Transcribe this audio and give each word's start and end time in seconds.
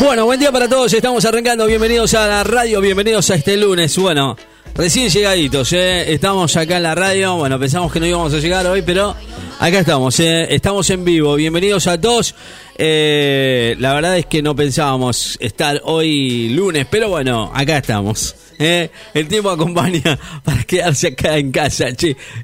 Bueno, 0.00 0.26
buen 0.26 0.38
día 0.38 0.52
para 0.52 0.68
todos. 0.68 0.92
Estamos 0.92 1.24
arrancando. 1.24 1.66
Bienvenidos 1.66 2.14
a 2.14 2.28
la 2.28 2.44
radio. 2.44 2.80
Bienvenidos 2.80 3.30
a 3.30 3.34
este 3.34 3.56
lunes. 3.56 3.98
Bueno, 3.98 4.36
recién 4.74 5.08
llegaditos. 5.08 5.72
¿eh? 5.72 6.12
Estamos 6.12 6.56
acá 6.56 6.76
en 6.76 6.84
la 6.84 6.94
radio. 6.94 7.36
Bueno, 7.36 7.58
pensamos 7.58 7.92
que 7.92 7.98
no 7.98 8.06
íbamos 8.06 8.32
a 8.32 8.38
llegar 8.38 8.64
hoy, 8.66 8.82
pero 8.82 9.16
acá 9.58 9.80
estamos. 9.80 10.18
¿eh? 10.20 10.54
Estamos 10.54 10.88
en 10.90 11.04
vivo. 11.04 11.34
Bienvenidos 11.34 11.88
a 11.88 12.00
todos. 12.00 12.34
Eh, 12.76 13.74
la 13.80 13.92
verdad 13.92 14.16
es 14.16 14.26
que 14.26 14.40
no 14.40 14.54
pensábamos 14.54 15.36
estar 15.40 15.80
hoy 15.84 16.50
lunes, 16.50 16.86
pero 16.88 17.08
bueno, 17.08 17.50
acá 17.52 17.78
estamos. 17.78 18.36
¿Eh? 18.58 18.90
El 19.14 19.28
tiempo 19.28 19.50
acompaña 19.50 20.18
para 20.44 20.64
quedarse 20.64 21.08
acá 21.08 21.36
en 21.38 21.50
casa. 21.52 21.86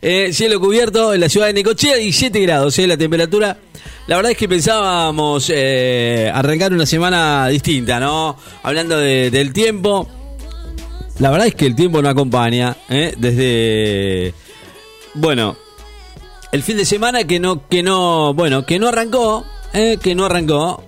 Eh, 0.01 0.31
cielo 0.33 0.61
cubierto 0.61 1.13
en 1.15 1.21
la 1.21 1.29
ciudad 1.29 1.47
de 1.49 1.53
Necochea, 1.55 1.97
17 1.97 2.41
grados. 2.41 2.79
¿eh? 2.79 2.87
La 2.87 2.97
temperatura. 2.97 3.57
La 4.07 4.17
verdad 4.17 4.33
es 4.33 4.39
que 4.39 4.49
pensábamos 4.49 5.51
eh, 5.55 6.31
arrancar 6.33 6.73
una 6.73 6.87
semana 6.87 7.49
distinta, 7.49 7.99
¿no? 8.01 8.37
Hablando 8.63 8.97
de- 8.99 9.31
del 9.31 9.53
tiempo. 9.53 10.09
La 11.19 11.31
verdad 11.31 11.47
es 11.47 11.55
que 11.55 11.67
el 11.67 11.75
tiempo 11.75 12.03
no 12.03 12.09
acompaña. 12.09 12.77
Desde. 12.89 14.35
Bueno, 15.15 15.57
el 16.53 16.63
fin 16.63 16.77
de 16.77 16.85
semana 16.85 17.25
que 17.25 17.39
no, 17.41 17.69
que 17.69 17.83
no, 17.83 18.35
bueno, 18.35 18.67
que 18.67 18.79
no 18.79 18.89
arrancó, 18.89 19.45
que 19.73 20.15
no 20.15 20.25
arrancó. 20.27 20.83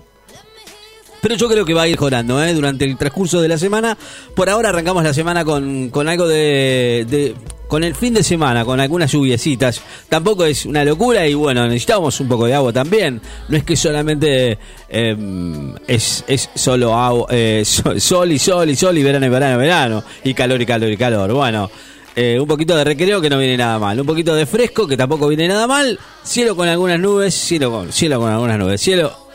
Pero 1.20 1.34
yo 1.34 1.48
creo 1.48 1.64
que 1.64 1.74
va 1.74 1.82
a 1.82 1.88
ir 1.88 1.94
mejorando 1.96 2.42
¿eh? 2.42 2.52
durante 2.54 2.84
el 2.84 2.96
transcurso 2.96 3.40
de 3.40 3.48
la 3.48 3.58
semana. 3.58 3.96
Por 4.34 4.48
ahora 4.48 4.68
arrancamos 4.68 5.02
la 5.02 5.12
semana 5.14 5.44
con, 5.44 5.90
con 5.90 6.08
algo 6.08 6.26
de, 6.28 7.06
de- 7.08 7.34
con 7.66 7.82
el 7.82 7.96
fin 7.96 8.14
de 8.14 8.22
semana, 8.22 8.64
con 8.64 8.78
algunas 8.78 9.10
lluviecitas. 9.10 9.80
Tampoco 10.08 10.44
es 10.44 10.66
una 10.66 10.84
locura 10.84 11.26
y 11.26 11.34
bueno, 11.34 11.66
necesitamos 11.66 12.20
un 12.20 12.28
poco 12.28 12.46
de 12.46 12.54
agua 12.54 12.72
también. 12.72 13.20
No 13.48 13.56
es 13.56 13.64
que 13.64 13.74
solamente 13.74 14.56
eh, 14.88 15.74
es, 15.88 16.24
es 16.28 16.48
solo 16.54 16.94
agua, 16.94 17.26
eh, 17.30 17.62
sol, 17.64 18.30
y 18.30 18.38
sol 18.38 18.70
y 18.70 18.76
sol 18.76 18.96
y 18.98 19.02
verano 19.02 19.26
y 19.26 19.30
verano 19.30 19.58
verano. 19.58 20.04
Y 20.22 20.32
calor 20.34 20.62
y 20.62 20.66
calor 20.66 20.90
y 20.90 20.96
calor. 20.96 21.32
Bueno. 21.32 21.70
Eh, 22.18 22.38
un 22.40 22.46
poquito 22.48 22.74
de 22.74 22.82
recreo 22.82 23.20
que 23.20 23.28
no 23.28 23.36
viene 23.38 23.58
nada 23.58 23.78
mal. 23.78 24.00
Un 24.00 24.06
poquito 24.06 24.34
de 24.34 24.46
fresco 24.46 24.86
que 24.88 24.96
tampoco 24.96 25.28
viene 25.28 25.46
nada 25.48 25.66
mal. 25.66 25.98
Cielo 26.24 26.56
con 26.56 26.66
algunas 26.66 26.98
nubes. 26.98 27.34
Cielo 27.34 27.70
con, 27.70 27.92
cielo 27.92 28.18
con 28.20 28.32
algunas 28.32 28.58
nubes. 28.58 28.80
Cielo 28.80 29.25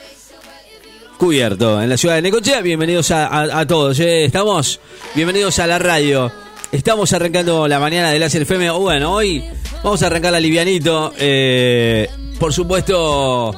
cubierto 1.21 1.79
en 1.79 1.87
la 1.87 1.97
ciudad 1.97 2.15
de 2.15 2.23
Necochea. 2.23 2.61
Bienvenidos 2.61 3.11
a, 3.11 3.63
todos. 3.67 3.99
¿eh? 3.99 4.25
Estamos, 4.25 4.79
bienvenidos 5.13 5.59
a 5.59 5.67
la 5.67 5.77
radio. 5.77 6.31
Estamos 6.71 7.13
arrancando 7.13 7.67
la 7.67 7.79
mañana 7.79 8.09
de 8.09 8.17
Láser 8.17 8.41
FM. 8.41 8.71
Bueno, 8.71 9.13
hoy 9.13 9.43
vamos 9.83 10.01
a 10.01 10.07
arrancar 10.07 10.31
la 10.31 10.39
livianito. 10.39 11.13
Eh, 11.19 12.09
por 12.39 12.51
supuesto, 12.51 13.53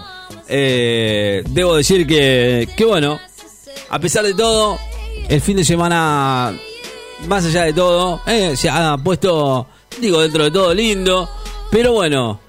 eh, 0.49 1.41
debo 1.51 1.77
decir 1.77 2.05
que, 2.05 2.67
que 2.75 2.83
bueno, 2.83 3.17
a 3.89 3.97
pesar 3.97 4.25
de 4.25 4.33
todo, 4.33 4.77
el 5.29 5.39
fin 5.39 5.55
de 5.55 5.63
semana, 5.63 6.53
más 7.29 7.45
allá 7.45 7.63
de 7.63 7.71
todo, 7.71 8.23
eh, 8.27 8.57
se 8.57 8.67
ha 8.69 8.97
puesto, 8.97 9.67
digo, 10.01 10.19
dentro 10.19 10.43
de 10.43 10.51
todo 10.51 10.73
lindo. 10.73 11.29
Pero 11.71 11.93
bueno, 11.93 12.41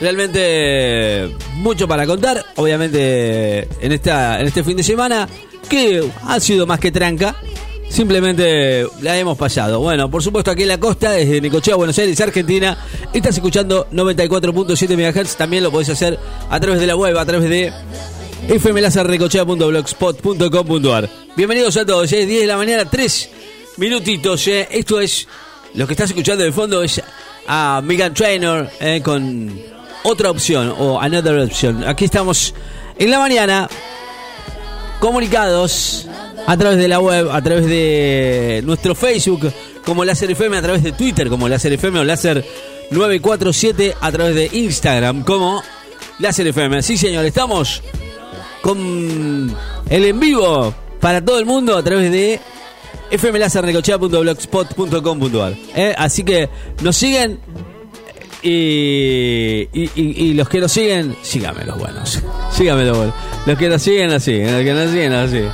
realmente 0.00 1.30
mucho 1.54 1.86
para 1.86 2.06
contar. 2.06 2.44
Obviamente 2.56 3.68
en 3.80 3.92
esta 3.92 4.40
en 4.40 4.46
este 4.46 4.64
fin 4.64 4.76
de 4.76 4.82
semana 4.82 5.28
que 5.68 6.02
ha 6.26 6.40
sido 6.40 6.66
más 6.66 6.80
que 6.80 6.90
tranca. 6.90 7.36
Simplemente 7.88 8.86
la 9.02 9.18
hemos 9.18 9.36
pasado. 9.36 9.80
Bueno, 9.80 10.08
por 10.08 10.22
supuesto 10.22 10.52
aquí 10.52 10.62
en 10.62 10.68
la 10.68 10.78
costa, 10.78 11.10
desde 11.10 11.40
Necochea, 11.40 11.74
Buenos 11.74 11.98
Aires, 11.98 12.20
Argentina, 12.20 12.78
estás 13.12 13.34
escuchando 13.34 13.88
94.7 13.90 14.96
MHz. 14.96 15.34
También 15.36 15.64
lo 15.64 15.72
podés 15.72 15.88
hacer 15.88 16.16
a 16.48 16.60
través 16.60 16.80
de 16.80 16.86
la 16.86 16.94
web, 16.94 17.18
a 17.18 17.26
través 17.26 17.50
de 17.50 17.72
fmlazarnecochea.blogspot.com.ar. 18.60 21.10
Bienvenidos 21.36 21.76
a 21.76 21.84
todos, 21.84 22.12
es 22.12 22.28
10 22.28 22.42
de 22.42 22.46
la 22.46 22.56
mañana, 22.56 22.84
3 22.88 23.30
minutitos. 23.76 24.46
eh. 24.46 24.68
Esto 24.70 25.00
es, 25.00 25.26
lo 25.74 25.84
que 25.88 25.94
estás 25.94 26.10
escuchando 26.10 26.44
de 26.44 26.52
fondo 26.52 26.84
es 26.84 27.02
a 27.48 27.82
Megan 27.84 28.14
Trainor 28.14 28.70
eh, 28.78 29.00
con 29.02 29.52
otra 30.02 30.30
opción 30.30 30.74
o 30.78 31.00
another 31.00 31.40
option. 31.40 31.86
Aquí 31.86 32.04
estamos 32.04 32.54
en 32.98 33.10
la 33.10 33.18
mañana 33.18 33.68
comunicados 34.98 36.06
a 36.46 36.56
través 36.56 36.78
de 36.78 36.88
la 36.88 37.00
web, 37.00 37.30
a 37.30 37.42
través 37.42 37.66
de 37.66 38.62
nuestro 38.64 38.94
Facebook 38.94 39.52
como 39.84 40.04
Láser 40.04 40.30
FM, 40.30 40.56
a 40.56 40.62
través 40.62 40.82
de 40.82 40.92
Twitter 40.92 41.28
como 41.28 41.48
Láser 41.48 41.72
FM 41.72 42.00
o 42.00 42.04
Láser 42.04 42.44
947, 42.90 43.94
a 44.00 44.12
través 44.12 44.34
de 44.34 44.50
Instagram 44.52 45.22
como 45.22 45.62
Láser 46.18 46.46
FM. 46.46 46.82
Sí, 46.82 46.96
señor, 46.96 47.24
estamos 47.24 47.82
con 48.62 49.54
el 49.88 50.04
en 50.04 50.20
vivo 50.20 50.74
para 51.00 51.24
todo 51.24 51.38
el 51.38 51.46
mundo 51.46 51.76
a 51.76 51.82
través 51.82 52.12
de 52.12 52.40
fmlazarnecochea.blogspot.com.ar 53.10 55.54
¿eh? 55.74 55.94
Así 55.96 56.22
que 56.22 56.50
nos 56.82 56.96
siguen 56.96 57.40
y, 58.42 59.68
y, 59.72 59.90
y- 59.94 60.34
los 60.34 60.48
que 60.48 60.60
nos 60.60 60.72
siguen, 60.72 61.14
síganme 61.22 61.64
los 61.64 61.78
buenos. 61.78 62.20
Síganme 62.52 62.84
los 62.84 62.96
buenos. 62.96 63.14
Los 63.46 63.58
que 63.58 63.68
nos 63.68 63.82
siguen, 63.82 64.20
siguen. 64.20 64.52
Los 64.52 64.62
que 64.64 64.72
nos 64.72 64.90
siguen, 64.90 65.28
siguen. 65.30 65.50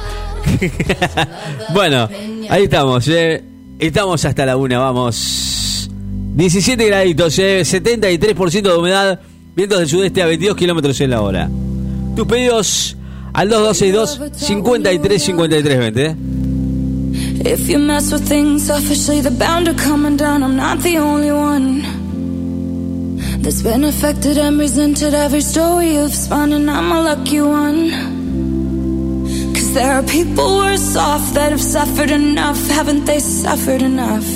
bueno, 1.74 2.08
ahí 2.48 2.64
estamos. 2.64 3.06
eh. 3.08 3.42
Estamos 3.78 4.24
hasta 4.24 4.47
la 4.47 4.56
una, 4.56 4.78
vamos. 4.78 5.91
17 6.34 6.86
graditos, 6.86 7.38
eh. 7.38 7.62
73% 7.62 8.62
de 8.62 8.76
humedad. 8.76 9.20
Vientos 9.54 9.78
del 9.78 9.88
sudeste 9.88 10.22
a 10.22 10.26
22 10.26 10.56
kilómetros 10.56 11.00
en 11.00 11.10
la 11.10 11.20
hora. 11.22 11.48
Tus 12.14 12.26
pedidos 12.26 12.97
al 13.32 13.48
2262 13.48 14.38
53 14.47 15.22
53 15.22 15.78
20. 15.78 16.06
eh. 16.06 16.16
If 17.44 17.68
you 17.68 17.78
mess 17.78 18.12
with 18.12 18.22
things 18.26 18.64
selfishly, 18.64 19.20
they're 19.20 19.30
bound 19.30 19.66
to 19.66 19.74
come 19.74 20.06
undone. 20.06 20.42
I'm 20.42 20.56
not 20.56 20.80
the 20.82 20.98
only 20.98 21.30
one 21.30 21.82
that's 23.46 23.62
been 23.62 23.84
affected 23.84 24.36
and 24.38 24.58
resented 24.58 25.14
every 25.14 25.40
story 25.40 25.92
you've 25.92 26.12
spun, 26.12 26.52
and 26.52 26.68
I'm 26.68 26.90
a 26.90 27.00
lucky 27.00 27.40
one. 27.40 27.90
Cause 29.54 29.72
there 29.72 29.92
are 29.92 30.02
people 30.02 30.56
worse 30.56 30.96
off 30.96 31.32
that 31.34 31.52
have 31.52 31.62
suffered 31.62 32.10
enough, 32.10 32.58
haven't 32.66 33.04
they 33.04 33.20
suffered 33.20 33.82
enough? 33.82 34.28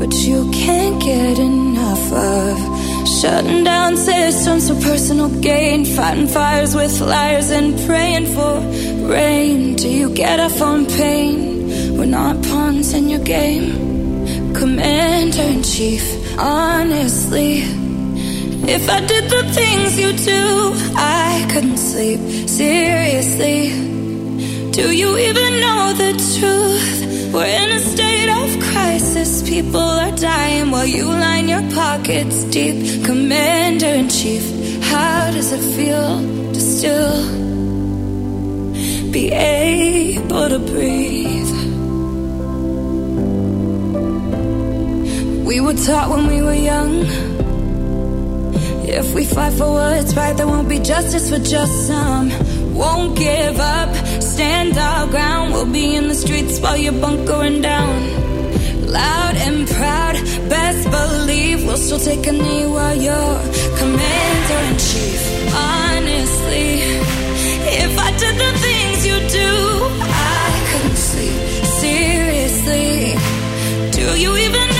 But 0.00 0.12
you 0.26 0.50
can't 0.50 1.00
get 1.00 1.38
enough 1.38 2.12
of 2.12 3.08
shutting 3.20 3.62
down 3.62 3.96
systems 3.96 4.68
for 4.68 4.80
personal 4.80 5.28
gain, 5.40 5.84
fighting 5.84 6.26
fires 6.26 6.74
with 6.74 7.00
liars 7.00 7.50
and 7.50 7.78
praying 7.86 8.26
for 8.34 8.58
rain. 9.06 9.76
Do 9.76 9.88
you 9.88 10.12
get 10.12 10.40
off 10.40 10.60
on 10.60 10.84
pain? 10.84 11.96
We're 11.96 12.06
not 12.06 12.42
pawns 12.46 12.92
in 12.92 13.08
your 13.08 13.22
game, 13.22 14.52
Commander 14.52 15.42
in 15.42 15.62
Chief. 15.62 16.19
Honestly, 16.42 17.64
if 18.66 18.88
I 18.88 19.00
did 19.04 19.24
the 19.28 19.44
things 19.52 20.00
you 20.00 20.12
do, 20.14 20.72
I 20.96 21.46
couldn't 21.52 21.76
sleep. 21.76 22.48
Seriously. 22.48 23.68
Do 24.72 24.90
you 24.90 25.18
even 25.18 25.60
know 25.60 25.92
the 25.92 26.12
truth? 26.38 27.34
We're 27.34 27.44
in 27.44 27.70
a 27.72 27.80
state 27.80 28.30
of 28.30 28.58
crisis. 28.72 29.46
People 29.46 29.80
are 29.82 30.16
dying 30.16 30.70
while 30.70 30.86
you 30.86 31.04
line 31.04 31.46
your 31.46 31.62
pockets 31.72 32.44
deep. 32.44 33.04
Commander 33.04 33.92
in 34.00 34.08
chief, 34.08 34.42
how 34.84 35.30
does 35.32 35.52
it 35.52 35.60
feel 35.76 36.20
to 36.54 36.60
still 36.60 37.22
be 39.12 39.30
able 39.30 40.48
to 40.48 40.58
breathe? 40.58 41.59
We 45.50 45.58
were 45.58 45.74
taught 45.74 46.10
when 46.10 46.28
we 46.28 46.42
were 46.42 46.54
young. 46.54 47.02
If 48.86 49.12
we 49.12 49.24
fight 49.24 49.52
for 49.54 49.72
what's 49.72 50.14
right, 50.14 50.36
there 50.36 50.46
won't 50.46 50.68
be 50.68 50.78
justice 50.78 51.28
for 51.28 51.40
just 51.40 51.88
some. 51.88 52.30
Won't 52.72 53.18
give 53.18 53.58
up, 53.58 53.92
stand 54.22 54.78
our 54.78 55.08
ground. 55.08 55.52
We'll 55.52 55.72
be 55.72 55.96
in 55.96 56.06
the 56.06 56.14
streets 56.14 56.60
while 56.60 56.76
you're 56.76 57.00
bunkering 57.04 57.62
down. 57.62 57.96
Loud 58.86 59.34
and 59.46 59.66
proud, 59.66 60.14
best 60.48 60.88
believe 60.88 61.66
we'll 61.66 61.78
still 61.78 61.98
take 61.98 62.24
a 62.28 62.32
knee 62.32 62.66
while 62.66 62.94
you're 62.94 63.40
commander 63.80 64.60
in 64.70 64.76
chief. 64.78 65.20
Honestly, 65.52 66.70
if 67.82 67.98
I 67.98 68.10
did 68.22 68.36
the 68.44 68.52
things 68.66 68.98
you 69.04 69.18
do, 69.42 69.52
I 70.38 70.46
couldn't 70.70 71.00
sleep. 71.10 71.40
Seriously, 71.82 73.18
do 73.90 74.16
you 74.16 74.36
even 74.36 74.79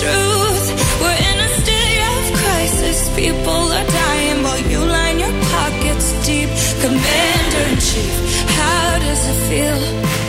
truth. 0.00 0.66
We're 1.00 1.20
in 1.30 1.38
a 1.48 1.50
state 1.62 2.00
of 2.12 2.22
crisis. 2.40 2.98
People 3.16 3.62
are 3.78 3.88
dying 4.02 4.42
while 4.42 4.62
you 4.72 4.80
line 4.84 5.18
your 5.18 5.34
pockets 5.54 6.08
deep. 6.26 6.50
Commander 6.84 7.64
in 7.72 7.78
chief, 7.88 8.14
how 8.58 8.98
does 9.06 9.22
it 9.32 9.38
feel 9.48 9.80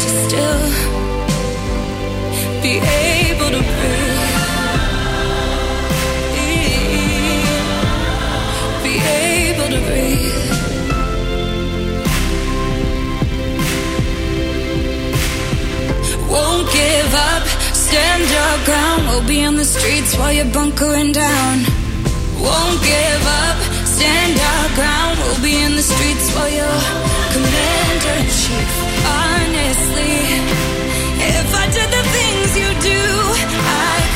to 0.03 0.07
still 0.23 0.63
be 2.63 2.73
able 2.79 3.49
to 3.57 3.61
breathe? 3.77 4.25
Be 8.85 8.95
able 9.27 9.69
to 9.75 9.79
breathe. 9.87 10.45
Won't 16.31 16.67
give 16.71 17.13
up 17.13 17.56
We'll 19.17 19.25
be 19.25 19.43
on 19.43 19.55
the 19.55 19.65
streets 19.65 20.15
while 20.15 20.31
you're 20.31 20.53
bunkering 20.53 21.11
down. 21.11 21.57
Won't 22.37 22.79
give 22.83 23.23
up, 23.25 23.57
stand 23.83 24.37
our 24.39 24.69
ground. 24.75 25.17
We'll 25.17 25.41
be 25.41 25.57
in 25.57 25.75
the 25.75 25.81
streets 25.81 26.29
while 26.35 26.47
you're 26.47 26.81
commander 27.33 28.13
in 28.21 28.27
chief. 28.29 28.71
Honestly, 29.09 30.15
if 31.33 31.49
I 31.49 31.65
did 31.73 31.89
the 31.97 32.03
things 32.13 32.49
you 32.61 32.69
do, 32.93 33.03
I 33.65 34.06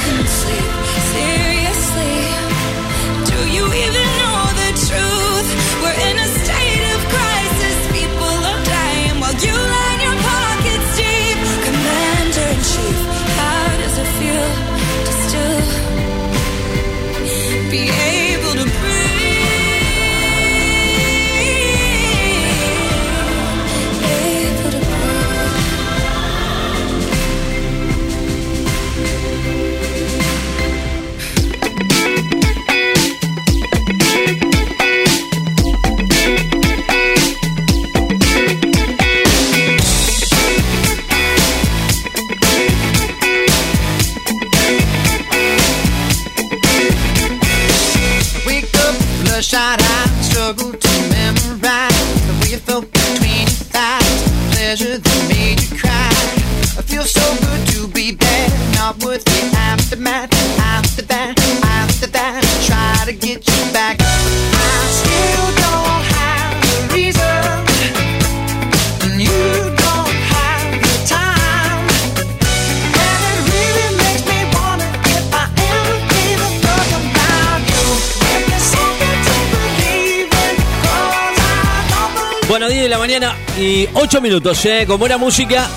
Bueno, 82.52 82.68
10 82.68 82.84
de 82.84 82.90
la 82.90 82.98
mañana 82.98 83.34
y 83.58 83.88
8 83.94 84.20
minutos, 84.20 84.66
¿eh? 84.66 84.84
Con 84.86 85.00
buena 85.00 85.18
música. 85.18 85.70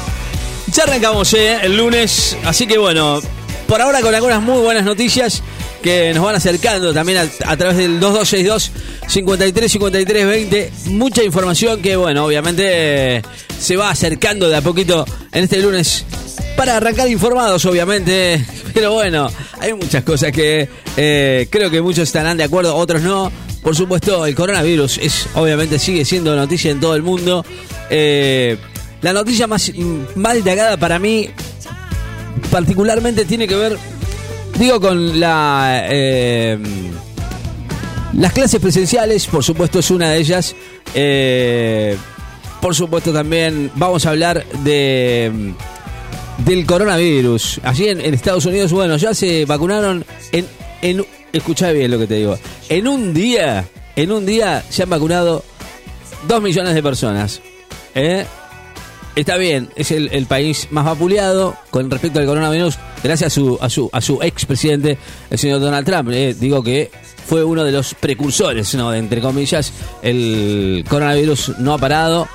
Ya 0.73 0.83
arrancamos, 0.83 1.33
¿eh? 1.33 1.61
El 1.63 1.77
lunes. 1.77 2.37
Así 2.45 2.67
que 2.67 2.79
bueno, 2.79 3.23
por 3.69 3.81
ahora 3.81 4.01
con 4.01 4.13
algunas 4.13 4.43
muy 4.43 4.61
buenas 4.61 4.85
noticias 4.85 5.41
que 5.85 6.15
nos 6.15 6.25
van 6.25 6.35
acercando 6.35 6.95
también 6.95 7.19
a, 7.19 7.57
través 7.59 7.77
del 7.77 8.01
2262 8.01 8.73
53 9.07 9.71
53 9.71 10.27
20. 10.27 10.73
Mucha 10.87 11.23
información 11.23 11.83
que, 11.83 11.95
bueno, 11.95 12.25
obviamente 12.25 13.17
eh, 13.17 13.23
se 13.61 13.77
va 13.77 13.91
acercando 13.91 14.49
de 14.49 14.57
a 14.57 14.63
poquito 14.63 15.05
en 15.31 15.45
este 15.45 15.61
lunes 15.61 16.07
para 16.57 16.79
arrancar 16.79 17.07
informados, 17.11 17.67
obviamente. 17.67 18.43
Pero 18.75 18.95
bueno, 18.95 19.31
hay 19.61 19.75
muchas 19.75 20.03
cosas 20.05 20.33
que 20.33 20.67
eh, 20.97 21.49
creo 21.51 21.71
que 21.71 21.83
muchos 21.83 22.05
estarán 22.05 22.39
de 22.39 22.45
acuerdo, 22.45 22.75
otros 22.75 23.03
no. 23.03 23.31
Por 23.63 23.77
supuesto, 23.77 24.25
el 24.25 24.35
coronavirus 24.35 24.97
es, 24.99 25.27
obviamente, 25.35 25.79
sigue 25.79 26.07
siendo 26.07 26.35
noticia 26.35 26.71
en 26.71 26.81
todo 26.81 26.97
el 26.97 27.03
mundo. 27.03 27.45
Eh, 27.91 28.57
la 29.03 29.13
noticia 29.13 29.47
más, 29.47 29.71
más 30.15 30.35
destacada 30.35 30.79
para 30.79 30.99
mí, 30.99 31.29
particularmente, 32.51 33.27
tiene 33.27 33.47
que 33.47 33.55
ver, 33.55 33.79
digo, 34.59 34.81
con 34.81 35.21
la. 35.21 35.87
eh, 35.91 36.59
las 38.15 38.33
clases 38.33 38.61
presenciales, 38.61 39.27
por 39.27 39.43
supuesto, 39.43 39.81
es 39.81 39.91
una 39.91 40.11
de 40.11 40.19
ellas. 40.19 40.55
Eh, 40.95 41.97
por 42.61 42.75
supuesto, 42.75 43.13
también 43.13 43.71
vamos 43.75 44.07
a 44.07 44.11
hablar 44.11 44.45
de 44.63 45.55
del 46.39 46.67
coronavirus. 46.67 47.61
Allí 47.63 47.89
en, 47.89 48.01
Estados 48.01 48.47
Unidos, 48.47 48.73
bueno, 48.73 48.97
ya 48.97 49.15
se 49.15 49.45
vacunaron 49.45 50.05
en, 50.33 50.47
en 50.83 51.05
escuchá 51.33 51.73
bien 51.73 51.91
lo 51.91 51.99
que 51.99 52.07
te 52.07 52.15
digo. 52.15 52.39
En 52.69 52.89
un 52.89 53.15
día, 53.15 53.67
en 53.97 54.13
un 54.13 54.27
día 54.27 54.65
se 54.69 54.83
han 54.83 54.91
vacunado 54.91 55.45
dos 56.27 56.43
millones 56.43 56.75
de 56.75 56.83
personas. 56.83 57.41
¿eh? 57.95 58.27
Está 59.17 59.37
bien, 59.37 59.69
es 59.77 59.93
el, 59.93 60.27
país 60.27 60.67
más 60.73 60.85
vapuleado 60.85 61.57
con 61.71 61.89
respecto 61.89 62.19
al 62.19 62.27
coronavirus, 62.27 62.75
gracias 63.03 63.33
a 63.33 63.35
su, 63.35 63.59
a 63.61 63.71
su, 63.71 63.89
a 63.93 64.01
su 64.01 64.21
expresidente, 64.21 64.99
el 65.31 65.39
señor 65.39 65.61
Donald 65.61 65.87
Trump. 65.87 66.11
¿eh? 66.13 66.35
Digo 66.35 66.65
que 66.65 66.91
fue 67.25 67.45
uno 67.45 67.63
de 67.63 67.71
los 67.71 67.95
precursores, 67.95 68.75
¿no? 68.75 68.93
entre 68.93 69.21
comillas, 69.21 69.73
el 70.03 70.85
coronavirus 70.89 71.59
no 71.59 71.75
ha 71.75 71.79
parado. 71.79 72.27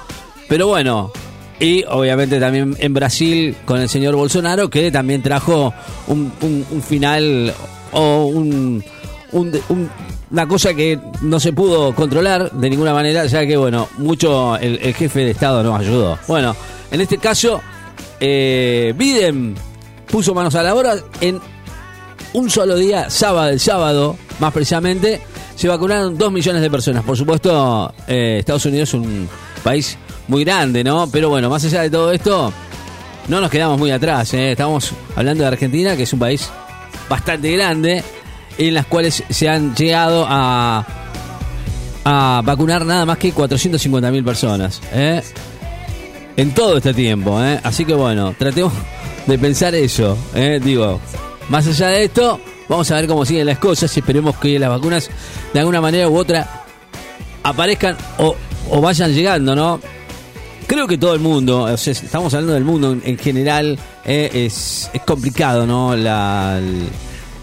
Pero 0.47 0.67
bueno, 0.67 1.11
y 1.59 1.83
obviamente 1.83 2.39
también 2.39 2.73
en 2.79 2.93
Brasil 2.93 3.57
con 3.65 3.81
el 3.81 3.89
señor 3.89 4.15
Bolsonaro, 4.15 4.69
que 4.69 4.89
también 4.89 5.21
trajo 5.21 5.73
un- 6.07 6.31
un 6.71 6.81
final 6.81 7.53
o 7.91 8.25
un, 8.27 8.85
un- 9.31 9.59
un- 9.69 9.89
una 10.31 10.47
cosa 10.47 10.73
que 10.73 10.99
no 11.21 11.39
se 11.39 11.53
pudo 11.53 11.93
controlar 11.95 12.51
de 12.51 12.69
ninguna 12.69 12.93
manera, 12.93 13.25
ya 13.25 13.45
que, 13.45 13.57
bueno, 13.57 13.87
mucho 13.97 14.55
el, 14.57 14.79
el 14.81 14.93
jefe 14.93 15.19
de 15.25 15.31
Estado 15.31 15.63
nos 15.63 15.79
ayudó. 15.79 16.17
Bueno, 16.27 16.55
en 16.91 17.01
este 17.01 17.17
caso, 17.17 17.61
eh, 18.19 18.93
Biden 18.97 19.55
puso 20.11 20.33
manos 20.33 20.55
a 20.55 20.63
la 20.63 20.75
obra 20.75 20.95
en 21.21 21.39
un 22.33 22.49
solo 22.49 22.75
día, 22.75 23.09
sábado, 23.09 23.49
el 23.49 23.59
sábado, 23.59 24.15
más 24.39 24.53
precisamente, 24.53 25.21
se 25.55 25.67
vacunaron 25.67 26.17
dos 26.17 26.31
millones 26.31 26.61
de 26.61 26.69
personas. 26.69 27.03
Por 27.03 27.17
supuesto, 27.17 27.93
eh, 28.07 28.37
Estados 28.39 28.65
Unidos 28.65 28.89
es 28.89 28.93
un 28.93 29.27
país 29.63 29.97
muy 30.27 30.43
grande, 30.43 30.83
¿no? 30.83 31.09
Pero 31.11 31.29
bueno, 31.29 31.49
más 31.49 31.63
allá 31.65 31.81
de 31.81 31.89
todo 31.89 32.11
esto, 32.11 32.53
no 33.27 33.41
nos 33.41 33.49
quedamos 33.49 33.77
muy 33.79 33.91
atrás. 33.91 34.33
¿eh? 34.35 34.51
Estamos 34.51 34.91
hablando 35.15 35.41
de 35.43 35.47
Argentina, 35.47 35.97
que 35.97 36.03
es 36.03 36.13
un 36.13 36.19
país 36.19 36.49
bastante 37.09 37.51
grande, 37.51 38.03
en 38.67 38.73
las 38.73 38.85
cuales 38.85 39.23
se 39.29 39.47
han 39.47 39.73
llegado 39.73 40.25
a, 40.27 40.85
a 42.03 42.41
vacunar 42.43 42.85
nada 42.85 43.05
más 43.05 43.17
que 43.17 43.31
450 43.31 44.11
mil 44.11 44.23
personas. 44.23 44.81
¿eh? 44.93 45.23
En 46.35 46.53
todo 46.53 46.77
este 46.77 46.93
tiempo. 46.93 47.41
¿eh? 47.41 47.59
Así 47.63 47.85
que 47.85 47.93
bueno, 47.93 48.35
tratemos 48.37 48.73
de 49.25 49.39
pensar 49.39 49.73
eso. 49.75 50.17
¿eh? 50.35 50.59
Digo, 50.61 50.99
más 51.47 51.67
allá 51.67 51.87
de 51.87 52.03
esto, 52.03 52.39
vamos 52.67 52.91
a 52.91 52.95
ver 52.95 53.07
cómo 53.07 53.25
siguen 53.25 53.47
las 53.47 53.59
cosas. 53.59 53.95
Esperemos 53.95 54.35
que 54.37 54.59
las 54.59 54.69
vacunas 54.69 55.09
de 55.53 55.59
alguna 55.59 55.79
manera 55.79 56.09
u 56.09 56.17
otra 56.17 56.65
aparezcan 57.43 57.95
o, 58.17 58.35
o 58.71 58.81
vayan 58.81 59.13
llegando, 59.13 59.55
¿no? 59.55 59.79
Creo 60.67 60.85
que 60.85 60.97
todo 60.97 61.13
el 61.13 61.21
mundo, 61.21 61.61
o 61.63 61.77
sea, 61.77 61.93
estamos 61.93 62.33
hablando 62.33 62.53
del 62.53 62.65
mundo 62.65 62.91
en, 62.91 63.01
en 63.03 63.17
general, 63.17 63.79
es, 64.05 64.89
es 64.93 65.01
complicado, 65.01 65.65
¿no? 65.65 65.95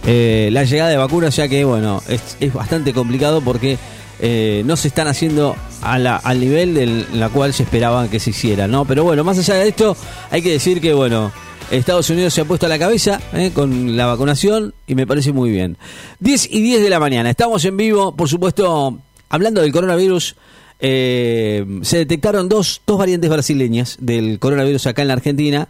Eh, 0.07 0.49
la 0.53 0.65
llegada 0.65 0.91
de 0.91 0.97
vacunas, 0.97 1.35
ya 1.37 1.49
que, 1.49 1.65
bueno, 1.65 2.03
es, 2.09 2.37
es 2.41 2.53
bastante 2.53 2.93
complicado 2.93 3.41
porque 3.41 3.77
eh, 4.21 4.63
no 4.65 4.77
se 4.77 4.89
están 4.89 5.09
haciendo 5.09 5.57
a 5.83 5.99
la- 5.99 6.17
al 6.17 6.41
nivel 6.41 6.75
del 6.75 7.07
la 7.15 7.29
cual 7.29 7.53
se 7.53 7.65
esperaba 7.65 8.09
que 8.09 8.19
se 8.21 8.31
hiciera, 8.31 8.67
¿no? 8.69 8.85
Pero 8.85 9.05
bueno, 9.05 9.25
más 9.25 9.39
allá 9.39 9.55
de 9.57 9.69
esto, 9.69 9.97
hay 10.31 10.41
que 10.43 10.51
decir 10.53 10.81
que, 10.81 10.95
bueno, 10.95 11.33
Estados 11.71 12.09
Unidos 12.11 12.33
se 12.33 12.41
ha 12.41 12.45
puesto 12.45 12.67
a 12.67 12.69
la 12.69 12.79
cabeza 12.79 13.21
eh, 13.33 13.51
con 13.53 13.97
la 13.97 14.07
vacunación 14.07 14.73
y 14.87 14.95
me 14.95 15.07
parece 15.07 15.33
muy 15.33 15.51
bien. 15.51 15.77
10 16.21 16.49
y 16.53 16.63
10 16.63 16.81
de 16.83 16.91
la 16.91 17.01
mañana, 17.01 17.29
estamos 17.29 17.65
en 17.65 17.77
vivo, 17.77 18.15
por 18.17 18.29
supuesto, 18.29 18.99
hablando 19.29 19.61
del 19.61 19.73
coronavirus. 19.73 20.37
eh, 20.79 21.65
se 21.83 21.99
detectaron 21.99 22.49
dos, 22.49 22.81
dos 22.87 22.99
variantes 22.99 23.29
brasileñas 23.31 23.97
del 24.01 24.39
coronavirus 24.39 24.87
acá 24.87 25.03
en 25.03 25.09
la 25.09 25.15
Argentina. 25.15 25.69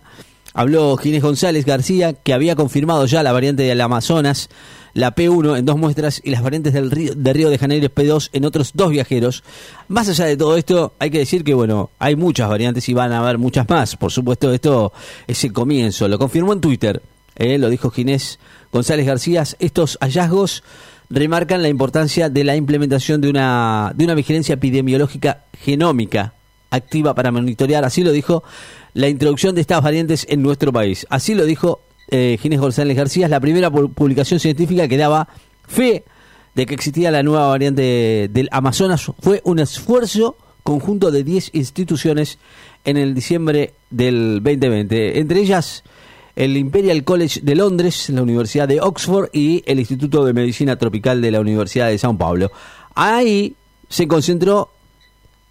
Habló 0.58 0.96
Ginés 0.96 1.22
González 1.22 1.66
García, 1.66 2.14
que 2.14 2.32
había 2.32 2.56
confirmado 2.56 3.04
ya 3.04 3.22
la 3.22 3.30
variante 3.30 3.64
del 3.64 3.78
Amazonas, 3.78 4.48
la 4.94 5.14
P1 5.14 5.58
en 5.58 5.66
dos 5.66 5.76
muestras 5.76 6.22
y 6.25 6.30
las 6.30 6.42
variantes 6.42 6.72
del 6.72 6.90
Río, 6.90 7.12
de 7.14 7.32
Río 7.34 7.50
de 7.50 7.58
Janeiro 7.58 7.90
P2 7.94 8.30
en 8.32 8.46
otros 8.46 8.70
dos 8.72 8.90
viajeros. 8.90 9.44
Más 9.88 10.08
allá 10.08 10.25
de 10.25 10.38
todo 10.38 10.56
esto, 10.56 10.94
hay 10.98 11.10
que 11.10 11.18
decir 11.18 11.44
que, 11.44 11.52
bueno, 11.52 11.90
hay 11.98 12.16
muchas 12.16 12.48
variantes 12.48 12.88
y 12.88 12.94
van 12.94 13.12
a 13.12 13.18
haber 13.18 13.36
muchas 13.36 13.68
más. 13.68 13.96
Por 13.96 14.10
supuesto, 14.10 14.50
esto 14.50 14.94
es 15.26 15.44
el 15.44 15.52
comienzo. 15.52 16.08
Lo 16.08 16.18
confirmó 16.18 16.54
en 16.54 16.62
Twitter, 16.62 17.02
eh, 17.34 17.58
lo 17.58 17.68
dijo 17.68 17.90
Ginés 17.90 18.38
González 18.72 19.04
García. 19.04 19.44
Estos 19.58 19.98
hallazgos 20.00 20.64
remarcan 21.10 21.60
la 21.60 21.68
importancia 21.68 22.30
de 22.30 22.44
la 22.44 22.56
implementación 22.56 23.20
de 23.20 23.28
una, 23.28 23.92
de 23.94 24.04
una 24.06 24.14
vigilancia 24.14 24.54
epidemiológica 24.54 25.44
genómica 25.52 26.32
activa 26.70 27.14
para 27.14 27.30
monitorear, 27.30 27.85
así 27.85 28.02
lo 28.02 28.12
dijo, 28.12 28.42
la 28.94 29.08
introducción 29.08 29.54
de 29.54 29.61
estas 29.61 29.82
variantes 29.82 30.26
en 30.28 30.42
nuestro 30.42 30.73
país. 30.73 31.06
Así 31.11 31.35
lo 31.35 31.44
dijo 31.44 31.80
eh, 32.11 32.38
Ginés 32.40 32.61
González 32.61 32.96
García, 32.96 33.28
la 33.28 33.40
primera 33.40 33.70
pu- 33.70 33.92
publicación 33.92 34.40
científica 34.40 34.88
que 34.88 34.96
daba 34.96 35.28
fe 35.66 36.04
de 36.54 36.66
que 36.66 36.75
existía 36.75 37.11
la 37.11 37.23
nueva 37.23 37.49
variante 37.49 38.28
del 38.32 38.49
Amazonas. 38.50 39.11
Fue 39.20 39.42
un 39.44 39.58
esfuerzo 39.58 40.37
conjunto 40.62 41.11
de 41.11 41.23
10 41.23 41.50
instituciones 41.54 42.38
en 42.85 42.96
el 42.96 43.14
diciembre 43.14 43.75
del 43.90 44.40
2020. 44.42 45.18
Entre 45.18 45.40
ellas 45.40 45.85
el 46.35 46.56
Imperial 46.56 47.02
College 47.04 47.40
de 47.42 47.54
Londres, 47.54 48.08
la 48.11 48.23
Universidad 48.23 48.68
de 48.68 48.80
Oxford 48.80 49.28
y 49.32 49.62
el 49.66 49.78
Instituto 49.78 50.25
de 50.25 50.32
Medicina 50.32 50.76
Tropical 50.76 51.20
de 51.23 51.30
la 51.30 51.40
Universidad 51.40 51.88
de 51.88 51.99
Sao 51.99 52.16
Paulo. 52.16 52.50
Ahí 52.94 53.54
se 53.88 54.06
concentró, 54.08 54.70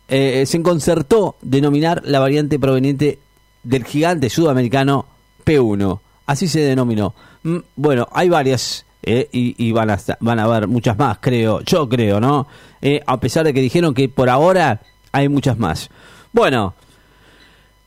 eh, 0.07 0.43
se 0.45 0.61
concertó 0.61 1.35
denominar 1.41 2.01
la 2.05 2.19
variante 2.19 2.59
proveniente 2.59 3.19
del 3.63 3.83
gigante 3.83 4.29
sudamericano 4.29 5.05
P1. 5.45 5.99
Así 6.25 6.47
se 6.47 6.61
denominó. 6.61 7.13
Mm, 7.43 7.57
Bueno, 7.75 8.07
hay 8.11 8.29
varias 8.29 8.85
eh, 9.03 9.29
y, 9.31 9.71
van, 9.71 9.91
a, 9.91 9.99
van 10.19 10.39
a 10.39 10.43
haber 10.43 10.67
muchas 10.67 10.97
más, 10.97 11.19
creo. 11.19 11.61
Yo 11.61 11.87
creo, 11.87 12.19
¿no? 12.19 12.47
Eh, 12.81 13.01
a 13.05 13.19
pesar 13.19 13.45
de 13.45 13.53
que 13.53 13.61
dijeron 13.61 13.93
que 13.93 14.09
por 14.09 14.29
ahora 14.29 14.81
hay 15.11 15.29
muchas 15.29 15.57
más. 15.59 15.89
Bueno, 16.33 16.73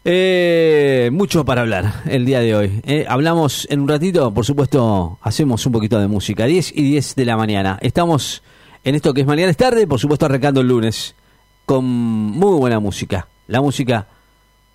eh, 0.04 1.10
mucho 1.12 1.44
para 1.44 1.62
hablar 1.62 1.92
el 2.08 2.24
día 2.24 2.40
de 2.40 2.54
hoy. 2.54 2.80
Eh, 2.86 3.04
hablamos 3.08 3.66
en 3.70 3.80
un 3.80 3.88
ratito, 3.88 4.32
por 4.32 4.44
supuesto, 4.44 5.18
hacemos 5.22 5.66
un 5.66 5.72
poquito 5.72 5.98
de 6.00 6.08
música. 6.08 6.46
10 6.46 6.72
y 6.76 6.82
10 6.82 7.14
de 7.16 7.24
la 7.24 7.36
mañana. 7.36 7.78
Estamos 7.82 8.42
en 8.84 8.94
esto 8.94 9.12
que 9.12 9.22
es 9.22 9.26
mañana 9.26 9.50
es 9.50 9.56
tarde, 9.56 9.86
por 9.86 9.98
supuesto, 9.98 10.26
arrancando 10.26 10.60
el 10.60 10.68
lunes 10.68 11.14
con 11.68 11.84
muy 11.84 12.58
buena 12.58 12.80
música. 12.80 13.28
La 13.46 13.60
música 13.60 14.06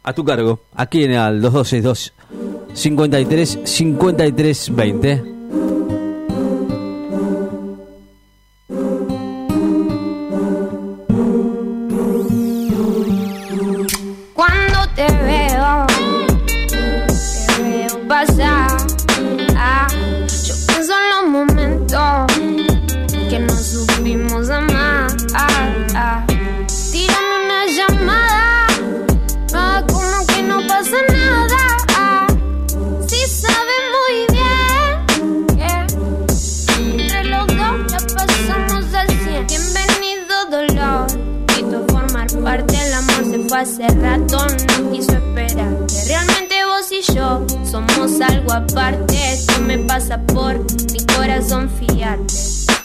a 0.03 0.13
tu 0.13 0.23
cargo, 0.23 0.59
aquí 0.75 1.03
en 1.03 1.13
el 1.13 1.41
2262 1.41 2.13
53 2.75 3.59
53 3.63 4.75
20. 4.75 5.32
Hace 43.63 43.88
rato, 43.88 44.38
no 44.77 44.91
quiso 44.91 45.13
esperar. 45.13 45.74
Que 45.88 46.03
realmente 46.08 46.55
vos 46.65 46.91
y 46.91 47.13
yo 47.13 47.46
somos 47.63 48.20
algo 48.20 48.51
aparte. 48.51 49.15
Esto 49.34 49.62
me 49.62 49.77
pasa 49.79 50.20
por 50.22 50.60
mi 50.91 51.00
corazón 51.15 51.70
fiarte. 51.70 52.34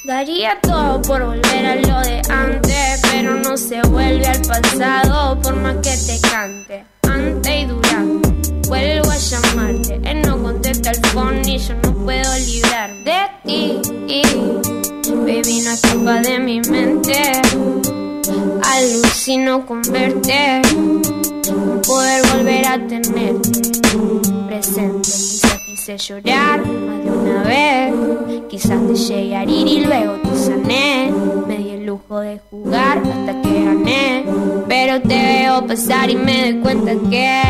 Daría 0.05 0.59
todo 0.61 1.03
por 1.03 1.25
volver 1.25 1.67
a 1.67 1.75
lo 1.75 2.01
de 2.01 2.23
antes, 2.31 3.01
pero 3.11 3.35
no 3.35 3.57
se 3.57 3.83
vuelve 3.89 4.27
al 4.27 4.41
pasado 4.43 5.41
por 5.41 5.57
más 5.57 5.77
que 5.77 5.97
te 6.07 6.21
cante. 6.29 6.85
Antes 7.03 7.63
y 7.63 7.65
durante, 7.65 8.29
vuelvo 8.69 9.11
a 9.11 9.17
llamarte. 9.17 10.01
Él 10.05 10.23
no 10.23 10.41
contesta 10.41 10.93
el 10.93 11.07
phone 11.07 11.43
y 11.45 11.59
yo 11.59 11.75
no 11.83 11.93
puedo 11.93 12.39
librar 12.47 12.91
de 13.05 13.19
ti. 13.45 13.81
Baby, 15.11 15.61
no 15.63 15.71
escapa 15.73 16.21
de 16.21 16.39
mi 16.39 16.61
mente. 16.61 18.08
Alucino 18.63 19.65
con 19.65 19.81
verte, 19.83 20.63
poder 21.87 22.23
volver 22.33 22.67
a 22.67 22.79
tenerte 22.87 23.61
presente. 24.47 25.09
Quizás 25.09 25.59
quise 25.67 25.99
llorar 25.99 26.61
más 26.61 27.05
de 27.05 27.11
una 27.11 27.43
vez, 27.45 27.95
quizás 28.49 28.79
te 28.87 28.95
llegué 28.95 29.37
a 29.37 29.43
herir 29.43 29.67
y 29.67 29.85
luego 29.85 30.15
te 30.23 30.37
sané. 30.37 31.13
Me 31.47 31.59
di 31.59 31.71
el 31.71 31.87
lujo 31.87 32.21
de 32.21 32.41
jugar 32.51 32.99
hasta 32.99 33.41
que 33.43 33.65
gané, 33.65 34.25
pero 34.69 35.01
te 35.01 35.09
veo 35.09 35.67
pasar 35.67 36.11
y 36.11 36.17
me 36.17 36.53
doy 36.53 36.61
cuenta 36.61 36.93
que 37.11 37.43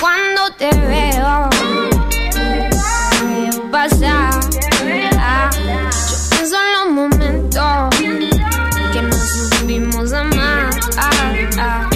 cuando 0.00 0.42
te 0.58 0.70
veo, 0.70 1.48
te 2.30 2.38
veo. 4.88 5.10
Ah, 5.18 5.50
yo 5.52 6.16
pienso 6.30 6.56
en 6.56 6.72
los 6.72 6.90
momentos 6.92 7.95
supimos 9.66 10.12
amar. 10.12 10.70
Ah, 10.96 11.34
ah. 11.58 11.95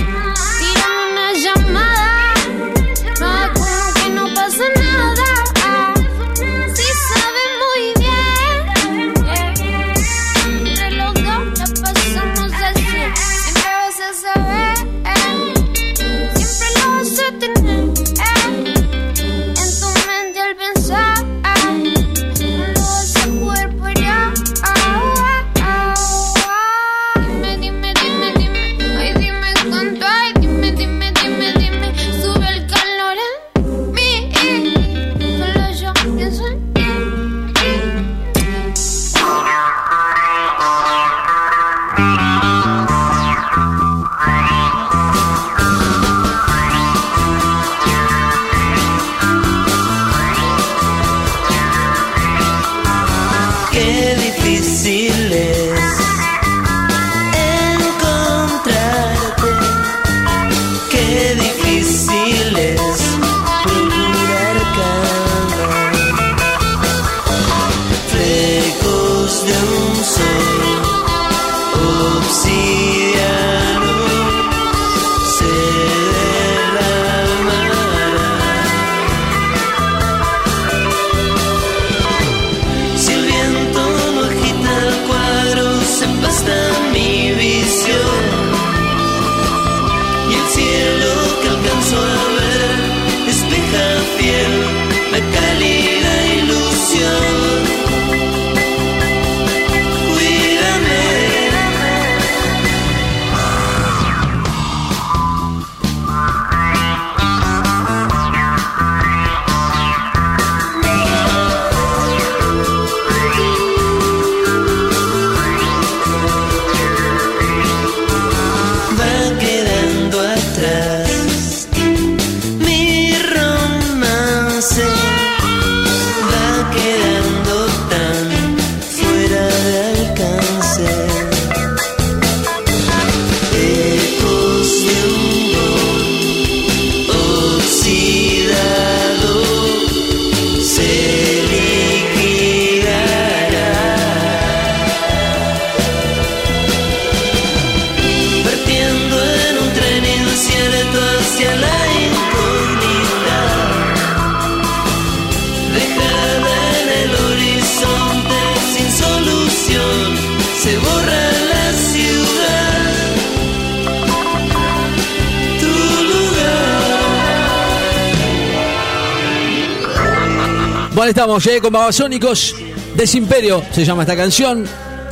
Estamos 171.39 171.47
eh, 171.47 171.61
con 171.61 171.73
Babasónicos 171.73 172.57
Desimperio, 172.97 173.63
se 173.71 173.85
llama 173.85 174.03
esta 174.03 174.17
canción. 174.17 174.67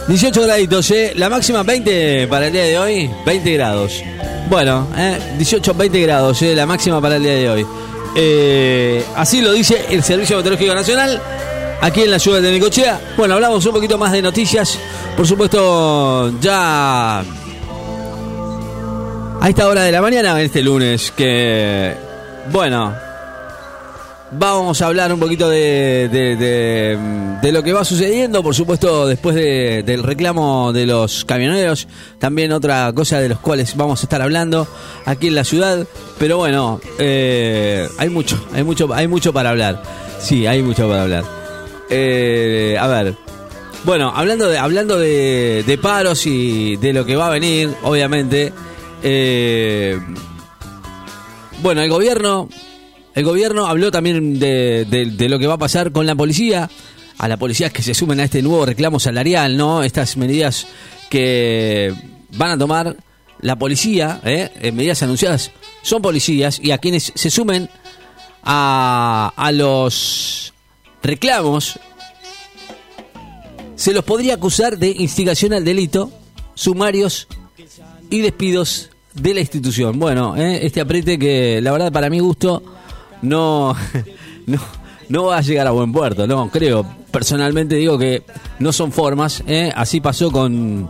18 0.09 0.43
graditos, 0.43 0.91
eh. 0.91 1.13
la 1.15 1.29
máxima 1.29 1.63
20 1.63 2.27
para 2.27 2.49
el 2.49 2.53
día 2.53 2.65
de 2.65 2.77
hoy, 2.77 3.11
20 3.25 3.53
grados. 3.53 4.03
Bueno, 4.51 4.89
eh, 4.97 5.17
18, 5.37 5.75
20 5.75 6.01
grados, 6.01 6.43
eh, 6.43 6.57
la 6.57 6.67
máxima 6.67 7.01
para 7.01 7.17
el 7.17 7.23
día 7.23 7.35
de 7.35 7.51
hoy. 7.51 7.67
Eh, 8.17 9.05
así 9.15 9.41
lo 9.41 9.53
dice 9.53 9.87
el 9.91 10.03
Servicio 10.03 10.39
Meteorológico 10.39 10.75
Nacional, 10.75 11.23
aquí 11.81 12.03
en 12.03 12.11
la 12.11 12.19
ciudad 12.19 12.43
de 12.43 12.51
Necochea. 12.51 13.01
Bueno, 13.17 13.35
hablamos 13.35 13.65
un 13.65 13.73
poquito 13.73 13.97
más 13.97 14.11
de 14.11 14.21
noticias. 14.21 14.77
Por 15.17 15.25
supuesto, 15.25 16.41
ya 16.41 17.21
a 19.41 19.49
esta 19.49 19.69
hora 19.69 19.85
de 19.85 19.93
la 19.93 20.03
mañana, 20.03 20.41
este 20.43 20.63
lunes, 20.63 21.13
que, 21.13 21.95
bueno, 22.51 23.08
vamos 24.39 24.81
a 24.83 24.87
hablar 24.87 25.13
un 25.13 25.19
poquito 25.21 25.49
de, 25.49 26.09
de, 26.13 26.37
de, 26.37 26.99
de 27.43 27.53
lo 27.53 27.63
que 27.63 27.73
va 27.73 27.85
sucediendo, 27.85 28.43
por 28.43 28.55
supuesto, 28.55 29.07
después 29.07 29.35
de- 29.35 29.83
del 29.85 30.03
reclamo 30.03 30.73
de 30.73 30.87
los 30.87 31.25
camioneros, 31.25 31.89
también 32.19 32.53
otra 32.53 32.93
cosa 32.95 33.21
de 33.21 33.29
los 33.29 33.39
cuales 33.41 33.77
vamos 33.77 34.01
a 34.01 34.03
estar 34.05 34.23
hablando 34.23 34.67
aquí 35.05 35.29
en 35.29 35.35
la 35.35 35.45
ciudad, 35.45 35.87
pero 36.19 36.37
bueno, 36.39 36.81
eh, 36.99 37.89
hay 37.99 38.09
mucho, 38.09 38.43
hay 38.55 38.63
mucho, 38.65 38.93
hay 38.95 39.09
mucho 39.09 39.33
para 39.33 39.51
hablar, 39.51 39.83
sí, 40.21 40.47
hay 40.47 40.63
mucho 40.63 40.89
para 40.89 41.03
hablar. 41.03 41.25
Eh, 41.91 42.77
a 42.81 42.87
ver, 42.87 43.15
bueno, 43.85 44.13
hablando 44.15 44.49
de, 44.49 44.59
hablando 44.59 44.99
de, 44.99 45.65
de 45.67 45.79
paros 45.79 46.27
y 46.27 46.77
de 46.77 46.93
lo 46.93 47.05
que 47.05 47.17
va 47.17 47.27
a 47.27 47.31
venir, 47.31 47.71
obviamente, 47.83 48.53
eh, 49.03 49.99
bueno, 51.63 51.83
el 51.83 51.91
gobierno, 51.91 52.49
el 53.19 53.25
gobierno 53.25 53.67
habló 53.67 53.91
también 53.91 54.39
de, 54.39 55.27
lo 55.29 55.41
que 55.41 55.49
va 55.49 55.55
a 55.55 55.59
pasar 55.59 55.91
con 55.91 56.07
la 56.07 56.15
policía, 56.15 56.71
a 57.19 57.27
la 57.27 57.37
policía 57.37 57.69
que 57.71 57.83
se 57.83 57.93
sumen 57.93 58.21
a 58.21 58.25
este 58.25 58.43
nuevo 58.43 58.65
reclamo 58.65 59.01
salarial, 59.01 59.57
¿no? 59.57 59.83
Estas 59.83 60.17
medidas 60.17 60.69
que 61.11 61.93
van 62.37 62.53
a 62.53 62.59
tomar 62.59 62.97
la 63.41 63.57
policía, 63.57 64.21
¿eh? 64.23 64.53
Eh, 64.61 64.71
medidas 64.71 65.03
anunciadas, 65.03 65.51
son 65.83 66.01
policías 66.01 66.61
y 66.63 66.71
a 66.71 66.79
quienes 66.79 67.13
se 67.13 67.29
sumen 67.29 67.69
a, 68.45 69.33
a 69.35 69.51
los 69.51 70.55
reclamos 71.03 71.81
se 73.75 73.93
los 73.93 74.05
podría 74.05 74.35
acusar 74.35 74.79
de 74.79 74.91
instigación 74.91 75.55
al 75.55 75.65
delito, 75.65 76.13
sumarios 76.55 77.27
y 78.11 78.21
despidos 78.21 78.91
de 79.13 79.35
la 79.35 79.41
institución. 79.41 79.99
Bueno, 79.99 80.37
eh, 80.37 80.65
este 80.65 80.81
apriete 80.81 81.19
que 81.19 81.61
la 81.61 81.73
verdad 81.73 81.91
para 81.91 82.11
mi 82.11 82.21
gusto 82.21 82.78
no, 83.23 83.75
no, 84.47 84.59
no 85.09 85.25
va 85.25 85.39
a 85.39 85.41
llegar 85.41 85.67
a 85.67 85.71
buen 85.71 85.93
puerto, 85.93 86.27
no, 86.27 86.51
creo. 86.51 86.85
Personalmente 87.11 87.77
digo 87.77 87.99
que 87.99 88.23
no 88.59 88.73
son 88.73 88.93
formas, 88.93 89.43
eh, 89.47 89.73
así 89.75 90.01
pasó 90.01 90.31
con, 90.31 90.89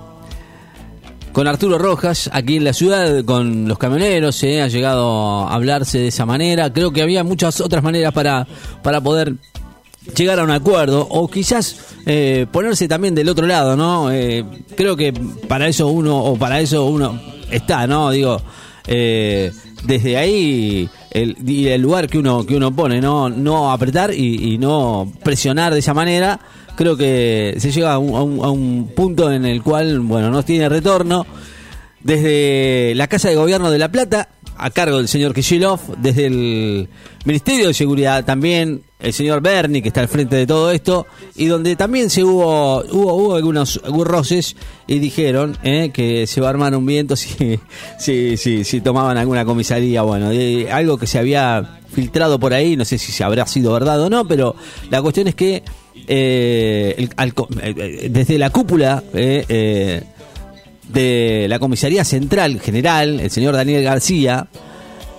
con 1.32 1.46
Arturo 1.46 1.78
Rojas 1.78 2.28
aquí 2.32 2.56
en 2.56 2.64
la 2.64 2.72
ciudad, 2.72 3.24
con 3.24 3.68
los 3.68 3.78
camioneros, 3.78 4.42
eh, 4.42 4.60
ha 4.60 4.66
llegado 4.66 5.46
a 5.46 5.54
hablarse 5.54 5.98
de 5.98 6.08
esa 6.08 6.26
manera. 6.26 6.72
Creo 6.72 6.92
que 6.92 7.02
había 7.02 7.22
muchas 7.22 7.60
otras 7.60 7.84
maneras 7.84 8.12
para, 8.12 8.46
para 8.82 9.00
poder 9.00 9.34
llegar 10.16 10.40
a 10.40 10.44
un 10.44 10.50
acuerdo 10.50 11.06
o 11.08 11.28
quizás 11.28 11.76
eh, 12.06 12.46
ponerse 12.50 12.88
también 12.88 13.14
del 13.14 13.28
otro 13.28 13.46
lado, 13.46 13.76
¿no? 13.76 14.10
Creo 14.74 14.96
que 14.96 15.12
para 15.46 15.68
eso 15.68 15.86
uno 15.86 16.18
o 16.18 16.36
para 16.36 16.60
eso 16.60 16.86
uno 16.86 17.20
está, 17.50 17.86
¿no? 17.86 18.10
Digo, 18.10 18.42
desde 18.84 20.16
ahí 20.16 20.90
el, 21.10 21.36
y 21.46 21.68
el 21.68 21.80
lugar 21.82 22.08
que 22.08 22.18
uno 22.18 22.44
que 22.44 22.56
uno 22.56 22.74
pone, 22.74 23.00
no 23.00 23.28
no 23.30 23.70
apretar 23.72 24.12
y, 24.14 24.54
y 24.54 24.58
no 24.58 25.10
presionar 25.24 25.72
de 25.72 25.80
esa 25.80 25.94
manera. 25.94 26.38
Creo 26.76 26.96
que 26.96 27.56
se 27.58 27.72
llega 27.72 27.94
a 27.94 27.98
un, 27.98 28.14
a 28.16 28.22
un- 28.22 28.44
a 28.44 28.50
un 28.50 28.92
punto 28.94 29.32
en 29.32 29.44
el 29.44 29.62
cual, 29.62 29.98
bueno, 30.00 30.30
no 30.30 30.42
tiene 30.44 30.68
retorno. 30.68 31.26
Desde 32.00 32.92
la 32.94 33.08
Casa 33.08 33.28
de 33.28 33.34
Gobierno 33.34 33.70
de 33.72 33.78
La 33.78 33.90
Plata, 33.90 34.28
a 34.58 34.70
cargo 34.70 34.98
del 34.98 35.08
señor 35.08 35.34
Kishilov, 35.34 35.80
desde 35.98 36.26
el 36.26 36.88
Ministerio 37.24 37.68
de 37.68 37.74
Seguridad 37.74 38.24
también, 38.24 38.82
el 38.98 39.12
señor 39.12 39.40
Berni, 39.40 39.80
que 39.80 39.88
está 39.88 40.00
al 40.00 40.08
frente 40.08 40.36
de 40.36 40.46
todo 40.46 40.70
esto, 40.70 41.06
y 41.36 41.46
donde 41.46 41.76
también 41.76 42.10
se 42.10 42.24
hubo, 42.24 42.82
hubo, 42.90 43.14
hubo 43.14 43.34
algunos, 43.36 43.80
y 44.86 44.98
dijeron 44.98 45.56
eh, 45.62 45.90
que 45.92 46.26
se 46.26 46.40
va 46.40 46.48
a 46.48 46.50
armar 46.50 46.74
un 46.74 46.84
viento 46.84 47.16
si, 47.16 47.58
si, 47.98 48.36
si, 48.36 48.64
si 48.64 48.80
tomaban 48.80 49.16
alguna 49.16 49.44
comisaría, 49.44 50.02
bueno, 50.02 50.30
algo 50.72 50.98
que 50.98 51.06
se 51.06 51.18
había 51.18 51.78
filtrado 51.90 52.38
por 52.38 52.52
ahí, 52.52 52.76
no 52.76 52.84
sé 52.84 52.98
si 52.98 53.12
se 53.12 53.24
habrá 53.24 53.46
sido 53.46 53.72
verdad 53.72 54.00
o 54.02 54.10
no, 54.10 54.26
pero 54.26 54.54
la 54.90 55.00
cuestión 55.00 55.28
es 55.28 55.34
que 55.34 55.62
eh, 56.06 57.08
eh, 57.18 58.08
desde 58.10 58.38
la 58.38 58.50
cúpula 58.50 59.02
eh, 59.12 59.44
eh, 59.48 60.02
de 60.88 61.46
la 61.48 61.58
Comisaría 61.58 62.04
Central 62.04 62.60
General, 62.60 63.20
el 63.20 63.30
señor 63.30 63.54
Daniel 63.54 63.82
García, 63.82 64.48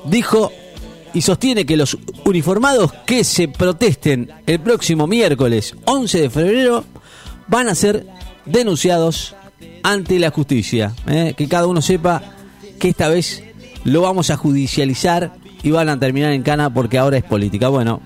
dijo 0.06 0.52
y 1.14 1.22
sostiene 1.22 1.66
que 1.66 1.78
los 1.78 1.98
uniformados 2.26 2.94
que 3.06 3.24
se 3.24 3.48
protesten 3.48 4.32
el 4.46 4.60
próximo 4.60 5.08
miércoles 5.08 5.76
11 5.86 6.22
de 6.22 6.30
febrero 6.30 6.86
van 7.48 7.68
a 7.68 7.76
ser 7.76 8.06
denunciados 8.46 9.36
ante 9.84 10.20
la 10.20 10.30
justicia. 10.30 10.94
¿eh? 11.08 11.34
Que 11.36 11.48
cada 11.48 11.68
uno 11.68 11.82
sepa 11.82 12.22
que 12.80 12.90
esta 12.90 13.10
vez 13.10 13.44
lo 13.84 14.02
vamos 14.02 14.30
a 14.30 14.38
judicializar 14.38 15.34
y 15.64 15.72
van 15.72 15.90
a 15.90 16.00
terminar 16.00 16.32
en 16.32 16.44
cana 16.44 16.74
porque 16.74 16.98
ahora 16.98 17.18
es 17.18 17.24
política. 17.24 17.70
Bueno, 17.70 18.02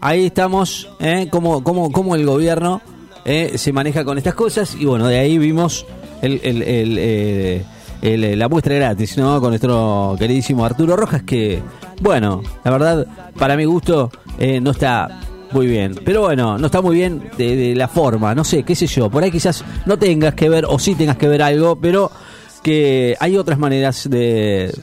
ahí 0.00 0.26
estamos, 0.26 0.88
¿eh? 1.00 1.28
cómo, 1.30 1.62
cómo, 1.62 1.92
cómo 1.92 2.14
el 2.14 2.26
gobierno 2.26 2.82
¿eh? 3.24 3.52
se 3.56 3.72
maneja 3.72 4.04
con 4.04 4.18
estas 4.18 4.34
cosas 4.34 4.76
y 4.78 4.84
bueno, 4.84 5.06
de 5.06 5.18
ahí 5.18 5.38
vimos 5.38 5.86
el, 6.22 6.40
el- 6.42 6.62
el, 6.62 6.98
eh, 6.98 7.64
eh, 8.02 8.36
la 8.36 8.48
muestra 8.48 8.74
gratis, 8.74 9.16
¿no? 9.18 9.40
Con 9.40 9.50
nuestro 9.50 10.16
queridísimo 10.18 10.64
Arturo 10.64 10.96
Rojas 10.96 11.22
que, 11.22 11.60
bueno, 12.02 12.42
la 12.64 12.70
verdad, 12.70 13.06
para 13.38 13.56
mi 13.56 13.64
gusto, 13.64 14.10
eh, 14.38 14.60
no 14.60 14.72
está 14.72 15.20
muy 15.52 15.66
bien. 15.66 15.94
Pero 16.04 16.22
bueno, 16.22 16.58
no 16.58 16.66
está 16.66 16.82
muy 16.82 16.96
bien 16.96 17.30
de, 17.38 17.56
de 17.56 17.74
la 17.74 17.88
forma, 17.88 18.34
no 18.34 18.44
sé, 18.44 18.62
qué 18.64 18.74
sé 18.74 18.86
yo. 18.86 19.08
Por 19.08 19.22
ahí 19.22 19.30
quizás 19.30 19.64
no 19.86 19.98
tengas 19.98 20.34
que 20.34 20.48
ver 20.48 20.66
o 20.68 20.78
sí 20.78 20.94
tengas 20.94 21.16
que 21.16 21.28
ver 21.28 21.42
algo, 21.42 21.76
pero 21.76 22.10
que 22.62 23.16
hay 23.20 23.36
otras 23.36 23.58
maneras 23.58 24.08
de, 24.10 24.74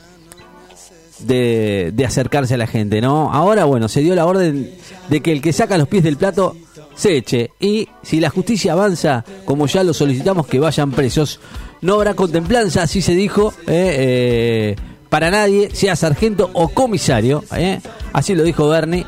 de, 1.20 1.92
de 1.94 2.06
acercarse 2.06 2.54
a 2.56 2.58
la 2.58 2.68
gente, 2.68 3.02
¿no? 3.02 3.32
Ahora, 3.34 3.66
bueno, 3.66 3.88
se 3.88 4.02
dio 4.02 4.16
la 4.16 4.26
orden 4.26 4.72
de 5.10 5.22
que 5.22 5.32
el 5.32 5.42
que 5.42 5.54
saca 5.54 5.78
los 5.78 5.88
pies 5.88 6.04
del 6.04 6.18
plato 6.18 6.56
se 7.02 7.18
eche. 7.18 7.50
Y 7.60 7.88
si 8.04 8.20
la 8.20 8.30
justicia 8.30 8.74
avanza, 8.74 9.26
como 9.46 9.66
ya 9.66 9.84
lo 9.84 9.92
solicitamos, 9.92 10.46
que 10.46 10.60
vayan 10.60 10.92
presos. 10.92 11.40
No 11.82 11.96
habrá 11.96 12.14
contemplanza, 12.14 12.84
así 12.84 13.02
se 13.02 13.16
dijo, 13.16 13.54
eh, 13.66 13.96
eh, 13.98 14.76
para 15.10 15.32
nadie, 15.32 15.72
sea 15.74 15.96
sargento 15.96 16.52
o 16.54 16.70
comisario. 16.70 17.44
eh. 17.58 17.80
Así 18.14 18.36
lo 18.36 18.44
dijo 18.44 18.70
Bernie. 18.70 19.06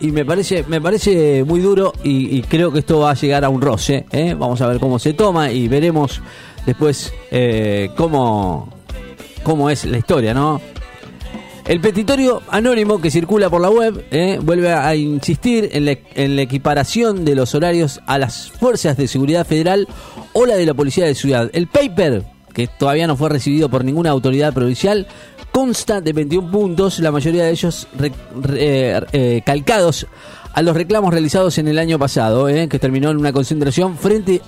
Y 0.00 0.12
me 0.12 0.24
parece 0.24 0.64
me 0.68 0.80
parece 0.80 1.42
muy 1.42 1.58
duro 1.58 1.92
y, 2.04 2.36
y 2.38 2.42
creo 2.42 2.70
que 2.70 2.78
esto 2.78 3.00
va 3.00 3.10
a 3.10 3.14
llegar 3.14 3.44
a 3.44 3.48
un 3.48 3.60
roce. 3.60 4.06
Vamos 4.38 4.60
a 4.60 4.68
ver 4.68 4.78
cómo 4.78 5.00
se 5.00 5.14
toma 5.14 5.50
y 5.50 5.66
veremos 5.66 6.20
después 6.64 7.12
cómo, 7.96 8.72
cómo 9.42 9.68
es 9.68 9.84
la 9.84 9.98
historia, 9.98 10.32
¿no? 10.32 10.60
El 11.68 11.80
petitorio 11.82 12.40
anónimo 12.48 12.98
que 12.98 13.10
circula 13.10 13.50
por 13.50 13.60
la 13.60 13.68
web 13.68 14.06
¿eh? 14.10 14.38
vuelve 14.42 14.72
a 14.72 14.94
insistir 14.96 15.68
en 15.72 15.84
la, 15.84 15.98
en 16.14 16.34
la 16.34 16.40
equiparación 16.42 17.26
de 17.26 17.34
los 17.34 17.54
horarios 17.54 18.00
a 18.06 18.16
las 18.16 18.50
fuerzas 18.50 18.96
de 18.96 19.06
seguridad 19.06 19.46
federal 19.46 19.86
o 20.32 20.46
la 20.46 20.56
de 20.56 20.64
la 20.64 20.72
policía 20.72 21.04
de 21.04 21.14
ciudad. 21.14 21.50
El 21.52 21.66
paper, 21.66 22.22
que 22.54 22.68
todavía 22.68 23.06
no 23.06 23.16
fue 23.18 23.28
recibido 23.28 23.68
por 23.68 23.84
ninguna 23.84 24.08
autoridad 24.10 24.54
provincial, 24.54 25.06
consta 25.52 26.00
de 26.00 26.14
21 26.14 26.50
puntos, 26.50 27.00
la 27.00 27.12
mayoría 27.12 27.44
de 27.44 27.50
ellos 27.50 27.86
re- 27.98 28.12
re- 28.40 29.06
eh, 29.12 29.42
calcados 29.44 30.06
a 30.54 30.62
los 30.62 30.74
reclamos 30.74 31.12
realizados 31.12 31.58
en 31.58 31.68
el 31.68 31.78
año 31.78 31.98
pasado, 31.98 32.48
¿eh? 32.48 32.66
que 32.68 32.78
terminó 32.78 33.10
en 33.10 33.18
una 33.18 33.32
concentración 33.34 33.98
frente 33.98 34.40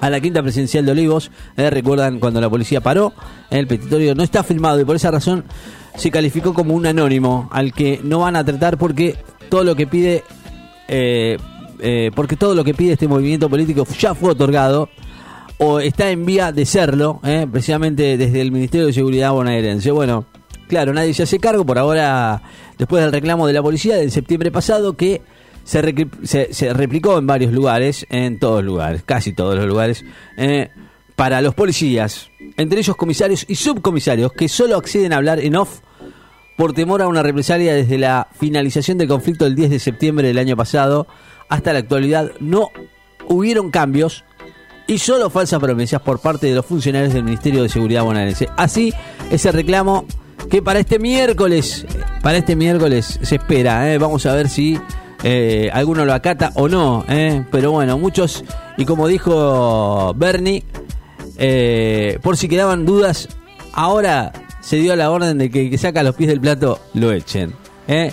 a 0.00 0.08
la 0.08 0.20
quinta 0.20 0.42
presidencial 0.42 0.86
de 0.86 0.92
Olivos. 0.92 1.30
Eh, 1.58 1.68
recuerdan 1.68 2.18
cuando 2.18 2.40
la 2.40 2.48
policía 2.48 2.80
paró, 2.80 3.12
eh, 3.50 3.58
el 3.58 3.66
petitorio 3.66 4.14
no 4.14 4.22
está 4.22 4.42
filmado 4.42 4.80
y 4.80 4.86
por 4.86 4.96
esa 4.96 5.10
razón 5.10 5.44
se 5.96 6.10
calificó 6.10 6.54
como 6.54 6.74
un 6.74 6.86
anónimo 6.86 7.48
al 7.52 7.72
que 7.72 8.00
no 8.02 8.20
van 8.20 8.36
a 8.36 8.44
tratar 8.44 8.78
porque 8.78 9.16
todo 9.48 9.64
lo 9.64 9.74
que 9.74 9.86
pide, 9.86 10.24
eh, 10.88 11.38
eh, 11.80 12.10
porque 12.14 12.36
todo 12.36 12.54
lo 12.54 12.64
que 12.64 12.74
pide 12.74 12.92
este 12.92 13.08
movimiento 13.08 13.48
político 13.48 13.86
ya 13.98 14.14
fue 14.14 14.30
otorgado 14.30 14.88
o 15.58 15.80
está 15.80 16.10
en 16.10 16.26
vía 16.26 16.52
de 16.52 16.66
serlo, 16.66 17.20
eh, 17.24 17.46
precisamente 17.50 18.16
desde 18.16 18.40
el 18.40 18.50
Ministerio 18.50 18.86
de 18.86 18.92
Seguridad 18.92 19.32
bonaerense. 19.32 19.90
Bueno, 19.90 20.26
claro, 20.68 20.92
nadie 20.92 21.14
se 21.14 21.22
hace 21.22 21.38
cargo 21.38 21.64
por 21.64 21.78
ahora, 21.78 22.42
después 22.78 23.02
del 23.02 23.12
reclamo 23.12 23.46
de 23.46 23.52
la 23.52 23.62
policía 23.62 23.96
del 23.96 24.10
septiembre 24.10 24.50
pasado, 24.50 24.96
que 24.96 25.22
se, 25.62 26.08
se, 26.24 26.52
se 26.52 26.72
replicó 26.74 27.18
en 27.18 27.26
varios 27.26 27.52
lugares, 27.52 28.06
en 28.10 28.38
todos 28.38 28.64
lugares, 28.64 29.02
casi 29.04 29.32
todos 29.32 29.56
los 29.56 29.66
lugares, 29.66 30.04
eh, 30.36 30.70
para 31.16 31.40
los 31.40 31.54
policías, 31.54 32.30
entre 32.56 32.80
ellos 32.80 32.96
comisarios 32.96 33.44
y 33.48 33.54
subcomisarios, 33.54 34.32
que 34.32 34.48
solo 34.48 34.76
acceden 34.76 35.12
a 35.12 35.16
hablar 35.16 35.40
en 35.40 35.56
off 35.56 35.80
por 36.56 36.72
temor 36.72 37.02
a 37.02 37.08
una 37.08 37.22
represalia 37.22 37.74
desde 37.74 37.98
la 37.98 38.28
finalización 38.32 38.98
del 38.98 39.08
conflicto 39.08 39.44
del 39.44 39.54
10 39.54 39.70
de 39.70 39.78
septiembre 39.78 40.28
del 40.28 40.38
año 40.38 40.56
pasado 40.56 41.06
hasta 41.48 41.72
la 41.72 41.80
actualidad 41.80 42.32
no 42.40 42.68
hubieron 43.28 43.70
cambios 43.70 44.24
y 44.86 44.98
solo 44.98 45.30
falsas 45.30 45.60
promesas 45.60 46.00
por 46.00 46.20
parte 46.20 46.46
de 46.46 46.54
los 46.54 46.66
funcionarios 46.66 47.14
del 47.14 47.24
Ministerio 47.24 47.62
de 47.62 47.68
Seguridad 47.68 48.04
bonaerense. 48.04 48.48
Así, 48.56 48.92
ese 49.30 49.50
reclamo 49.50 50.06
que 50.50 50.62
para 50.62 50.78
este 50.78 50.98
miércoles, 50.98 51.86
para 52.22 52.38
este 52.38 52.54
miércoles 52.54 53.18
se 53.22 53.36
espera, 53.36 53.92
¿eh? 53.92 53.98
vamos 53.98 54.26
a 54.26 54.34
ver 54.34 54.48
si 54.48 54.78
eh, 55.22 55.70
alguno 55.72 56.04
lo 56.04 56.12
acata 56.12 56.52
o 56.54 56.68
no, 56.68 57.04
¿eh? 57.08 57.44
pero 57.50 57.72
bueno, 57.72 57.98
muchos, 57.98 58.44
y 58.76 58.84
como 58.84 59.08
dijo 59.08 60.12
Bernie, 60.14 60.64
eh, 61.38 62.18
por 62.22 62.36
si 62.36 62.48
quedaban 62.48 62.84
dudas, 62.84 63.28
ahora 63.72 64.32
se 64.60 64.76
dio 64.76 64.96
la 64.96 65.10
orden 65.10 65.38
de 65.38 65.50
que 65.50 65.62
el 65.62 65.70
que 65.70 65.78
saca 65.78 66.02
los 66.02 66.14
pies 66.14 66.30
del 66.30 66.40
plato 66.40 66.80
lo 66.94 67.12
echen. 67.12 67.52
¿eh? 67.88 68.12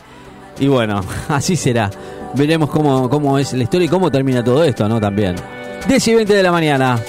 Y 0.60 0.67
bueno, 0.67 1.01
así 1.29 1.55
será. 1.55 1.89
Veremos 2.34 2.69
cómo, 2.69 3.10
cómo 3.10 3.38
es 3.38 3.53
la 3.53 3.63
historia 3.63 3.86
y 3.86 3.89
cómo 3.89 4.10
termina 4.10 4.43
todo 4.43 4.63
esto, 4.63 4.88
¿no? 4.88 4.99
También. 4.99 5.36
10 5.88 6.07
y 6.07 6.15
20 6.15 6.34
de 6.34 6.43
la 6.43 6.51
mañana. 6.51 6.99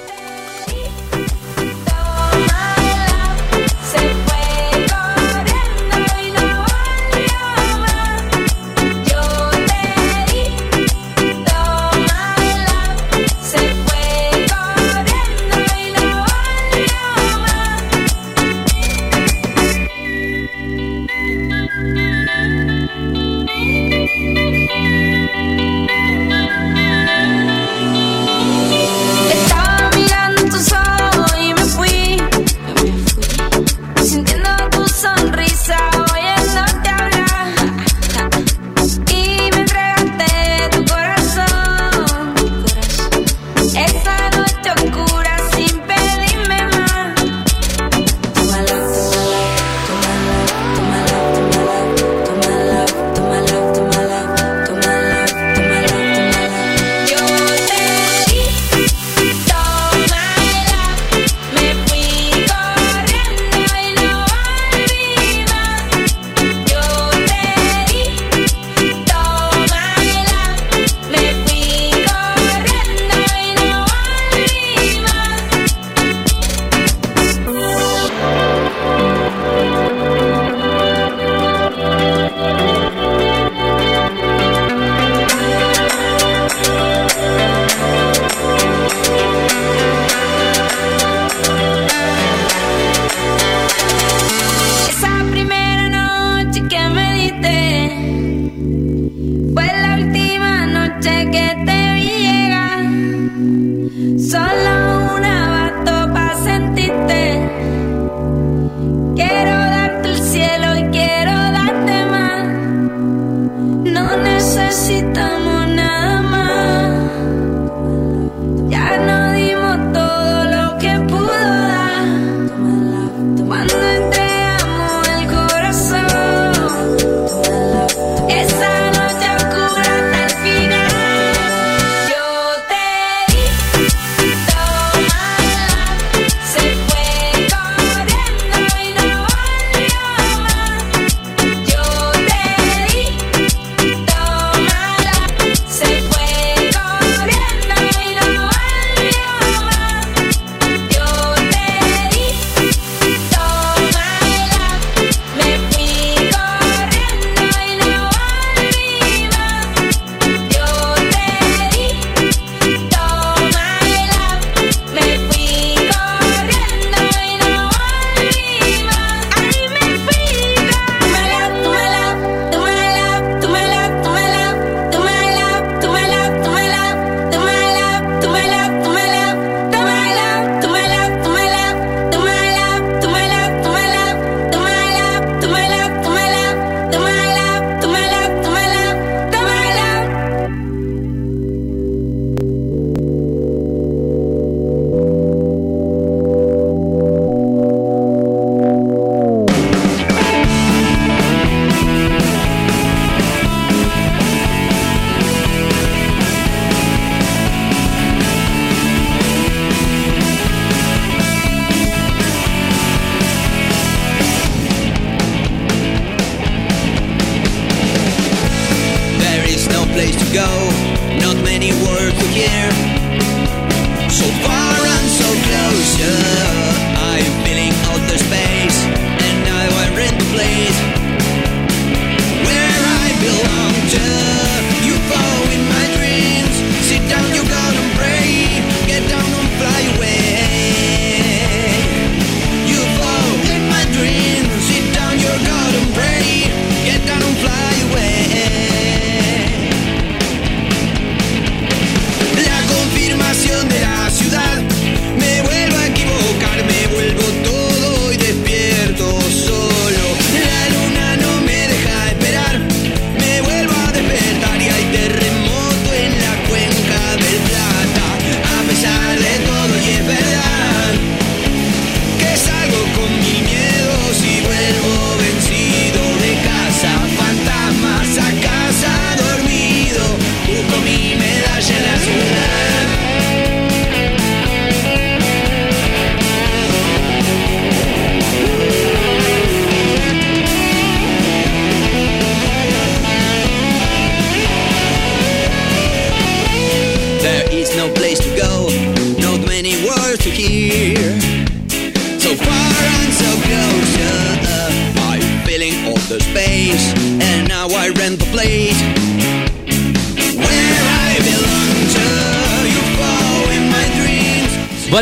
for 280.73 280.81
me. 280.85 281.02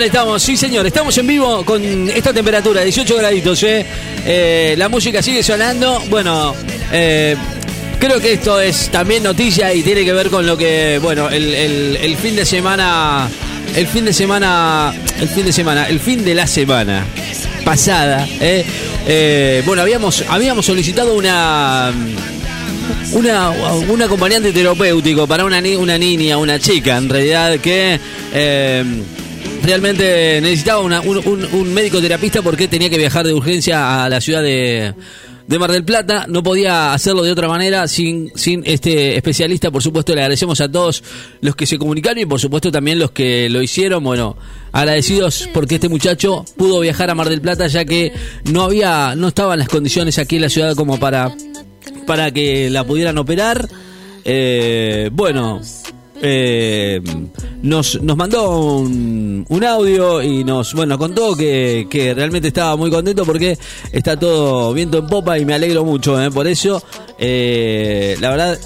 Estamos, 0.02 0.42
sí 0.42 0.56
señor, 0.56 0.86
estamos 0.86 1.16
en 1.18 1.26
vivo 1.26 1.64
con 1.64 2.08
esta 2.10 2.32
temperatura, 2.32 2.82
18 2.82 3.16
graditos, 3.16 3.62
¿eh? 3.62 3.84
Eh, 4.26 4.74
la 4.78 4.88
música 4.88 5.22
sigue 5.22 5.42
sonando. 5.42 6.02
Bueno, 6.08 6.54
eh, 6.90 7.36
creo 7.98 8.18
que 8.18 8.32
esto 8.34 8.60
es 8.60 8.88
también 8.90 9.22
noticia 9.22 9.72
y 9.74 9.82
tiene 9.82 10.04
que 10.04 10.12
ver 10.12 10.30
con 10.30 10.46
lo 10.46 10.56
que, 10.56 10.98
bueno, 11.02 11.28
el, 11.28 11.54
el- 11.54 12.16
fin 12.16 12.34
de 12.34 12.44
semana, 12.46 13.28
el 13.76 13.86
fin 13.86 14.04
de 14.06 14.12
semana, 14.12 14.92
el 15.20 15.28
fin 15.28 15.44
de 15.44 15.52
semana, 15.52 15.86
el 15.88 16.00
fin 16.00 16.24
de 16.24 16.34
la 16.34 16.46
semana 16.46 17.04
pasada, 17.64 18.26
bueno, 19.66 19.82
habíamos, 19.82 20.24
habíamos 20.28 20.64
solicitado 20.66 21.14
una 21.14 21.92
una, 23.12 23.50
un 23.50 24.02
acompañante 24.02 24.52
terapéutico 24.52 25.26
para 25.26 25.44
una, 25.44 25.60
ni- 25.60 25.76
una 25.76 25.98
niña, 25.98 26.36
una 26.38 26.58
chica, 26.58 26.96
en 26.96 27.08
realidad, 27.08 27.58
que 27.60 27.98
realmente 29.70 30.40
necesitaba 30.42 30.80
una- 30.80 31.00
un, 31.00 31.72
médico 31.72 32.00
terapista 32.00 32.42
porque 32.42 32.66
tenía 32.66 32.90
que 32.90 32.98
viajar 32.98 33.24
de 33.24 33.32
urgencia 33.32 34.04
a 34.04 34.08
la 34.08 34.20
ciudad 34.20 34.42
de, 34.42 34.94
de 35.46 35.58
Mar 35.60 35.70
del 35.70 35.84
Plata. 35.84 36.26
No 36.28 36.42
podía 36.42 36.92
hacerlo 36.92 37.22
de 37.22 37.30
otra 37.30 37.46
manera 37.46 37.86
sin, 37.86 38.32
sin 38.34 38.62
este 38.66 39.16
especialista. 39.16 39.70
Por 39.70 39.80
supuesto, 39.80 40.12
le 40.12 40.22
agradecemos 40.22 40.60
a 40.60 40.68
todos 40.68 41.04
los 41.40 41.54
que 41.54 41.66
se 41.66 41.78
comunicaron 41.78 42.18
y, 42.18 42.26
por 42.26 42.40
supuesto, 42.40 42.72
también 42.72 42.98
los 42.98 43.12
que 43.12 43.48
lo 43.48 43.62
hicieron. 43.62 44.02
Bueno, 44.02 44.36
agradecidos 44.72 45.48
porque 45.54 45.76
este 45.76 45.88
muchacho 45.88 46.44
pudo 46.56 46.80
viajar 46.80 47.08
a 47.10 47.14
Mar 47.14 47.28
del 47.28 47.40
Plata 47.40 47.68
ya 47.68 47.84
que 47.84 48.12
no 48.50 48.64
había, 48.64 49.14
no 49.14 49.28
estaban 49.28 49.60
las 49.60 49.68
condiciones 49.68 50.18
aquí 50.18 50.36
en 50.36 50.42
la 50.42 50.48
ciudad 50.50 50.74
como 50.74 50.98
para 50.98 51.32
para 52.06 52.32
que 52.32 52.70
la 52.70 52.82
pudieran 52.82 53.16
operar. 53.18 53.68
Eh, 54.24 55.10
bueno, 55.12 55.60
eh, 56.22 57.00
nos, 57.62 58.00
nos 58.02 58.16
mandó 58.16 58.78
un, 58.78 59.64
audio 59.66 60.22
y 60.22 60.44
nos 60.44 60.74
bueno 60.74 60.98
contó 60.98 61.36
que, 61.36 61.86
que 61.88 62.14
realmente 62.14 62.48
estaba 62.48 62.76
muy 62.76 62.90
contento 62.90 63.24
porque 63.24 63.58
está 63.92 64.18
todo 64.18 64.72
viento 64.72 64.98
en 64.98 65.06
popa 65.06 65.38
y 65.38 65.44
me 65.44 65.54
alegro 65.54 65.84
mucho 65.84 66.20
eh, 66.20 66.30
por 66.30 66.46
eso. 66.46 66.82
Eh, 67.18 68.16
la 68.20 68.30
verdad, 68.30 68.58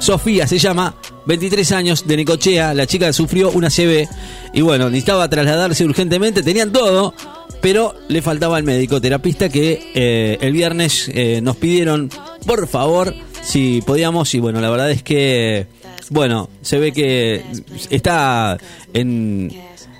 Sofía 0.00 0.46
se 0.46 0.58
llama, 0.58 0.94
23 1.26 1.72
años, 1.72 2.06
de 2.06 2.16
Necochea. 2.16 2.74
La 2.74 2.86
chica 2.86 3.12
sufrió 3.12 3.50
una 3.50 3.68
CB 3.68 4.08
y 4.52 4.60
bueno, 4.60 4.88
necesitaba 4.88 5.28
trasladarse 5.28 5.84
urgentemente. 5.84 6.42
Tenían 6.42 6.72
todo, 6.72 7.14
pero 7.60 7.94
le 8.08 8.22
faltaba 8.22 8.58
el 8.58 8.64
médico 8.64 9.00
terapista 9.00 9.48
que 9.48 10.38
el 10.40 10.52
viernes 10.52 11.10
nos 11.42 11.56
pidieron, 11.56 12.10
por 12.46 12.66
favor, 12.68 13.14
si 13.42 13.82
podíamos. 13.82 14.34
Y 14.34 14.40
bueno, 14.40 14.60
la 14.60 14.70
verdad 14.70 14.90
es 14.90 15.02
que, 15.02 15.66
bueno, 16.12 16.48
se 16.60 16.78
ve 16.78 16.92
que 16.92 17.42
está 17.90 18.58
en, 18.92 19.50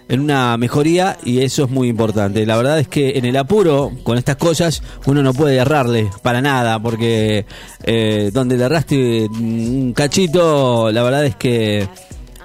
en 0.09 0.21
una 0.21 0.57
mejoría 0.57 1.17
y 1.25 1.41
eso 1.41 1.65
es 1.65 1.71
muy 1.71 1.89
importante. 1.89 2.45
La 2.47 2.57
verdad 2.57 2.79
es 2.79 2.89
que 2.89 3.19
en 3.19 3.25
el 3.25 3.37
apuro, 3.37 3.93
con 4.03 4.19
estas 4.19 4.37
cosas, 4.37 4.83
uno 5.07 5.23
no 5.23 5.33
puede 5.33 5.57
errarle 5.57 6.11
para 6.23 6.41
nada, 6.41 6.79
porque 6.81 7.47
eh, 7.85 8.31
donde 8.33 8.57
le 8.57 8.65
erraste 8.65 9.27
un 9.27 9.93
cachito, 9.95 10.91
la 10.93 11.03
verdad 11.03 11.25
es 11.25 11.37
que 11.37 11.89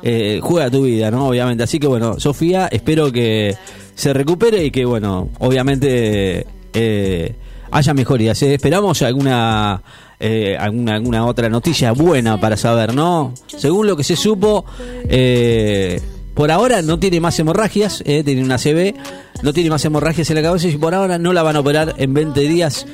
eh, 0.01 0.39
juega 0.41 0.69
tu 0.69 0.83
vida, 0.83 1.11
¿no? 1.11 1.27
Obviamente. 1.27 1.63
Así 1.63 1.79
que 1.79 1.87
bueno, 1.87 2.19
Sofía, 2.19 2.67
espero 2.71 3.11
que 3.11 3.55
se 3.95 4.13
recupere 4.13 4.63
y 4.63 4.71
que, 4.71 4.85
bueno, 4.85 5.29
obviamente 5.39 6.45
eh, 6.73 7.35
haya 7.71 7.93
mejorías. 7.93 8.41
¿eh? 8.43 8.53
Esperamos 8.53 9.01
alguna, 9.01 9.81
eh, 10.19 10.57
alguna 10.59 10.95
alguna 10.95 11.25
otra 11.25 11.49
noticia 11.49 11.91
buena 11.91 12.39
para 12.39 12.57
saber, 12.57 12.93
¿no? 12.93 13.33
Según 13.47 13.87
lo 13.87 13.95
que 13.95 14.03
se 14.03 14.15
supo, 14.15 14.65
eh, 15.09 16.01
por 16.33 16.51
ahora 16.51 16.81
no 16.81 16.99
tiene 16.99 17.19
más 17.19 17.37
hemorragias, 17.39 18.03
eh, 18.05 18.23
tiene 18.23 18.43
una 18.43 18.57
CB, 18.57 18.95
no 19.43 19.53
tiene 19.53 19.69
más 19.69 19.83
hemorragias 19.85 20.29
en 20.29 20.35
la 20.35 20.41
cabeza 20.41 20.67
y 20.67 20.77
por 20.77 20.93
ahora 20.93 21.17
no 21.17 21.33
la 21.33 21.43
van 21.43 21.55
a 21.55 21.59
operar 21.61 21.95
en 21.97 22.13
20 22.13 22.39
días. 22.41 22.85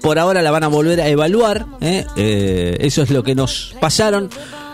Por 0.00 0.18
ahora 0.18 0.42
la 0.42 0.50
van 0.50 0.64
a 0.64 0.68
volver 0.68 1.00
a 1.00 1.08
evaluar. 1.08 1.66
¿eh? 1.80 2.04
Eso 2.80 3.02
es 3.02 3.10
lo 3.10 3.22
que 3.22 3.34
nos 3.36 3.74
pasaron. 3.80 4.28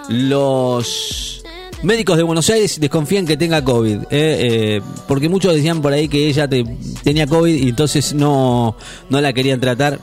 Los 0.09 1.43
médicos 1.83 2.17
de 2.17 2.23
Buenos 2.23 2.49
Aires 2.51 2.79
desconfían 2.81 3.27
que 3.27 3.37
tenga 3.37 3.63
COVID. 3.63 3.99
¿eh? 4.05 4.07
Eh, 4.11 4.81
porque 5.07 5.29
muchos 5.29 5.55
decían 5.55 5.81
por 5.83 5.93
ahí 5.93 6.09
que 6.09 6.29
ella 6.29 6.49
te- 6.49 6.65
tenía 7.05 7.27
COVID 7.27 7.55
y 7.55 7.69
entonces 7.69 8.15
no, 8.15 8.77
no 9.11 9.21
la 9.21 9.33
querían 9.33 9.61
tratar. 9.61 10.01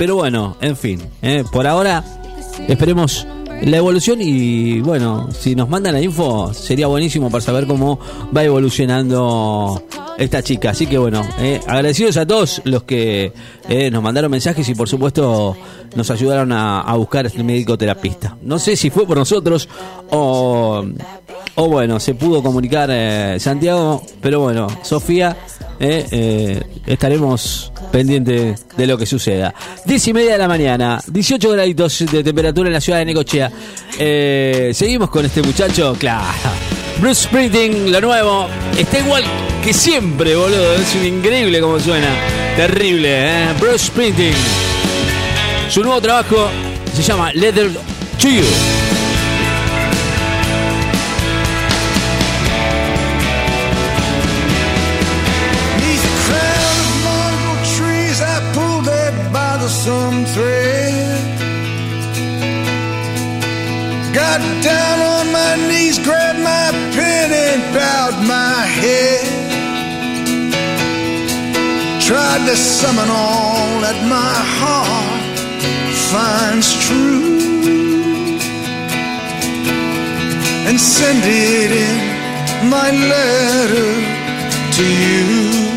Pero 0.00 0.16
bueno, 0.16 0.56
en 0.62 0.78
fin. 0.78 0.98
¿eh? 1.20 1.44
Por 1.52 1.66
ahora 1.66 2.02
esperemos 2.66 3.26
la 3.60 3.76
evolución 3.76 4.22
y 4.22 4.80
bueno, 4.80 5.28
si 5.30 5.54
nos 5.54 5.68
mandan 5.68 5.92
la 5.92 6.00
info 6.00 6.54
sería 6.54 6.86
buenísimo 6.86 7.28
para 7.30 7.42
saber 7.42 7.66
cómo 7.66 8.00
va 8.34 8.42
evolucionando 8.42 9.82
esta 10.16 10.42
chica. 10.42 10.70
Así 10.70 10.86
que 10.86 10.96
bueno, 10.96 11.22
eh, 11.38 11.60
agradecidos 11.66 12.16
a 12.16 12.24
todos 12.24 12.62
los 12.64 12.84
que 12.84 13.34
eh, 13.68 13.90
nos 13.90 14.02
mandaron 14.02 14.30
mensajes 14.30 14.66
y 14.70 14.74
por 14.74 14.88
supuesto 14.88 15.54
nos 15.94 16.10
ayudaron 16.10 16.50
a, 16.52 16.80
a 16.80 16.96
buscar 16.96 17.26
este 17.26 17.44
médico 17.44 17.76
terapista. 17.76 18.38
No 18.40 18.58
sé 18.58 18.76
si 18.76 18.88
fue 18.88 19.06
por 19.06 19.18
nosotros 19.18 19.68
o, 20.08 20.82
o 21.54 21.68
bueno, 21.68 22.00
se 22.00 22.14
pudo 22.14 22.42
comunicar 22.42 22.88
eh, 22.92 23.36
Santiago, 23.38 24.02
pero 24.20 24.40
bueno, 24.40 24.66
Sofía, 24.82 25.36
eh, 25.78 26.06
eh, 26.10 26.62
estaremos 26.86 27.72
pendientes 27.90 28.66
de 28.76 28.86
lo 28.86 28.96
que 28.96 29.06
suceda. 29.06 29.54
10 29.84 30.08
y 30.08 30.12
media 30.12 30.32
de 30.32 30.38
la 30.38 30.48
mañana, 30.48 31.00
18 31.06 31.50
graditos 31.50 32.04
de 32.10 32.22
temperatura 32.22 32.68
en 32.68 32.74
la 32.74 32.80
ciudad 32.80 32.98
de 32.98 33.04
Necochea. 33.06 33.50
Seguimos 34.72 35.10
con 35.10 35.24
este 35.24 35.42
muchacho, 35.42 35.96
claro. 35.98 36.26
Bruce 37.00 37.24
Springsteen, 37.24 37.90
lo 37.90 38.00
nuevo, 38.00 38.46
está 38.76 38.98
igual 38.98 39.24
que 39.64 39.72
siempre, 39.72 40.36
boludo. 40.36 40.74
Es 40.74 40.94
increíble 40.94 41.60
como 41.60 41.80
suena. 41.80 42.08
Terrible, 42.56 43.08
¿eh? 43.26 43.54
Bruce 43.58 43.86
Springsteen. 43.86 44.34
Su 45.70 45.82
nuevo 45.82 46.00
trabajo 46.00 46.50
se 46.94 47.02
llama 47.02 47.32
Leather 47.32 47.70
to 48.18 48.28
You. 48.28 48.89
Bothersome 59.84 60.24
thread. 60.26 61.38
Got 64.14 64.40
down 64.62 65.00
on 65.00 65.32
my 65.32 65.56
knees, 65.68 65.98
grabbed 65.98 66.38
my 66.40 66.70
pen, 66.94 67.32
and 67.32 67.74
bowed 67.74 68.26
my 68.26 68.66
head. 68.66 69.26
Tried 72.02 72.46
to 72.46 72.56
summon 72.56 73.08
all 73.08 73.80
that 73.80 73.98
my 74.08 74.36
heart 74.58 75.38
finds 76.10 76.68
true 76.86 77.38
and 80.68 80.80
send 80.80 81.22
it 81.24 81.70
in 81.70 82.68
my 82.68 82.90
letter 82.90 83.90
to 84.76 84.84
you. 84.84 85.69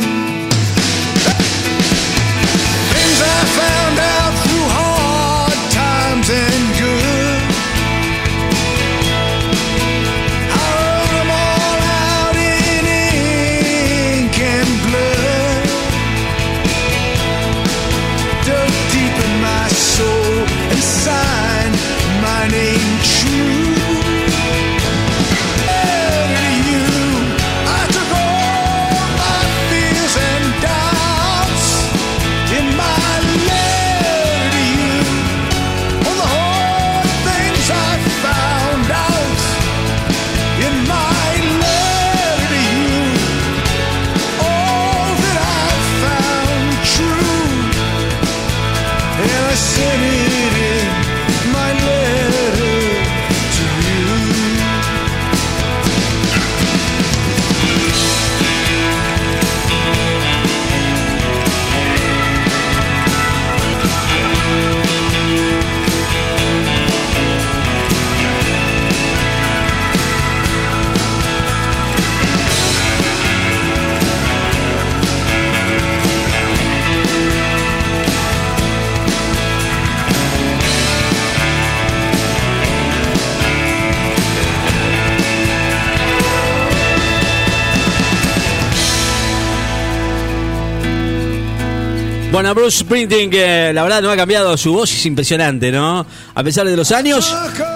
Bueno, 92.33 92.55
Bruce 92.55 92.79
Springsteen, 92.79 93.29
que 93.29 93.71
la 93.71 93.83
verdad 93.83 94.01
no 94.01 94.09
ha 94.09 94.17
cambiado 94.17 94.57
su 94.57 94.73
voz, 94.73 94.91
es 94.91 95.05
impresionante, 95.05 95.71
¿no? 95.71 96.03
A 96.33 96.43
pesar 96.43 96.67
de 96.67 96.75
los 96.75 96.91
años, 96.91 97.31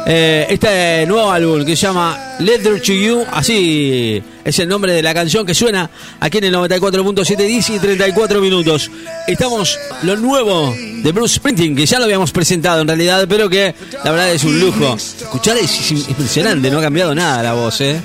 eh, 0.08 0.48
este 0.50 1.06
nuevo 1.06 1.30
álbum 1.32 1.63
que 1.63 1.76
se 1.76 1.86
llama 1.86 2.36
Letter 2.39 2.82
to 2.82 2.91
You, 2.91 3.24
así 3.32 4.20
es 4.43 4.58
el 4.58 4.67
nombre 4.67 4.93
de 4.93 5.04
la 5.04 5.13
canción 5.13 5.46
que 5.46 5.54
suena 5.54 5.88
aquí 6.20 6.39
en 6.39 6.46
el 6.46 6.56
94.7, 6.56 7.38
10 7.38 7.70
y 7.70 7.78
34 7.78 8.41
minutos. 8.41 8.89
Estamos 9.28 9.78
lo 10.02 10.15
nuevo 10.15 10.76
de 10.76 11.12
Bruce 11.12 11.36
Springsteen, 11.36 11.76
que 11.76 11.86
ya 11.86 12.00
lo 12.00 12.06
habíamos 12.06 12.32
presentado 12.32 12.82
en 12.82 12.88
realidad, 12.88 13.28
pero 13.30 13.48
que 13.48 13.76
la 14.04 14.10
verdad 14.10 14.32
es 14.32 14.43
un 14.43 14.60
lujo. 14.60 14.96
Escuchar 14.96 15.56
es, 15.58 15.91
es 15.91 16.10
impresionante, 16.10 16.72
no 16.72 16.80
ha 16.80 16.82
cambiado 16.82 17.13
nada 17.13 17.43
la 17.43 17.54
voz, 17.54 17.80
¿eh? 17.82 18.02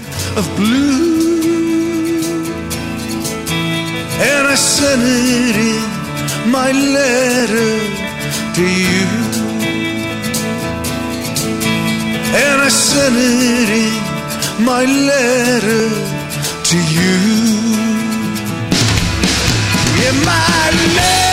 My 6.47 6.73
letter 6.73 7.75
to 8.57 8.63
you. 8.63 9.07
And 12.35 12.61
I 12.61 12.69
sent 12.69 13.17
it 13.17 13.71
in 13.83 14.65
my 14.65 14.85
letter 14.85 15.89
to 16.71 16.77
you. 16.97 17.17
In 20.09 20.15
my 20.25 20.71
letter 20.97 21.32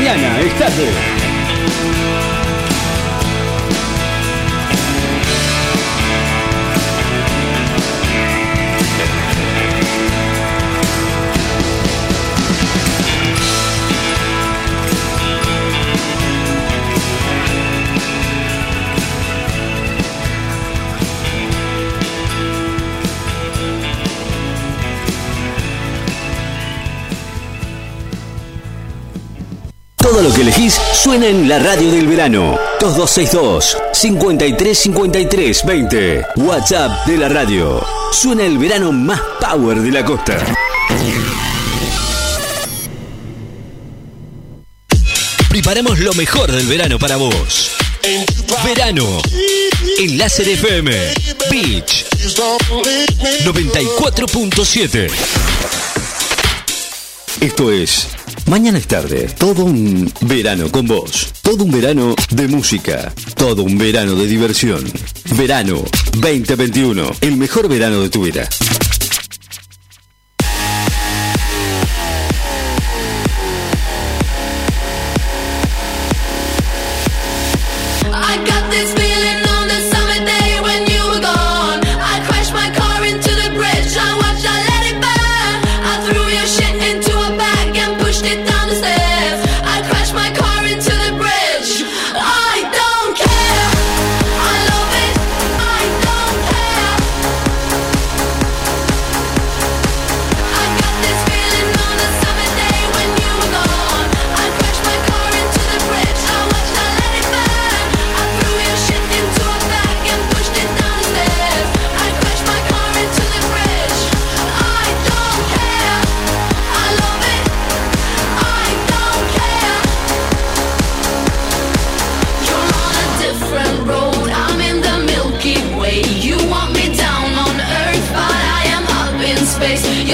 mañana 0.00 0.40
es 0.40 0.54
tarde. 0.58 1.19
Lo 30.22 30.30
que 30.34 30.42
elegís 30.42 30.78
suena 30.92 31.28
en 31.28 31.48
la 31.48 31.58
radio 31.58 31.90
del 31.90 32.06
verano. 32.06 32.58
2262 32.78 33.78
5353 33.94 35.64
20. 35.64 36.26
WhatsApp 36.36 37.06
de 37.06 37.16
la 37.16 37.30
radio. 37.30 37.82
Suena 38.12 38.44
el 38.44 38.58
verano 38.58 38.92
más 38.92 39.18
power 39.40 39.80
de 39.80 39.90
la 39.90 40.04
costa. 40.04 40.36
Preparamos 45.48 45.98
lo 46.00 46.12
mejor 46.12 46.52
del 46.52 46.66
verano 46.66 46.98
para 46.98 47.16
vos. 47.16 47.70
Verano. 48.62 49.22
En 49.98 50.18
Láser 50.18 50.50
FM. 50.50 51.14
Beach. 51.50 52.04
94.7. 53.46 55.10
Esto 57.40 57.72
es 57.72 58.08
Mañana 58.50 58.78
es 58.78 58.88
tarde. 58.88 59.28
Todo 59.38 59.64
un 59.64 60.12
verano 60.22 60.72
con 60.72 60.84
vos. 60.84 61.32
Todo 61.40 61.62
un 61.62 61.70
verano 61.70 62.16
de 62.30 62.48
música. 62.48 63.14
Todo 63.36 63.62
un 63.62 63.78
verano 63.78 64.16
de 64.16 64.26
diversión. 64.26 64.84
Verano 65.36 65.84
2021. 66.18 67.12
El 67.20 67.36
mejor 67.36 67.68
verano 67.68 68.00
de 68.00 68.10
tu 68.10 68.24
vida. 68.24 68.48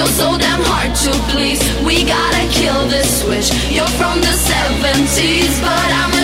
So 0.06 0.36
damn 0.38 0.62
hard 0.62 0.94
to 0.94 1.10
please. 1.32 1.60
We 1.84 2.04
gotta 2.04 2.48
kill 2.50 2.86
this 2.88 3.22
switch. 3.22 3.50
You're 3.70 3.94
from 3.98 4.20
the 4.20 4.34
70s, 4.34 5.60
but 5.60 5.88
I'm 6.00 6.15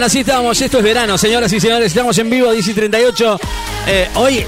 Bueno, 0.00 0.06
así 0.06 0.20
estamos. 0.20 0.58
Esto 0.58 0.78
es 0.78 0.84
verano, 0.84 1.18
señoras 1.18 1.52
y 1.52 1.60
señores. 1.60 1.88
Estamos 1.88 2.16
en 2.16 2.30
vivo, 2.30 2.50
10 2.50 2.68
y 2.68 2.72
38. 2.72 3.38
Eh, 3.86 4.08
hoy, 4.14 4.46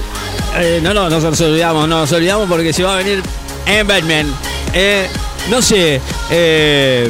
eh, 0.57 0.79
no, 0.81 0.95
no, 0.95 1.07
no 1.11 1.19
nos 1.19 1.41
olvidamos, 1.41 1.87
no 1.87 1.99
nos 1.99 2.11
olvidamos 2.11 2.49
porque 2.49 2.73
se 2.73 2.81
va 2.81 2.95
a 2.95 2.97
venir 2.97 3.21
en 3.67 3.85
Batman. 3.85 4.33
Eh, 4.73 5.07
no 5.51 5.61
sé 5.61 6.01
eh, 6.31 7.07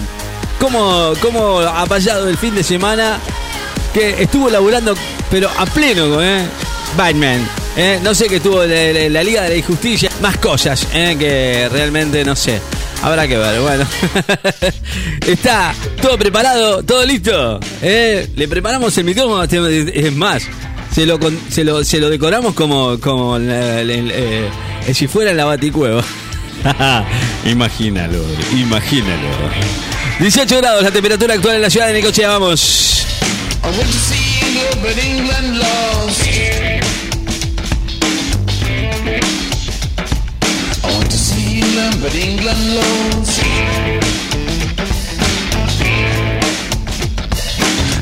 cómo, 0.60 1.14
cómo 1.22 1.60
ha 1.62 1.86
pasado 1.86 2.28
el 2.28 2.38
fin 2.38 2.54
de 2.54 2.66
semana 2.66 3.18
que 3.94 4.22
estuvo 4.22 4.50
laburando, 4.50 4.94
pero 5.32 5.50
a 5.58 5.66
pleno, 5.66 6.22
¿eh? 6.22 6.46
Batman. 6.98 7.48
No 8.04 8.14
sé 8.14 8.28
qué 8.28 8.36
estuvo 8.36 8.66
la, 8.66 9.10
la- 9.10 9.24
Liga 9.24 9.44
de 9.44 9.50
la 9.52 9.56
Injusticia, 9.56 10.12
más 10.22 10.36
cosas 10.36 10.86
que 10.91 11.70
realmente 11.72 12.26
no 12.26 12.36
sé. 12.36 12.60
Habrá 13.04 13.28
que 13.28 13.38
ver, 13.38 13.60
bueno. 13.62 13.86
Está 15.28 15.76
todo 16.01 16.18
preparado, 16.18 16.82
todo 16.84 17.06
listo. 17.06 17.60
¿eh? 17.82 18.30
Le 18.36 18.47
preparamos 18.47 18.97
el 18.97 19.04
micrófono, 19.04 19.43
es 19.43 20.14
más, 20.14 20.43
se 20.95 21.06
lo, 21.06 21.20
se 21.49 21.64
lo, 21.66 21.84
se 21.84 21.99
lo 21.99 22.10
decoramos 22.10 22.54
como, 22.54 22.97
como 23.01 23.38
la- 23.38 23.84
la- 23.84 23.95
la- 23.97 24.14
eh, 24.14 24.49
si 24.93 25.08
fuera 25.08 25.32
en 25.32 25.38
la 25.38 25.45
baticueva. 25.45 26.01
imagínalo, 27.45 28.24
imagínalo. 28.54 29.28
18 30.20 30.58
grados 30.60 30.84
la 30.84 30.91
temperatura 30.91 31.34
actual 31.34 31.58
en 31.58 31.62
la 31.64 31.70
ciudad 31.70 31.88
de 31.88 31.93
Necochea, 31.93 32.30
vamos. 32.30 33.06
England, 41.74 42.01
but 42.03 42.13
England 42.13 42.76
lost. 42.76 43.41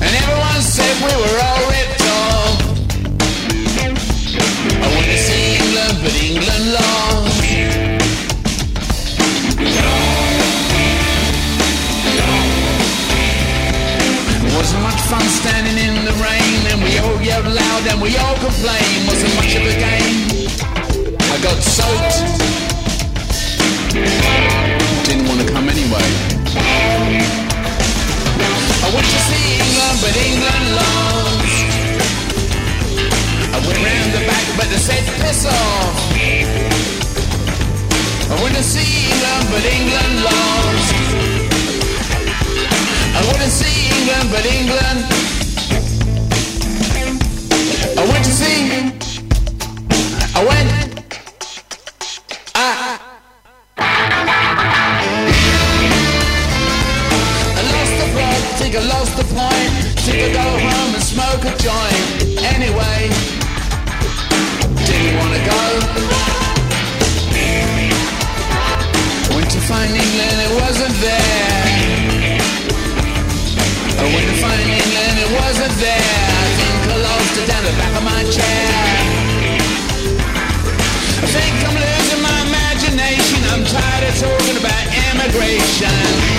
And 0.04 0.14
everyone 0.22 0.62
said 0.62 0.94
we 1.00 1.14
were 1.24 1.38
all 1.40 1.64
ripped 1.72 2.04
off. 2.20 2.60
I 4.76 4.88
went 4.92 5.08
to 5.08 5.18
see 5.18 5.56
England, 5.56 5.98
but 6.04 6.16
England 6.20 6.66
lost. 6.76 7.40
Wasn't 14.58 14.84
much 14.84 15.02
fun 15.08 15.26
standing 15.40 15.78
in 15.80 16.04
the 16.04 16.16
rain, 16.20 16.60
and 16.72 16.84
we 16.84 17.00
all 17.00 17.22
yelled 17.22 17.48
loud 17.48 17.88
and 17.88 18.02
we 18.02 18.18
all 18.18 18.36
complained. 18.36 19.08
Wasn't 19.08 19.34
much 19.40 19.56
of 19.56 19.64
a 19.64 19.76
game. 19.80 20.28
I 21.22 21.40
got 21.42 21.56
soaked. 21.64 22.51
I 28.92 28.94
went 28.94 29.08
to 29.08 29.20
see 29.20 29.56
England, 29.56 29.98
but 30.04 30.16
England 30.20 30.66
lost. 30.76 31.64
I 33.56 33.60
went 33.66 33.80
round 33.88 34.12
the 34.12 34.20
back, 34.28 34.46
but 34.58 34.68
they 34.68 34.76
said 34.76 35.06
piss 35.22 35.46
off. 35.46 35.96
I 38.30 38.44
went 38.44 38.54
to 38.58 38.62
see 38.62 39.08
England, 39.08 39.48
but 39.50 39.64
England 39.64 40.24
lost. 40.28 40.96
I 43.16 43.22
wouldn't 43.32 43.52
see 43.52 43.88
England, 43.96 44.28
but 44.30 44.46
England. 44.46 45.06
I 47.98 48.04
went 48.12 48.26
to 48.26 48.32
see. 48.32 48.92
I 50.36 50.44
went. 50.46 50.81
Joint. 61.62 62.42
Anyway, 62.42 63.00
didn't 64.82 65.14
wanna 65.22 65.42
go. 65.46 65.62
Went 69.30 69.50
to 69.52 69.62
find 69.70 69.94
England, 69.94 70.38
it 70.42 70.54
wasn't 70.58 70.96
there. 71.06 71.62
I 73.94 74.06
went 74.10 74.28
to 74.32 74.38
find 74.42 74.70
England, 74.82 75.16
it 75.22 75.32
wasn't 75.38 75.76
there. 75.78 76.26
I 76.42 76.48
think 76.58 76.78
I 76.90 76.98
lost 77.10 77.34
it 77.38 77.46
down 77.46 77.64
the 77.70 77.76
back 77.78 77.94
of 77.94 78.04
my 78.10 78.22
chair. 78.36 78.74
I 81.22 81.28
think 81.30 81.54
I'm 81.68 81.78
losing 81.86 82.22
my 82.26 82.38
imagination. 82.50 83.40
I'm 83.54 83.64
tired 83.70 84.04
of 84.10 84.16
talking 84.18 84.58
about 84.58 84.84
immigration. 85.14 86.31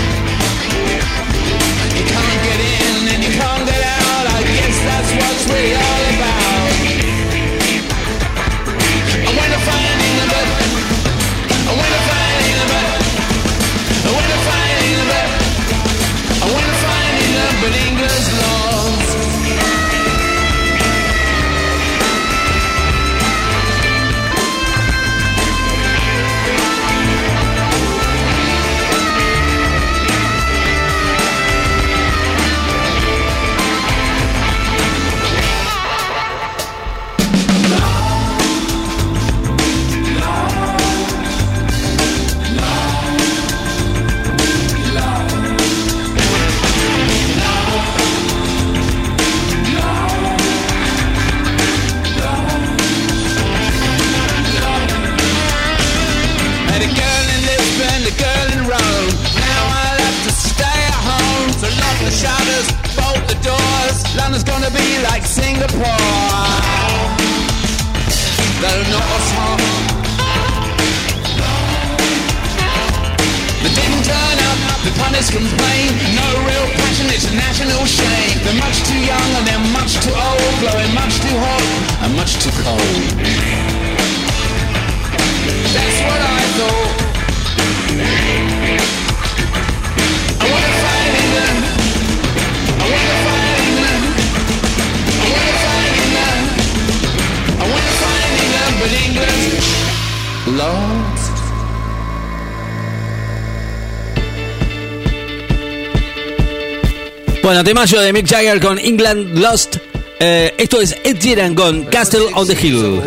Bueno, 107.62 107.78
temayo 107.78 108.00
de 108.00 108.12
Mick 108.12 108.26
Jagger 108.26 108.60
con 108.60 108.76
England 108.76 109.38
Lost. 109.38 109.76
Eh, 110.18 110.52
esto 110.58 110.80
es 110.80 110.96
Ed 111.04 111.18
Sheeran 111.20 111.54
con 111.54 111.84
Castle 111.84 112.24
on 112.34 112.44
the 112.44 112.54
Hill. 112.60 113.00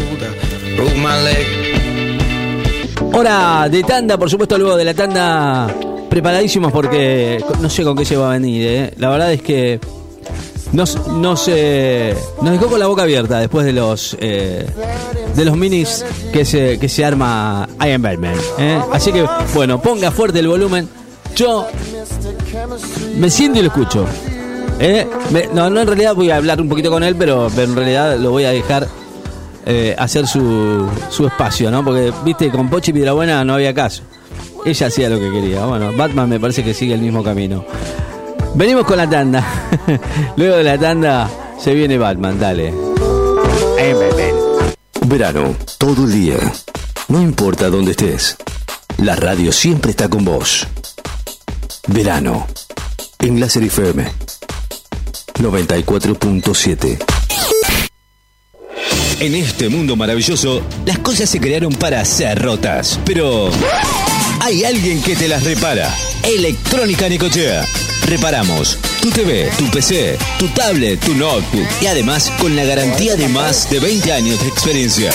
Hora 3.11 3.67
de 3.69 3.83
tanda, 3.83 4.17
por 4.17 4.29
supuesto, 4.29 4.57
luego 4.57 4.77
de 4.77 4.85
la 4.85 4.93
tanda 4.93 5.67
preparadísimos 6.09 6.71
porque 6.71 7.43
no 7.59 7.69
sé 7.69 7.83
con 7.83 7.97
qué 7.97 8.05
se 8.05 8.15
va 8.15 8.29
a 8.29 8.33
venir. 8.35 8.65
eh. 8.65 8.93
La 8.97 9.09
verdad 9.09 9.33
es 9.33 9.41
que 9.41 9.77
nos, 10.71 11.05
nos, 11.05 11.49
eh, 11.49 12.15
nos 12.41 12.53
dejó 12.53 12.67
con 12.67 12.79
la 12.79 12.87
boca 12.87 13.01
abierta 13.01 13.39
después 13.39 13.65
de 13.65 13.73
los 13.73 14.15
de 14.17 14.65
los 15.35 15.57
minis 15.57 16.05
que 16.31 16.45
se, 16.45 16.79
que 16.79 16.87
se 16.87 17.03
arma 17.03 17.67
Iron 17.85 18.01
Batman. 18.01 18.35
Así 18.93 19.11
que, 19.11 19.25
bueno, 19.53 19.81
ponga 19.81 20.11
fuerte 20.11 20.39
el 20.39 20.47
volumen. 20.47 20.87
Yo 21.35 21.67
me 23.17 23.29
siento 23.29 23.59
y 23.59 23.63
lo 23.63 23.67
escucho. 23.67 24.07
Eh. 24.79 25.07
No, 25.53 25.69
no, 25.69 25.81
en 25.81 25.87
realidad 25.87 26.15
voy 26.15 26.29
a 26.31 26.37
hablar 26.37 26.61
un 26.61 26.69
poquito 26.69 26.89
con 26.89 27.03
él, 27.03 27.15
pero, 27.15 27.49
pero 27.55 27.71
en 27.71 27.75
realidad 27.75 28.17
lo 28.17 28.31
voy 28.31 28.45
a 28.45 28.51
dejar 28.51 28.87
eh, 29.65 29.95
hacer 29.97 30.27
su, 30.27 30.87
su 31.09 31.25
espacio, 31.25 31.71
¿no? 31.71 31.83
Porque, 31.83 32.13
viste, 32.23 32.49
con 32.49 32.69
Pochi 32.69 32.93
Piedrabuena 32.93 33.43
no 33.43 33.55
había 33.55 33.73
caso. 33.73 34.03
Ella 34.65 34.87
hacía 34.87 35.09
lo 35.09 35.19
que 35.19 35.31
quería. 35.31 35.65
Bueno, 35.65 35.91
Batman 35.95 36.29
me 36.29 36.39
parece 36.39 36.63
que 36.63 36.73
sigue 36.73 36.93
el 36.93 37.01
mismo 37.01 37.23
camino. 37.23 37.65
Venimos 38.55 38.85
con 38.85 38.97
la 38.97 39.09
tanda. 39.09 39.45
Luego 40.37 40.57
de 40.57 40.63
la 40.63 40.77
tanda 40.77 41.29
se 41.59 41.73
viene 41.73 41.97
Batman, 41.97 42.39
dale. 42.39 42.73
Verano, 45.07 45.55
todo 45.77 46.05
el 46.05 46.11
día. 46.11 46.37
No 47.09 47.21
importa 47.21 47.69
dónde 47.69 47.91
estés. 47.91 48.37
La 48.97 49.15
radio 49.15 49.51
siempre 49.51 49.91
está 49.91 50.09
con 50.09 50.25
vos. 50.25 50.67
Verano. 51.87 52.47
En 53.19 53.39
Láser 53.39 53.63
FM. 53.63 54.24
94.7. 55.37 56.97
En 59.19 59.33
este 59.35 59.69
mundo 59.69 59.95
maravilloso, 59.95 60.61
las 60.85 60.99
cosas 60.99 61.29
se 61.29 61.39
crearon 61.39 61.73
para 61.73 62.03
ser 62.03 62.41
rotas. 62.41 62.99
Pero 63.05 63.49
hay 64.41 64.63
alguien 64.63 65.01
que 65.01 65.15
te 65.15 65.27
las 65.27 65.43
repara. 65.43 65.93
Electrónica 66.23 67.07
Nicochea. 67.07 67.65
Reparamos 68.07 68.77
tu 69.01 69.09
TV, 69.09 69.49
tu 69.57 69.65
PC, 69.71 70.17
tu 70.37 70.47
tablet, 70.49 70.99
tu 70.99 71.15
notebook 71.15 71.67
y 71.81 71.87
además 71.87 72.31
con 72.39 72.55
la 72.55 72.63
garantía 72.63 73.15
de 73.15 73.27
más 73.29 73.69
de 73.69 73.79
20 73.79 74.13
años 74.13 74.39
de 74.41 74.47
experiencia. 74.47 75.11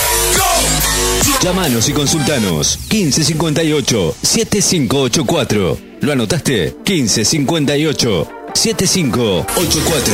Llámanos 1.41 1.87
y 1.89 1.93
consultanos 1.93 2.79
1558 2.89 4.15
7584. 4.21 5.77
¿Lo 6.01 6.11
anotaste? 6.11 6.75
1558 6.85 8.40
7584. 8.53 10.13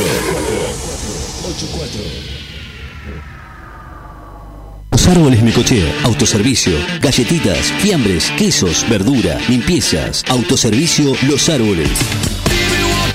Los 4.92 5.06
árboles 5.08 5.42
Necochea, 5.42 5.92
autoservicio, 6.04 6.72
galletitas, 7.00 7.72
fiambres, 7.78 8.30
quesos, 8.36 8.86
verdura, 8.88 9.38
limpiezas, 9.48 10.24
autoservicio 10.28 11.14
Los 11.26 11.48
Árboles. 11.48 11.90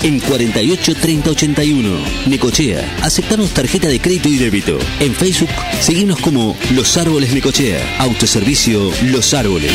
En 0.02 0.20
48 0.20 0.94
30 1.00 1.30
81, 1.30 1.98
Necochea, 2.26 2.98
aceptamos 3.02 3.50
tarjeta 3.50 3.88
de 3.88 4.00
crédito 4.00 4.28
y 4.28 4.36
débito. 4.36 4.78
En 5.00 5.14
Facebook, 5.14 5.50
seguimos 5.80 6.20
como 6.20 6.56
Los 6.74 6.96
Árboles 6.96 7.32
Necochea, 7.32 7.98
autoservicio 7.98 8.90
Los 9.04 9.32
Árboles. 9.32 9.72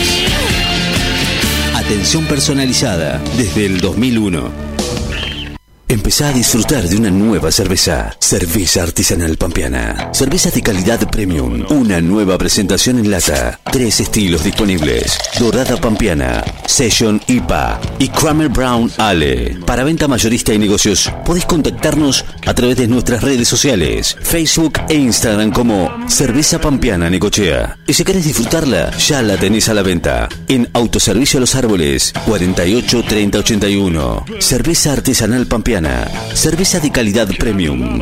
Atención 1.76 2.26
personalizada 2.26 3.22
desde 3.38 3.66
el 3.66 3.82
2001. 3.82 4.69
Empezá 5.92 6.28
a 6.28 6.34
disfrutar 6.34 6.88
de 6.88 6.98
una 6.98 7.10
nueva 7.10 7.52
cerveza. 7.52 8.16
Cerveza 8.20 8.84
artesanal 8.84 9.38
pampeana. 9.38 10.12
Cerveza 10.14 10.52
de 10.52 10.62
calidad 10.62 11.10
premium. 11.10 11.66
Una 11.72 12.00
nueva 12.00 12.38
presentación 12.38 13.00
en 13.00 13.10
lata. 13.10 13.60
Tres 13.72 14.00
estilos 14.00 14.44
disponibles. 14.44 15.18
Dorada 15.40 15.78
pampeana, 15.78 16.44
Session 16.68 17.20
IPA 17.26 17.82
y 17.98 18.08
Kramer 18.10 18.50
Brown 18.50 18.92
Ale. 18.98 19.58
Para 19.66 19.84
venta 19.84 20.08
mayorista 20.08 20.54
y 20.54 20.60
negocios, 20.60 21.12
podés 21.26 21.46
contactarnos 21.46 22.24
a 22.46 22.54
través 22.54 22.78
de 22.78 22.88
nuestras 22.88 23.24
redes 23.24 23.48
sociales, 23.48 24.16
Facebook 24.22 24.74
e 24.90 24.94
Instagram 24.94 25.50
como 25.50 25.90
Cerveza 26.08 26.62
Pampeana 26.62 27.10
Necochea. 27.10 27.80
Y 27.88 27.94
si 27.94 28.04
querés 28.04 28.26
disfrutarla, 28.26 28.96
ya 28.96 29.24
la 29.24 29.38
tenés 29.38 29.70
a 29.70 29.74
la 29.74 29.82
venta. 29.82 30.30
En 30.48 30.70
Autoservicio 30.74 31.40
Los 31.40 31.56
Árboles, 31.56 32.14
48 32.28 33.04
30 33.08 33.40
81. 33.40 34.26
Cerveza 34.38 34.94
artesanal 34.94 35.48
pampeana. 35.48 35.79
Cerveza 36.34 36.80
de 36.80 36.92
calidad 36.92 37.28
premium. 37.38 38.02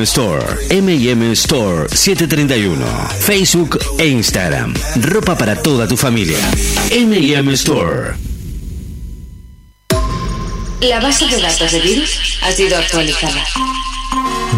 Store. 0.00 0.42
M&M 0.70 1.32
Store 1.32 1.88
731. 1.88 2.84
Facebook 3.20 3.78
e 3.98 4.08
Instagram. 4.08 4.74
Ropa 5.02 5.36
para 5.36 5.54
toda 5.56 5.86
tu 5.86 5.96
familia. 5.96 6.38
M&M 6.90 7.52
Store. 7.52 8.14
La 10.80 11.00
base 11.00 11.26
de 11.26 11.40
datos 11.40 11.70
de 11.70 11.80
virus 11.80 12.38
ha 12.42 12.50
sido 12.52 12.76
actualizada. 12.76 13.44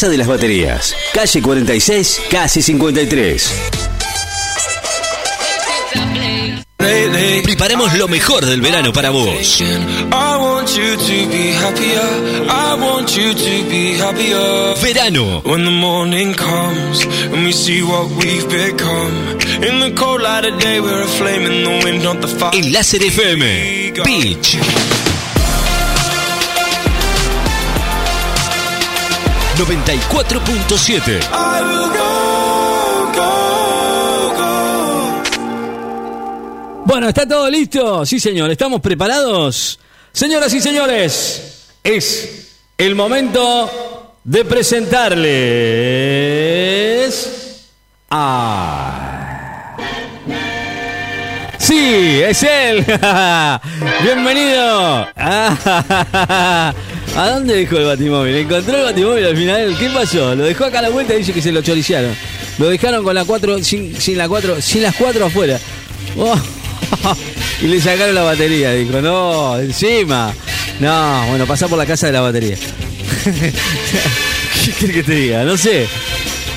de 0.00 0.18
las 0.18 0.26
Baterías, 0.26 0.92
calle 1.12 1.40
46, 1.40 2.22
casi 2.28 2.60
53. 2.62 3.52
Preparemos 7.44 7.94
lo 7.94 8.08
mejor 8.08 8.44
del 8.44 8.60
verano 8.60 8.92
para 8.92 9.10
vos. 9.10 9.60
I 9.60 10.36
want 10.36 10.68
you 10.70 10.96
to 10.96 11.28
be 11.30 11.52
happier. 11.52 12.02
I 12.48 12.74
want 12.74 13.10
you 13.16 13.32
to 13.32 13.70
be 13.70 13.96
happier. 13.96 14.74
Verano. 14.82 15.40
When 15.44 15.64
the 15.64 15.70
morning 15.70 16.34
comes 16.34 17.06
94.7. 29.56 31.20
I 31.30 31.62
will 31.62 31.88
go, 31.90 33.12
go, 33.14 33.30
go. 34.36 35.22
Bueno, 36.84 37.08
¿está 37.08 37.26
todo 37.26 37.48
listo? 37.48 38.04
Sí, 38.04 38.18
señor. 38.18 38.50
¿Estamos 38.50 38.80
preparados? 38.80 39.78
Señoras 40.12 40.52
y 40.54 40.60
señores, 40.60 41.70
es 41.84 42.56
el 42.76 42.96
momento 42.96 44.12
de 44.24 44.44
presentarles 44.44 45.24
a... 48.10 49.76
Sí, 51.58 52.20
es 52.22 52.42
él. 52.42 52.84
Bienvenido. 54.02 55.06
¿A 57.16 57.30
dónde 57.30 57.54
dejó 57.54 57.76
el 57.78 57.84
batimóvil? 57.84 58.34
¿Encontró 58.34 58.76
el 58.76 58.84
batimóvil 58.84 59.24
al 59.24 59.36
final? 59.36 59.76
¿Qué 59.78 59.88
pasó? 59.90 60.34
Lo 60.34 60.44
dejó 60.44 60.64
acá 60.64 60.80
a 60.80 60.82
la 60.82 60.88
vuelta 60.88 61.14
y 61.14 61.18
dice 61.18 61.32
que 61.32 61.40
se 61.40 61.52
lo 61.52 61.62
choricearon. 61.62 62.14
Lo 62.58 62.68
dejaron 62.68 63.04
con 63.04 63.14
la 63.14 63.24
4, 63.24 63.62
sin, 63.62 64.00
sin 64.00 64.18
la 64.18 64.28
4, 64.28 64.60
sin 64.60 64.82
las 64.82 64.94
4 64.96 65.26
afuera. 65.26 65.58
Oh, 66.16 66.36
y 67.62 67.66
le 67.66 67.80
sacaron 67.80 68.14
la 68.14 68.22
batería, 68.22 68.72
dijo, 68.72 69.00
no, 69.00 69.58
encima. 69.58 70.32
No, 70.80 71.26
bueno, 71.28 71.46
pasá 71.46 71.68
por 71.68 71.78
la 71.78 71.86
casa 71.86 72.06
de 72.06 72.12
la 72.12 72.20
batería. 72.20 72.56
¿Qué 74.64 74.72
querés 74.72 74.96
que 74.96 75.02
te 75.02 75.14
diga? 75.14 75.44
No 75.44 75.56
sé. 75.56 75.86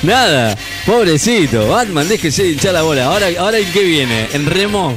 Nada. 0.02 0.56
Pobrecito. 0.86 1.68
Batman, 1.68 2.08
déjese 2.08 2.44
de 2.44 2.50
hinchar 2.50 2.74
la 2.74 2.82
bola. 2.82 3.06
Ahora, 3.06 3.28
ahora 3.38 3.58
¿en 3.58 3.70
qué 3.72 3.82
viene? 3.82 4.28
¿En 4.32 4.46
remo? 4.46 4.96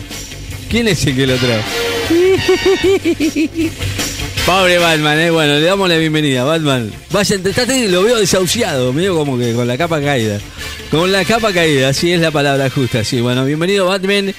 ¿Quién 0.69 0.87
es 0.87 1.05
el 1.05 1.15
que 1.15 1.27
lo 1.27 1.35
trae? 1.35 1.61
Pobre 4.45 4.79
Batman, 4.79 5.19
eh. 5.19 5.29
Bueno, 5.29 5.53
le 5.53 5.61
damos 5.61 5.87
la 5.87 5.97
bienvenida, 5.97 6.43
Batman. 6.43 6.91
Vaya, 7.11 7.35
estate, 7.35 7.87
lo 7.87 8.03
veo 8.03 8.17
desahuciado, 8.17 8.91
medio 8.91 9.15
como 9.15 9.37
que 9.37 9.53
con 9.53 9.67
la 9.67 9.77
capa 9.77 10.01
caída. 10.01 10.39
Con 10.89 11.11
la 11.11 11.23
capa 11.23 11.53
caída, 11.53 11.89
así 11.89 12.11
es 12.11 12.19
la 12.19 12.31
palabra 12.31 12.69
justa. 12.69 13.03
Sí, 13.03 13.21
bueno, 13.21 13.45
bienvenido, 13.45 13.85
Batman. 13.85 14.33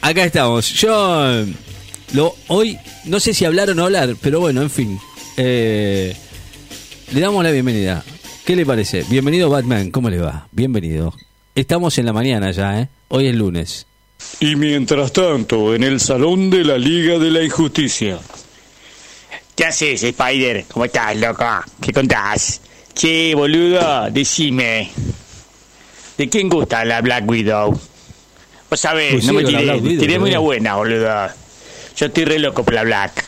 Acá 0.00 0.24
estamos. 0.24 0.72
Yo 0.72 1.44
lo, 2.14 2.34
hoy 2.48 2.78
no 3.04 3.20
sé 3.20 3.32
si 3.32 3.44
hablar 3.44 3.70
o 3.70 3.74
no 3.74 3.84
hablar, 3.84 4.16
pero 4.20 4.40
bueno, 4.40 4.60
en 4.60 4.70
fin. 4.70 4.98
Eh, 5.36 6.14
le 7.12 7.20
damos 7.20 7.42
la 7.44 7.52
bienvenida. 7.52 8.04
¿Qué 8.44 8.56
le 8.56 8.66
parece? 8.66 9.04
Bienvenido, 9.08 9.48
Batman. 9.48 9.90
¿Cómo 9.90 10.10
le 10.10 10.18
va? 10.18 10.48
Bienvenido. 10.50 11.14
Estamos 11.54 11.96
en 11.98 12.06
la 12.06 12.12
mañana 12.12 12.50
ya, 12.50 12.80
¿eh? 12.80 12.88
Hoy 13.08 13.28
es 13.28 13.36
lunes. 13.36 13.86
Y 14.40 14.56
mientras 14.56 15.12
tanto, 15.12 15.74
en 15.74 15.84
el 15.84 16.00
salón 16.00 16.50
de 16.50 16.64
la 16.64 16.76
Liga 16.76 17.18
de 17.18 17.30
la 17.30 17.42
Injusticia. 17.42 18.18
¿Qué 19.58 19.64
haces, 19.64 20.04
Spider? 20.04 20.66
¿Cómo 20.72 20.84
estás, 20.84 21.16
loco? 21.16 21.44
¿Qué 21.82 21.92
contás? 21.92 22.60
Che, 22.94 23.34
boludo, 23.34 24.08
decime. 24.08 24.88
¿De 26.16 26.28
quién 26.28 26.48
gusta 26.48 26.84
la 26.84 27.00
Black 27.00 27.28
Widow? 27.28 27.76
Vos 28.70 28.78
sabés, 28.80 29.14
Pues 29.14 29.24
no 29.24 29.32
me 29.32 29.42
la 29.42 29.76
tiré. 29.80 29.98
Tiré 29.98 30.18
muy 30.20 30.32
buena, 30.36 30.76
boludo. 30.76 31.26
Yo 31.96 32.06
estoy 32.06 32.24
re 32.24 32.38
loco 32.38 32.62
por 32.62 32.72
la 32.72 32.84
Black. 32.84 33.24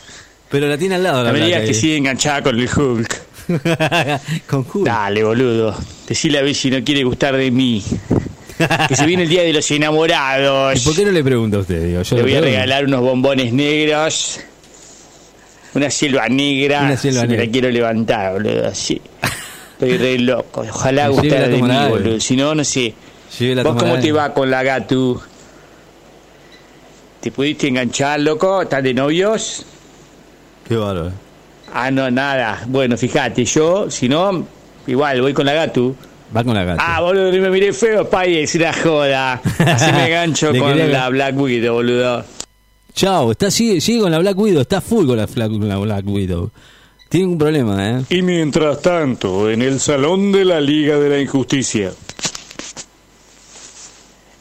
Pero 0.49 0.67
la 0.69 0.77
tiene 0.77 0.95
al 0.95 1.03
lado, 1.03 1.21
la 1.21 1.31
placa 1.31 1.45
que 1.47 1.55
ahí. 1.55 1.73
sigue 1.73 1.97
enganchada 1.97 2.41
con 2.41 2.57
el 2.57 2.69
Hulk. 2.73 3.21
Con 4.47 4.65
Hulk. 4.73 4.85
Dale, 4.85 5.25
boludo. 5.25 5.75
Decile 6.07 6.39
a 6.39 6.43
ver 6.43 6.55
si 6.55 6.71
no 6.71 6.81
quiere 6.81 7.03
gustar 7.03 7.35
de 7.35 7.51
mí. 7.51 7.83
Que 8.87 8.95
se 8.95 9.05
viene 9.05 9.23
el 9.23 9.29
día 9.29 9.41
de 9.43 9.51
los 9.51 9.69
enamorados. 9.69 10.77
¿Y 10.77 10.85
por 10.85 10.95
qué 10.95 11.03
no 11.03 11.11
le 11.11 11.23
pregunta 11.25 11.57
a 11.57 11.59
usted? 11.59 11.85
Digo, 11.87 12.01
yo 12.03 12.15
Le 12.15 12.21
voy 12.21 12.31
a 12.31 12.35
pregunto. 12.35 12.45
regalar 12.45 12.85
unos 12.85 13.01
bombones 13.01 13.51
negros. 13.51 14.39
Una 15.73 15.89
selva 15.89 16.27
negra. 16.27 16.81
Una 16.81 16.97
selva 16.97 17.21
si 17.21 17.27
negra. 17.27 17.41
Me 17.41 17.45
la 17.47 17.51
quiero 17.51 17.69
levantar, 17.69 18.33
boludo. 18.33 18.67
Así. 18.67 19.01
Estoy 19.73 19.97
re 19.97 20.19
loco. 20.19 20.61
Ojalá 20.69 21.07
Sí, 21.07 21.13
gustara 21.13 21.47
de 21.47 21.61
mí, 21.61 21.89
boludo. 21.89 22.19
Si 22.19 22.35
no, 22.35 22.53
no 22.55 22.63
sé. 22.63 22.93
Sí, 23.29 23.55
la 23.55 23.63
¿Vos 23.63 23.75
cómo 23.77 23.97
te 23.99 24.11
va 24.11 24.33
con 24.33 24.51
la 24.51 24.61
Gatu? 24.63 25.19
¿Te 27.21 27.31
pudiste 27.31 27.67
enganchar, 27.67 28.19
loco? 28.19 28.63
¿Estás 28.63 28.83
de 28.83 28.93
novios? 28.93 29.63
Qué 30.67 30.75
bárbaro. 30.75 31.11
Ah, 31.73 31.89
no, 31.91 32.09
nada. 32.11 32.63
Bueno, 32.67 32.97
fíjate, 32.97 33.45
yo, 33.45 33.89
si 33.89 34.09
no, 34.09 34.45
igual 34.87 35.21
voy 35.21 35.33
con 35.33 35.45
la 35.45 35.53
Gatu. 35.53 35.95
Va 36.35 36.43
con 36.45 36.53
la 36.55 36.63
gata. 36.63 36.81
Ah, 36.85 37.01
boludo, 37.01 37.29
ni 37.31 37.39
me 37.39 37.49
miré 37.49 37.73
feo, 37.73 38.09
pay, 38.09 38.37
es 38.37 38.55
una 38.55 38.71
joda. 38.73 39.33
Así 39.59 39.91
me 39.91 40.05
engancho 40.07 40.51
Le 40.53 40.59
con 40.59 40.73
quería- 40.73 40.87
la 40.87 41.09
Black 41.09 41.37
Widow, 41.37 41.73
boludo. 41.75 42.23
Chao, 42.93 43.31
está, 43.31 43.49
sigue, 43.49 43.79
sigue 43.81 44.01
con 44.01 44.11
la 44.11 44.19
Black 44.19 44.37
Widow, 44.37 44.61
está 44.61 44.81
full 44.81 45.05
con 45.07 45.17
la, 45.17 45.27
Fla- 45.27 45.47
con 45.49 45.67
la 45.67 45.77
Black 45.77 46.05
Widow. 46.07 46.49
Tiene 47.09 47.27
un 47.27 47.37
problema, 47.37 47.89
¿eh? 47.89 48.01
Y 48.09 48.21
mientras 48.21 48.81
tanto, 48.81 49.49
en 49.49 49.61
el 49.61 49.79
salón 49.79 50.31
de 50.31 50.45
la 50.45 50.61
Liga 50.61 50.97
de 50.97 51.09
la 51.09 51.19
Injusticia. 51.19 51.91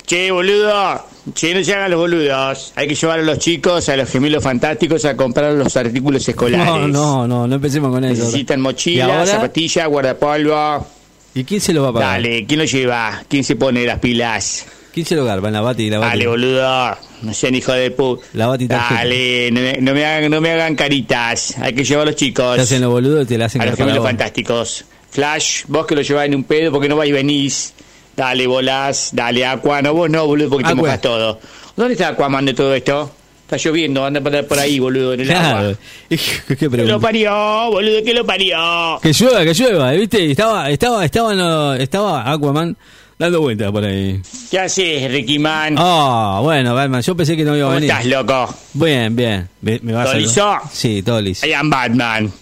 Che, 0.06 0.30
boludo. 0.30 1.04
Che, 1.34 1.54
no 1.54 1.62
se 1.62 1.74
hagan 1.74 1.90
los 1.90 2.00
boludos. 2.00 2.72
Hay 2.76 2.88
que 2.88 2.94
llevar 2.94 3.20
a 3.20 3.22
los 3.22 3.38
chicos, 3.38 3.88
a 3.88 3.96
los 3.96 4.08
gemelos 4.08 4.42
fantásticos, 4.42 5.04
a 5.04 5.16
comprar 5.16 5.52
los 5.52 5.76
artículos 5.76 6.28
escolares. 6.28 6.66
No, 6.66 6.88
no, 6.88 7.26
no, 7.28 7.46
no 7.46 7.54
empecemos 7.54 7.92
con 7.92 8.04
eso. 8.04 8.24
Necesitan 8.24 8.58
¿Y 8.58 8.62
mochila, 8.62 9.04
ahora? 9.04 9.26
zapatilla, 9.26 9.86
guardapolvo. 9.86 10.86
¿Y 11.34 11.44
quién 11.44 11.60
se 11.60 11.72
lo 11.72 11.82
va 11.82 11.88
a 11.90 11.92
pagar? 11.92 12.08
Dale, 12.22 12.44
¿quién 12.46 12.58
lo 12.58 12.64
lleva? 12.66 13.22
¿Quién 13.28 13.44
se 13.44 13.54
pone 13.54 13.84
las 13.84 14.00
pilas? 14.00 14.66
¿Quién 14.92 15.06
se 15.06 15.14
lo 15.16 15.24
garpa? 15.24 15.48
En 15.48 15.54
la 15.54 15.60
Bati 15.60 15.84
y 15.84 15.90
la 15.90 15.98
Bati. 15.98 16.10
Dale, 16.10 16.26
boludo. 16.26 16.96
No 17.22 17.34
sean 17.34 17.54
hijo 17.54 17.72
de 17.72 17.90
puta. 17.90 18.24
La 18.32 18.46
Bati. 18.46 18.66
Dale, 18.66 19.50
no 19.52 19.60
me, 19.60 19.72
no 19.80 19.94
me 19.94 20.04
hagan, 20.04 20.30
no 20.30 20.40
me 20.40 20.50
hagan 20.52 20.74
caritas. 20.74 21.56
Hay 21.58 21.74
que 21.74 21.84
llevar 21.84 22.06
a 22.08 22.10
los 22.10 22.16
chicos. 22.16 22.56
Te 22.56 22.62
hacen 22.62 22.80
los 22.82 22.90
boludos 22.90 23.24
y 23.24 23.26
te 23.28 23.38
la 23.38 23.46
hacen 23.46 23.62
a 23.62 23.66
los 23.66 23.76
gemelos 23.76 24.02
fantásticos. 24.04 24.84
Flash, 25.10 25.62
vos 25.68 25.86
que 25.86 25.94
lo 25.94 26.02
llevás 26.02 26.26
en 26.26 26.34
un 26.34 26.44
pedo 26.44 26.70
porque 26.72 26.88
no 26.88 26.96
vais 26.96 27.08
y 27.10 27.12
venís. 27.12 27.72
Dale, 28.16 28.46
volás. 28.46 29.10
Dale, 29.12 29.46
Aqua. 29.46 29.80
No, 29.82 29.94
vos 29.94 30.10
no, 30.10 30.26
boludo, 30.26 30.48
porque 30.50 30.64
te 30.64 30.70
Aqua. 30.70 30.82
mojas 30.82 31.00
todo. 31.00 31.40
¿Dónde 31.76 31.94
está 31.94 32.08
Aquaman 32.08 32.44
de 32.46 32.54
todo 32.54 32.74
esto? 32.74 33.10
Está 33.50 33.56
lloviendo, 33.56 34.04
anda 34.04 34.20
por 34.20 34.58
ahí, 34.60 34.78
boludo, 34.78 35.14
en 35.14 35.20
el 35.22 35.26
Claro. 35.26 35.58
agua. 35.58 35.74
¿Qué 36.08 36.16
¿Qué 36.56 36.64
lo 36.66 36.70
pregunta? 36.70 36.98
parió, 37.00 37.32
boludo? 37.70 38.02
¿Qué 38.04 38.14
lo 38.14 38.24
parió? 38.24 38.58
Que 39.02 39.12
llueva, 39.12 39.42
que 39.44 39.54
llueva, 39.54 39.90
¿viste? 39.92 40.30
Estaba, 40.30 40.70
estaba, 40.70 41.04
estaba, 41.04 41.34
no, 41.34 41.74
estaba 41.74 42.30
Aquaman 42.30 42.76
dando 43.20 43.40
vueltas 43.40 43.70
por 43.70 43.84
ahí. 43.84 44.20
¿Qué 44.50 44.58
haces, 44.58 45.10
Ricky 45.12 45.38
Man? 45.38 45.74
Ah, 45.78 46.40
bueno, 46.42 46.74
Batman, 46.74 47.02
yo 47.02 47.14
pensé 47.16 47.36
que 47.36 47.44
no 47.44 47.54
iba 47.56 47.66
a 47.66 47.68
¿Cómo 47.68 47.74
venir. 47.76 47.90
estás, 47.90 48.06
loco? 48.06 48.54
Bien, 48.74 49.14
bien. 49.14 49.48
¿Me, 49.60 49.78
me 49.82 49.92
vas 49.92 50.06
¿Todo 50.06 50.14
a 50.14 50.18
liso? 50.18 50.56
Sí, 50.72 51.02
todo 51.02 51.20
liso. 51.20 51.46
I 51.46 51.52
am 51.52 51.68
Batman. 51.70 52.32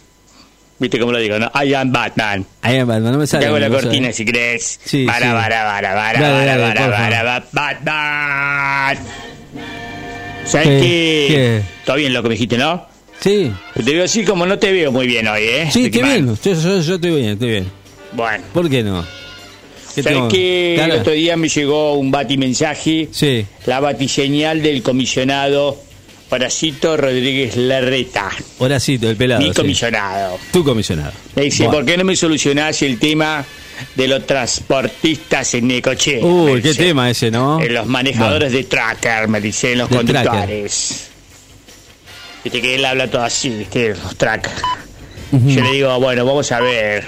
¿Viste 0.79 1.01
cómo 1.01 1.11
lo 1.11 1.19
digo, 1.19 1.37
no? 1.41 1.51
I 1.61 1.75
am 1.75 1.91
Batman. 1.93 2.47
Ahí, 2.63 2.79
Batman, 2.85 3.13
no 3.13 3.19
me 3.19 3.25
Te 3.25 3.27
sale. 3.27 3.47
hago 3.47 3.59
la 3.59 3.69
cortina 3.69 4.13
si 4.13 4.25
crees. 4.25 4.79
Sí, 4.85 5.05
Bara, 5.05 5.27
sí. 5.27 5.33
bara, 5.33 5.65
bara, 5.65 5.95
bara, 5.95 6.21
Dale, 6.21 6.33
bara, 6.33 6.45
dale, 6.47 6.63
bara, 6.63 6.81
favor. 6.81 7.11
bara, 7.11 7.45
Batman. 7.53 8.99
¿Sabes 10.47 10.69
¿Qué? 10.69 11.27
qué? 11.29 11.63
Todo 11.85 11.97
bien 11.97 12.15
lo 12.15 12.23
que 12.23 12.29
me 12.29 12.35
dijiste, 12.37 12.57
¿no? 12.57 12.87
Sí, 13.21 13.53
Pero 13.75 13.85
te 13.85 13.93
veo 13.95 14.05
así 14.05 14.25
como 14.25 14.47
no 14.47 14.57
te 14.61 14.71
veo 14.71 14.93
muy 14.93 15.09
bien 15.09 15.27
hoy, 15.27 15.43
¿eh? 15.43 15.69
sí, 15.73 15.87
estoy 15.87 16.03
bien. 16.03 16.27
Yo, 16.29 16.53
yo, 16.55 16.81
yo 16.81 16.95
estoy 16.95 17.11
bien, 17.17 17.31
estoy 17.31 17.49
bien. 17.51 17.67
Bueno. 18.13 18.45
¿Por 18.55 18.71
qué 18.71 18.85
no? 18.85 19.05
¿Qué 20.03 20.75
¿Sabes? 20.77 20.79
Cara. 20.81 20.95
El 20.95 21.01
otro 21.01 21.13
día 21.13 21.37
me 21.37 21.49
llegó 21.49 21.95
un 21.95 22.11
batimensaje, 22.11 23.09
Sí. 23.13 23.45
la 23.67 23.81
batiseñal 23.81 24.63
del 24.63 24.83
comisionado 24.83 25.81
Horacito 26.31 26.97
Rodríguez 26.97 27.57
Larreta, 27.57 28.29
Horacito, 28.59 29.09
el 29.09 29.17
pelado. 29.17 29.41
mi 29.41 29.49
sí. 29.49 29.55
comisionado. 29.55 30.39
Tu 30.53 30.63
comisionado. 30.63 31.13
Me 31.37 31.45
dice, 31.45 31.65
Buah. 31.65 31.73
¿por 31.73 31.85
qué 31.87 31.97
no 31.97 32.05
me 32.05 32.15
solucionás 32.17 32.83
el 32.83 32.99
tema 32.99 33.45
de 33.95 34.09
los 34.09 34.27
transportistas 34.27 35.55
en 35.55 35.69
Necochea? 35.69 36.23
Uy, 36.25 36.61
qué 36.61 36.69
dice. 36.69 36.85
tema 36.85 37.09
ese, 37.09 37.31
¿no? 37.31 37.61
En 37.63 37.73
los 37.73 37.87
manejadores 37.87 38.53
de 38.53 38.65
tracker, 38.65 39.27
me 39.29 39.41
dicen 39.41 39.79
los 39.79 39.89
De 39.89 39.97
conductores. 39.97 41.09
Viste 42.45 42.61
que 42.61 42.75
él 42.75 42.85
habla 42.85 43.11
todo 43.11 43.23
así, 43.23 43.49
viste, 43.51 43.91
los 43.91 44.17
tracker. 44.17 44.53
Yo 45.33 45.63
le 45.63 45.73
digo, 45.73 45.99
bueno, 46.01 46.25
vamos 46.25 46.51
a 46.53 46.61
ver. 46.61 47.05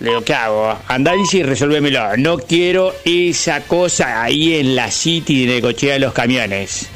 Le 0.00 0.10
digo, 0.10 0.22
¿qué 0.22 0.34
hago? 0.34 0.76
Andá 0.88 1.12
y 1.32 1.42
resolvémelo. 1.42 2.16
No 2.18 2.36
quiero 2.38 2.92
esa 3.04 3.62
cosa 3.62 4.22
ahí 4.22 4.54
en 4.54 4.76
la 4.76 4.90
City 4.90 5.46
de 5.46 5.54
Necochea 5.54 5.94
de 5.94 6.00
los 6.00 6.12
camiones. 6.12 6.88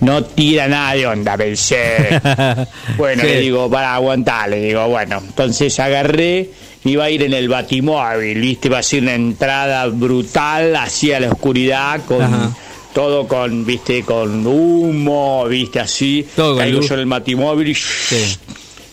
No 0.00 0.24
tira 0.24 0.66
nada 0.68 0.94
de 0.94 1.06
onda, 1.06 1.36
pensé. 1.36 2.20
Bueno, 2.96 3.22
Sí. 3.22 3.28
le 3.28 3.40
digo, 3.40 3.70
para 3.70 3.94
aguantar, 3.94 4.48
le 4.48 4.60
digo, 4.60 4.86
bueno, 4.88 5.22
entonces 5.26 5.78
agarré, 5.80 6.50
iba 6.84 7.04
a 7.04 7.10
ir 7.10 7.22
en 7.24 7.34
el 7.34 7.48
batimóvil, 7.48 8.40
viste, 8.40 8.68
iba 8.68 8.78
a 8.78 8.82
ser 8.82 9.02
una 9.02 9.14
entrada 9.14 9.86
brutal 9.86 10.76
hacia 10.76 11.20
la 11.20 11.28
oscuridad, 11.30 12.00
con 12.06 12.22
Ajá. 12.22 12.56
todo 12.94 13.26
con, 13.28 13.66
viste, 13.66 14.02
con 14.02 14.46
humo, 14.46 15.46
viste, 15.46 15.80
así. 15.80 16.26
Todo 16.36 16.50
con 16.52 16.58
Caigo 16.58 16.78
luz. 16.78 16.88
yo 16.88 16.94
en 16.94 17.00
el 17.00 17.06
batimóvil 17.06 17.68
y 17.68 17.74
Sí. 17.74 18.38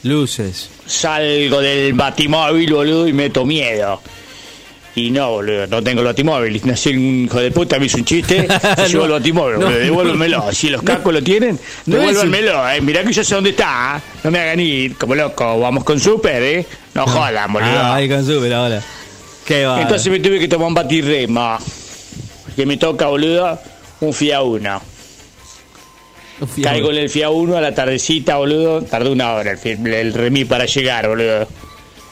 Luces. 0.04 0.70
salgo 0.86 1.62
del 1.62 1.94
batimóvil, 1.94 2.74
boludo, 2.74 3.08
y 3.08 3.14
meto 3.14 3.46
miedo. 3.46 4.02
Y 4.96 5.10
no, 5.10 5.32
boludo, 5.32 5.66
no 5.68 5.82
tengo 5.82 6.02
el 6.02 6.08
batimóvil. 6.08 6.62
No 6.66 6.76
sé, 6.78 6.92
un 6.92 7.26
hijo 7.26 7.40
de 7.40 7.50
puta 7.52 7.80
me 7.80 7.88
hizo 7.88 7.98
un 7.98 8.06
chiste, 8.06 8.48
se 8.76 8.90
llevó 8.90 9.06
el 9.06 9.12
batimóvil, 9.14 9.60
no. 9.60 9.66
boludo, 9.66 9.80
devuélvemelo. 9.80 10.52
Si 10.52 10.70
los 10.70 10.84
cacos 10.84 11.14
lo 11.14 11.24
tienen, 11.24 11.60
No 11.86 11.98
eh. 11.98 12.82
Mirá 12.82 13.04
que 13.04 13.14
yo 13.14 13.24
sé 13.24 13.34
dónde 13.34 13.52
está, 13.52 13.98
¿eh? 13.98 14.20
no 14.24 14.32
me 14.32 14.40
hagan 14.40 14.60
ir, 14.60 14.96
como 14.98 15.16
loco, 15.16 15.60
vamos 15.60 15.84
con 15.84 16.00
super, 16.00 16.44
eh. 16.44 16.66
No 16.94 17.08
jodan, 17.08 17.52
boludo. 17.52 17.70
Ah, 17.70 17.96
ahí 17.96 18.08
con 18.08 18.24
super 18.26 18.54
ahora. 18.54 18.84
Qué. 19.46 19.64
Entonces 19.64 20.12
me 20.12 20.20
tuve 20.20 20.40
que 20.40 20.48
tomar 20.48 20.68
un 20.68 20.74
batirrema. 20.74 21.58
Que 22.56 22.66
me 22.68 22.78
toca, 22.78 23.08
boludo, 23.08 23.60
un 24.02 24.14
FIA 24.14 24.44
1. 24.44 24.93
Caigo 26.62 26.92
en 26.92 26.98
el 26.98 27.10
FIA 27.10 27.30
1 27.30 27.58
a 27.58 27.62
la 27.62 27.74
tardecita, 27.74 28.38
boludo. 28.38 28.82
Tardé 28.84 29.10
una 29.10 29.34
hora 29.34 29.56
el, 29.64 29.88
el 29.88 30.14
remí 30.14 30.46
para 30.46 30.66
llegar, 30.66 31.08
boludo. 31.08 31.48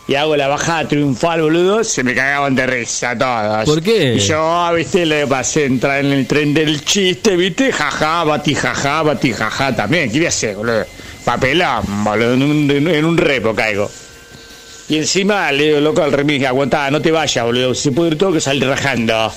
Y 0.07 0.15
hago 0.15 0.35
la 0.35 0.47
bajada 0.47 0.87
triunfal, 0.87 1.41
boludo. 1.41 1.83
Se 1.83 2.03
me 2.03 2.13
cagaban 2.13 2.55
de 2.55 2.67
risa 2.67 3.17
todos. 3.17 3.65
¿Por 3.65 3.81
qué? 3.81 4.15
Y 4.15 4.19
yo, 4.19 4.41
ah, 4.41 4.73
viste, 4.73 5.05
le 5.05 5.25
pasé 5.27 5.63
a 5.63 5.65
entrar 5.67 6.03
en 6.03 6.11
el 6.11 6.27
tren 6.27 6.53
del 6.53 6.83
chiste, 6.83 7.35
viste. 7.35 7.71
Jaja, 7.71 8.23
bati, 8.23 8.55
jaja, 8.55 9.03
bati, 9.03 9.31
jaja 9.31 9.75
también. 9.75 10.11
¿Qué 10.11 10.17
voy 10.17 10.25
a 10.25 10.29
hacer, 10.29 10.55
boludo? 10.55 10.85
Papelón, 11.23 12.03
boludo. 12.03 12.33
En 12.33 12.41
un, 12.43 12.87
en 12.89 13.05
un 13.05 13.17
repo 13.17 13.53
caigo. 13.55 13.89
Y 14.89 14.97
encima 14.97 15.49
le 15.53 15.67
digo, 15.67 15.79
loco, 15.79 16.03
al 16.03 16.11
remis, 16.11 16.43
aguantá, 16.45 16.91
no 16.91 17.01
te 17.01 17.11
vayas, 17.11 17.45
boludo. 17.45 17.73
Se 17.73 17.91
puede 17.93 18.11
ir 18.11 18.17
todo 18.17 18.33
que 18.33 18.41
salir 18.41 18.67
rajando. 18.67 19.31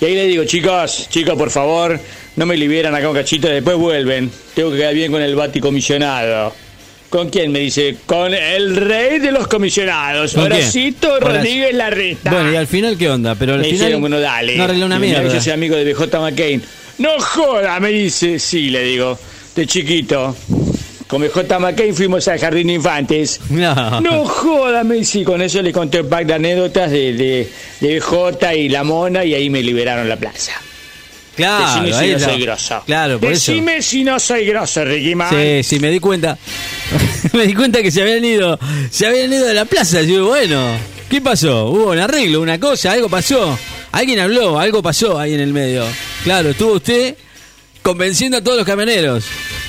Y 0.00 0.04
ahí 0.04 0.14
le 0.14 0.26
digo, 0.26 0.44
chicos, 0.44 1.08
chicos, 1.08 1.36
por 1.36 1.50
favor, 1.50 1.98
no 2.36 2.46
me 2.46 2.56
liberan 2.56 2.94
acá 2.94 3.08
un 3.08 3.14
cachito, 3.16 3.48
después 3.48 3.76
vuelven. 3.76 4.30
Tengo 4.54 4.70
que 4.70 4.78
quedar 4.78 4.94
bien 4.94 5.12
con 5.12 5.22
el 5.22 5.34
baticomisionado. 5.34 6.54
¿Con 7.10 7.28
quién? 7.28 7.50
Me 7.50 7.58
dice, 7.58 7.96
con 8.06 8.32
el 8.32 8.76
rey 8.76 9.18
de 9.18 9.32
los 9.32 9.48
comisionados. 9.48 10.36
Horacito. 10.36 11.18
Rodríguez 11.18 11.74
Larreta. 11.74 12.30
Bueno, 12.30 12.52
y 12.52 12.56
al 12.56 12.68
final, 12.68 12.96
¿qué 12.96 13.10
onda? 13.10 13.34
Pero 13.34 13.54
al 13.54 13.58
Me 13.60 13.64
final. 13.64 13.78
dijeron, 13.80 14.00
bueno, 14.00 14.20
dale. 14.20 14.56
No 14.56 14.64
arregló 14.64 14.86
una 14.86 14.96
Y 14.96 15.00
mierda. 15.00 15.32
Yo 15.32 15.40
soy 15.40 15.52
amigo 15.52 15.74
de 15.74 15.92
BJ 15.92 16.20
McCain. 16.20 16.62
No 16.98 17.18
joda, 17.18 17.80
me 17.80 17.88
dice. 17.88 18.38
Sí, 18.38 18.70
le 18.70 18.84
digo. 18.84 19.18
De 19.56 19.66
chiquito. 19.66 20.36
Con 21.08 21.22
BJ 21.22 21.58
McCain 21.58 21.92
fuimos 21.96 22.28
al 22.28 22.38
Jardín 22.38 22.68
de 22.68 22.74
Infantes. 22.74 23.40
No. 23.50 24.00
No 24.00 24.24
joda, 24.24 24.84
me 24.84 24.94
dice. 24.94 25.18
Y 25.18 25.24
con 25.24 25.42
eso 25.42 25.60
le 25.62 25.72
conté 25.72 26.02
un 26.02 26.08
pack 26.08 26.26
de 26.26 26.34
anécdotas 26.34 26.92
de, 26.92 27.12
de, 27.14 27.48
de 27.80 27.98
BJ 27.98 28.54
y 28.54 28.68
la 28.68 28.84
mona 28.84 29.24
y 29.24 29.34
ahí 29.34 29.50
me 29.50 29.64
liberaron 29.64 30.08
la 30.08 30.16
plaza. 30.16 30.52
Claro, 31.40 31.84
Decime 31.84 31.98
si 31.98 32.12
no 32.12 32.18
soy 32.18 32.42
grosso. 32.42 32.82
Claro, 32.86 33.18
por 33.20 33.32
eso. 33.32 33.52
Decime 33.52 33.82
si 33.82 34.04
no 34.04 34.20
soy 34.20 34.44
grosso, 34.46 34.84
Ricky 34.84 35.14
Man. 35.14 35.30
Sí, 35.30 35.62
sí, 35.62 35.80
me 35.80 35.90
di 35.90 35.98
cuenta. 35.98 36.36
me 37.32 37.46
di 37.46 37.54
cuenta 37.54 37.82
que 37.82 37.90
se 37.90 38.02
habían 38.02 38.24
ido. 38.24 38.58
Se 38.90 39.06
habían 39.06 39.32
ido 39.32 39.46
de 39.46 39.54
la 39.54 39.64
plaza. 39.64 40.02
Yo 40.02 40.26
bueno, 40.26 40.76
¿qué 41.08 41.20
pasó? 41.20 41.66
Hubo 41.66 41.92
un 41.92 41.98
arreglo, 41.98 42.40
una 42.40 42.60
cosa, 42.60 42.92
algo 42.92 43.08
pasó. 43.08 43.58
Alguien 43.92 44.20
habló, 44.20 44.58
algo 44.58 44.82
pasó 44.82 45.18
ahí 45.18 45.34
en 45.34 45.40
el 45.40 45.52
medio. 45.52 45.84
Claro, 46.24 46.50
estuvo 46.50 46.74
usted 46.74 47.16
convenciendo 47.82 48.36
a 48.36 48.44
todos 48.44 48.58
los 48.58 48.66
camioneros. 48.66 49.24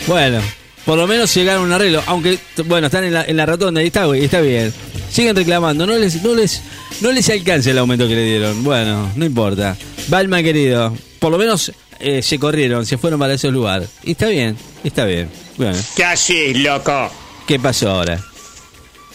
Bueno, 0.08 0.42
por 0.86 0.98
lo 0.98 1.08
menos 1.08 1.34
llegaron 1.34 1.64
a 1.64 1.66
un 1.68 1.74
arreglo. 1.74 2.04
Aunque, 2.06 2.38
bueno, 2.66 2.88
están 2.88 3.06
en 3.06 3.14
la, 3.14 3.24
en 3.24 3.38
la 3.38 3.46
rotonda 3.46 3.82
y 3.82 3.88
está, 3.88 4.06
güey, 4.06 4.26
está 4.26 4.42
bien. 4.42 4.74
Siguen 5.10 5.36
reclamando, 5.36 5.86
no 5.86 5.98
les, 5.98 6.22
no 6.22 6.36
les, 6.36 6.62
no 7.02 7.12
les 7.12 7.30
alcanza 7.30 7.72
el 7.72 7.78
aumento 7.78 8.08
que 8.08 8.16
le 8.16 8.26
dieron. 8.26 8.64
Bueno, 8.64 9.12
no 9.16 9.26
importa. 9.26 9.76
Balma 10.08 10.42
querido, 10.44 10.96
por 11.22 11.32
lo 11.32 11.38
menos 11.38 11.72
eh, 12.00 12.24
se 12.24 12.40
corrieron, 12.40 12.84
se 12.84 12.98
fueron 12.98 13.20
para 13.20 13.36
ese 13.36 13.52
lugar. 13.52 13.84
Y 14.04 14.14
está 14.14 14.26
bien, 14.26 14.58
está 14.84 15.06
bien. 15.06 15.30
Bueno, 15.56 15.78
¿Qué 15.96 16.04
haces, 16.04 16.58
loco? 16.58 17.12
¿qué 17.46 17.60
pasó 17.60 17.92
ahora? 17.92 18.20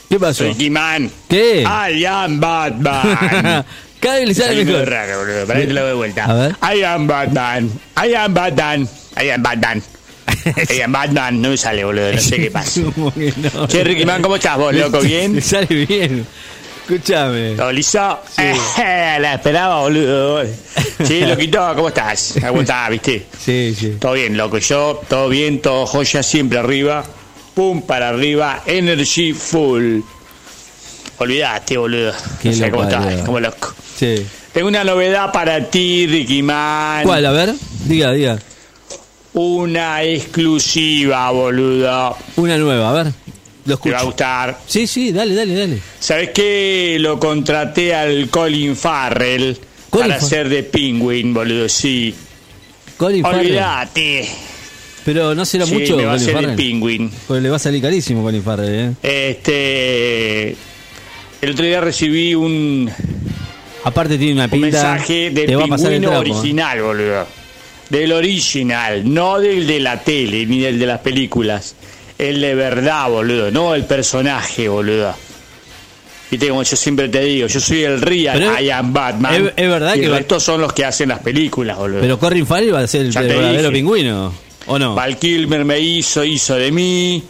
¿Qué 0.09 0.20
pasó? 0.20 0.44
Ricky 0.44 0.70
Man. 0.70 1.11
¿Qué? 1.28 1.62
I 1.62 2.04
am 2.04 2.38
Batman. 2.38 3.64
Cada 4.00 4.18
vez 4.20 4.28
le 4.28 4.34
sale 4.34 4.64
mejor. 4.64 4.88
raro, 4.88 5.18
boludo. 5.18 5.46
Para 5.48 5.61
que 5.61 5.66
te 5.66 5.72
lo 5.72 5.80
doy 5.80 5.88
de 5.88 5.94
vuelta. 5.96 6.24
A 6.26 6.34
ver. 6.34 6.57
I 6.62 6.82
am 6.84 7.07
Batman. 7.09 7.70
I 7.96 8.14
am 8.14 8.34
Batman. 8.34 8.88
I 9.20 9.30
am 9.30 9.42
Batman. 9.42 9.82
I 10.70 10.82
am 10.82 10.92
Batman. 10.92 11.42
No 11.42 11.50
me 11.50 11.57
sale, 11.57 11.84
boludo. 11.84 12.12
No 12.12 12.20
sé 12.20 12.36
qué 12.36 12.52
pasa. 12.52 12.82
¿Cómo 12.94 13.12
que 13.12 13.34
no? 13.36 13.66
Che, 13.66 13.82
Ricky 13.82 14.07
Man, 14.07 14.22
¿cómo 14.22 14.36
estás 14.36 14.57
vos, 14.57 14.72
loco? 14.72 15.00
¿Bien? 15.02 15.34
Le 15.34 15.40
sale 15.40 15.86
bien. 15.86 16.24
Escúchame. 16.89 17.57
¿Todo 17.57 17.72
listo? 17.72 17.99
La 18.78 19.34
esperaba, 19.34 19.80
boludo. 19.80 20.45
Sí, 21.03 21.20
loquito, 21.26 21.72
¿cómo 21.74 21.89
estás? 21.89 22.34
¿Cómo 22.41 22.61
estás, 22.61 22.91
viste? 22.91 23.26
Sí, 23.45 23.74
sí. 23.76 23.97
Todo 23.99 24.12
bien, 24.12 24.37
loco. 24.37 24.59
Yo, 24.59 25.03
todo 25.09 25.28
bien, 25.28 25.61
todo 25.61 25.84
joya, 25.84 26.22
siempre 26.22 26.61
arriba. 26.61 27.05
Pum, 27.55 27.82
para 27.82 28.11
arriba. 28.11 28.62
Energy 28.66 29.32
full. 29.32 29.99
Olvidaste, 31.18 31.76
boludo. 31.76 32.12
Qué 32.41 32.51
no 32.51 32.55
sé 32.55 32.70
cómo 32.70 32.84
estás, 32.84 33.22
como 33.22 33.41
loco. 33.41 33.74
Sí. 33.97 34.24
Tengo 34.53 34.68
una 34.68 34.84
novedad 34.84 35.32
para 35.32 35.68
ti, 35.68 36.07
Ricky 36.07 36.45
Man. 36.45 37.03
¿Cuál? 37.03 37.26
A 37.26 37.32
ver, 37.32 37.53
diga, 37.87 38.12
diga. 38.12 38.39
Una 39.32 40.05
exclusiva, 40.05 41.32
boludo. 41.32 42.16
Una 42.37 42.57
nueva, 42.57 42.91
a 42.91 42.93
ver. 43.03 43.12
Lo 43.66 43.76
Te 43.78 43.90
va 43.90 43.98
a 43.98 44.02
gustar. 44.04 44.58
Sí, 44.66 44.86
sí, 44.86 45.12
dale, 45.12 45.34
dale, 45.34 45.54
dale. 45.54 45.78
¿Sabes 45.98 46.30
qué? 46.30 46.96
Lo 47.00 47.18
contraté 47.18 47.94
al 47.94 48.28
Colin 48.30 48.76
Farrell 48.76 49.58
Colin 49.90 50.08
para 50.08 50.20
Fa- 50.20 50.26
ser 50.26 50.48
de 50.48 50.62
Penguin, 50.62 51.34
boludo, 51.34 51.68
sí. 51.68 52.14
Colin 52.96 53.22
Farrell. 53.22 53.58
Pero 55.04 55.34
no 55.34 55.44
será 55.44 55.66
Sí, 55.66 55.74
mucho 55.74 55.96
me 55.96 56.04
va 56.04 56.14
a 56.14 56.18
ser 56.18 56.28
de 56.28 56.32
Farrell. 56.34 56.56
Penguin. 56.56 57.10
Porque 57.26 57.40
le 57.40 57.50
va 57.50 57.56
a 57.56 57.60
salir 57.60 57.80
carísimo 57.82 58.22
Colin 58.22 58.42
Farrell, 58.42 58.94
¿eh? 59.02 59.30
Este. 59.30 60.56
El 61.42 61.50
otro 61.50 61.64
día 61.64 61.80
recibí 61.80 62.34
un, 62.34 62.90
Aparte 63.84 64.16
tiene 64.18 64.34
una 64.34 64.44
un 64.44 64.50
pinta. 64.50 64.66
mensaje 64.66 65.30
del 65.30 65.46
te 65.46 65.56
va 65.56 65.64
a 65.64 65.68
pasar 65.68 65.92
el 65.92 66.00
pingüino 66.00 66.20
trapo. 66.22 66.26
¿eh? 66.26 66.30
original, 66.40 66.82
boludo. 66.82 67.26
Del 67.90 68.12
original, 68.12 69.14
no 69.14 69.38
del 69.38 69.66
de 69.66 69.78
la 69.80 70.02
tele 70.02 70.44
ni 70.46 70.58
del 70.60 70.78
de 70.78 70.86
las 70.86 71.00
películas. 71.00 71.76
El 72.18 72.40
de 72.40 72.54
verdad, 72.54 73.08
boludo, 73.10 73.50
no 73.50 73.74
el 73.74 73.84
personaje, 73.84 74.68
boludo. 74.68 75.14
Viste 76.30 76.48
como 76.48 76.62
yo 76.64 76.76
siempre 76.76 77.08
te 77.08 77.20
digo, 77.20 77.46
yo 77.46 77.60
soy 77.60 77.84
el 77.84 78.00
real 78.00 78.38
Pero 78.38 78.60
I 78.60 78.70
am 78.70 78.92
Batman. 78.92 79.34
es- 79.46 79.52
es 79.56 79.68
verdad 79.68 79.94
y 79.94 80.00
que 80.00 80.08
resto 80.08 80.40
son 80.40 80.60
los 80.60 80.72
que 80.72 80.84
hacen 80.84 81.10
las 81.10 81.20
películas, 81.20 81.76
boludo. 81.76 82.00
Pero 82.00 82.18
Colin 82.18 82.46
Farrell 82.46 82.74
va 82.74 82.80
a 82.80 82.86
ser 82.86 83.02
el 83.02 83.12
verdadero 83.12 83.70
pingüino. 83.70 84.32
¿O 84.66 84.78
no? 84.78 84.94
Val 84.96 85.16
Kilmer 85.18 85.64
me 85.64 85.78
hizo, 85.78 86.24
hizo 86.24 86.56
de 86.56 86.72
mí. 86.72 87.22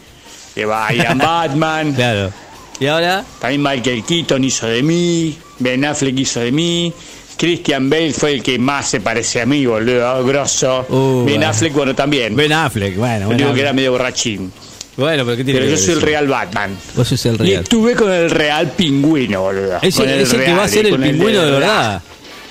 Que 0.55 0.65
va 0.65 0.93
I 0.95 1.01
am 1.01 1.19
Batman. 1.19 1.93
Claro. 1.93 2.33
Y 2.81 2.87
ahora. 2.87 3.23
También 3.41 3.63
Michael 3.63 4.05
Keaton 4.05 4.43
hizo 4.45 4.67
de 4.67 4.83
mí, 4.83 5.37
Ben 5.59 5.85
Affleck 5.85 6.19
hizo 6.19 6.41
de 6.41 6.53
mí, 6.53 6.91
Christian 7.37 7.91
Bale 7.91 8.13
fue 8.15 8.33
el 8.35 8.43
que 8.43 8.59
más 8.59 8.89
se 8.89 9.01
parece 9.03 9.43
a 9.43 9.47
mí, 9.47 9.67
boludo, 9.67 10.25
grosso. 10.25 10.87
Uh, 10.89 11.25
ben. 11.27 11.45
Affleck, 11.45 11.75
bueno, 11.75 11.95
también. 11.95 12.35
Ben 12.35 12.53
Affleck, 12.53 12.97
bueno. 12.97 13.25
Yo 13.25 13.29
Ben 13.29 13.37
digo 13.39 13.53
que 13.53 13.61
era 13.61 13.73
medio 13.75 13.93
borrachín. 13.93 14.51
Bueno, 14.97 15.25
pero 15.25 15.37
¿qué 15.37 15.45
tiene 15.45 15.61
Pero 15.61 15.71
que 15.71 15.73
yo 15.73 15.77
ver 15.77 15.85
soy 15.85 15.93
el 15.93 15.99
eso? 15.99 16.07
real 16.07 16.27
Batman. 16.29 16.79
Vos 16.95 17.09
sos 17.09 17.27
el 17.27 17.35
Y 17.35 17.39
real. 17.39 17.63
estuve 17.65 17.95
con 17.95 18.11
el 18.13 18.31
real 18.31 18.71
pingüino, 18.73 19.43
boludo. 19.43 19.79
Es 19.83 19.95
Con 19.95 20.09
el, 20.09 20.21
es 20.21 20.33
el 20.33 20.41
que 20.41 20.47
va 20.47 20.53
a 20.53 20.57
real, 20.57 20.71
ser 20.71 20.87
el 20.87 20.93
con 20.93 21.03
pingüino 21.03 21.43
de 21.43 21.51
verdad. 21.51 22.03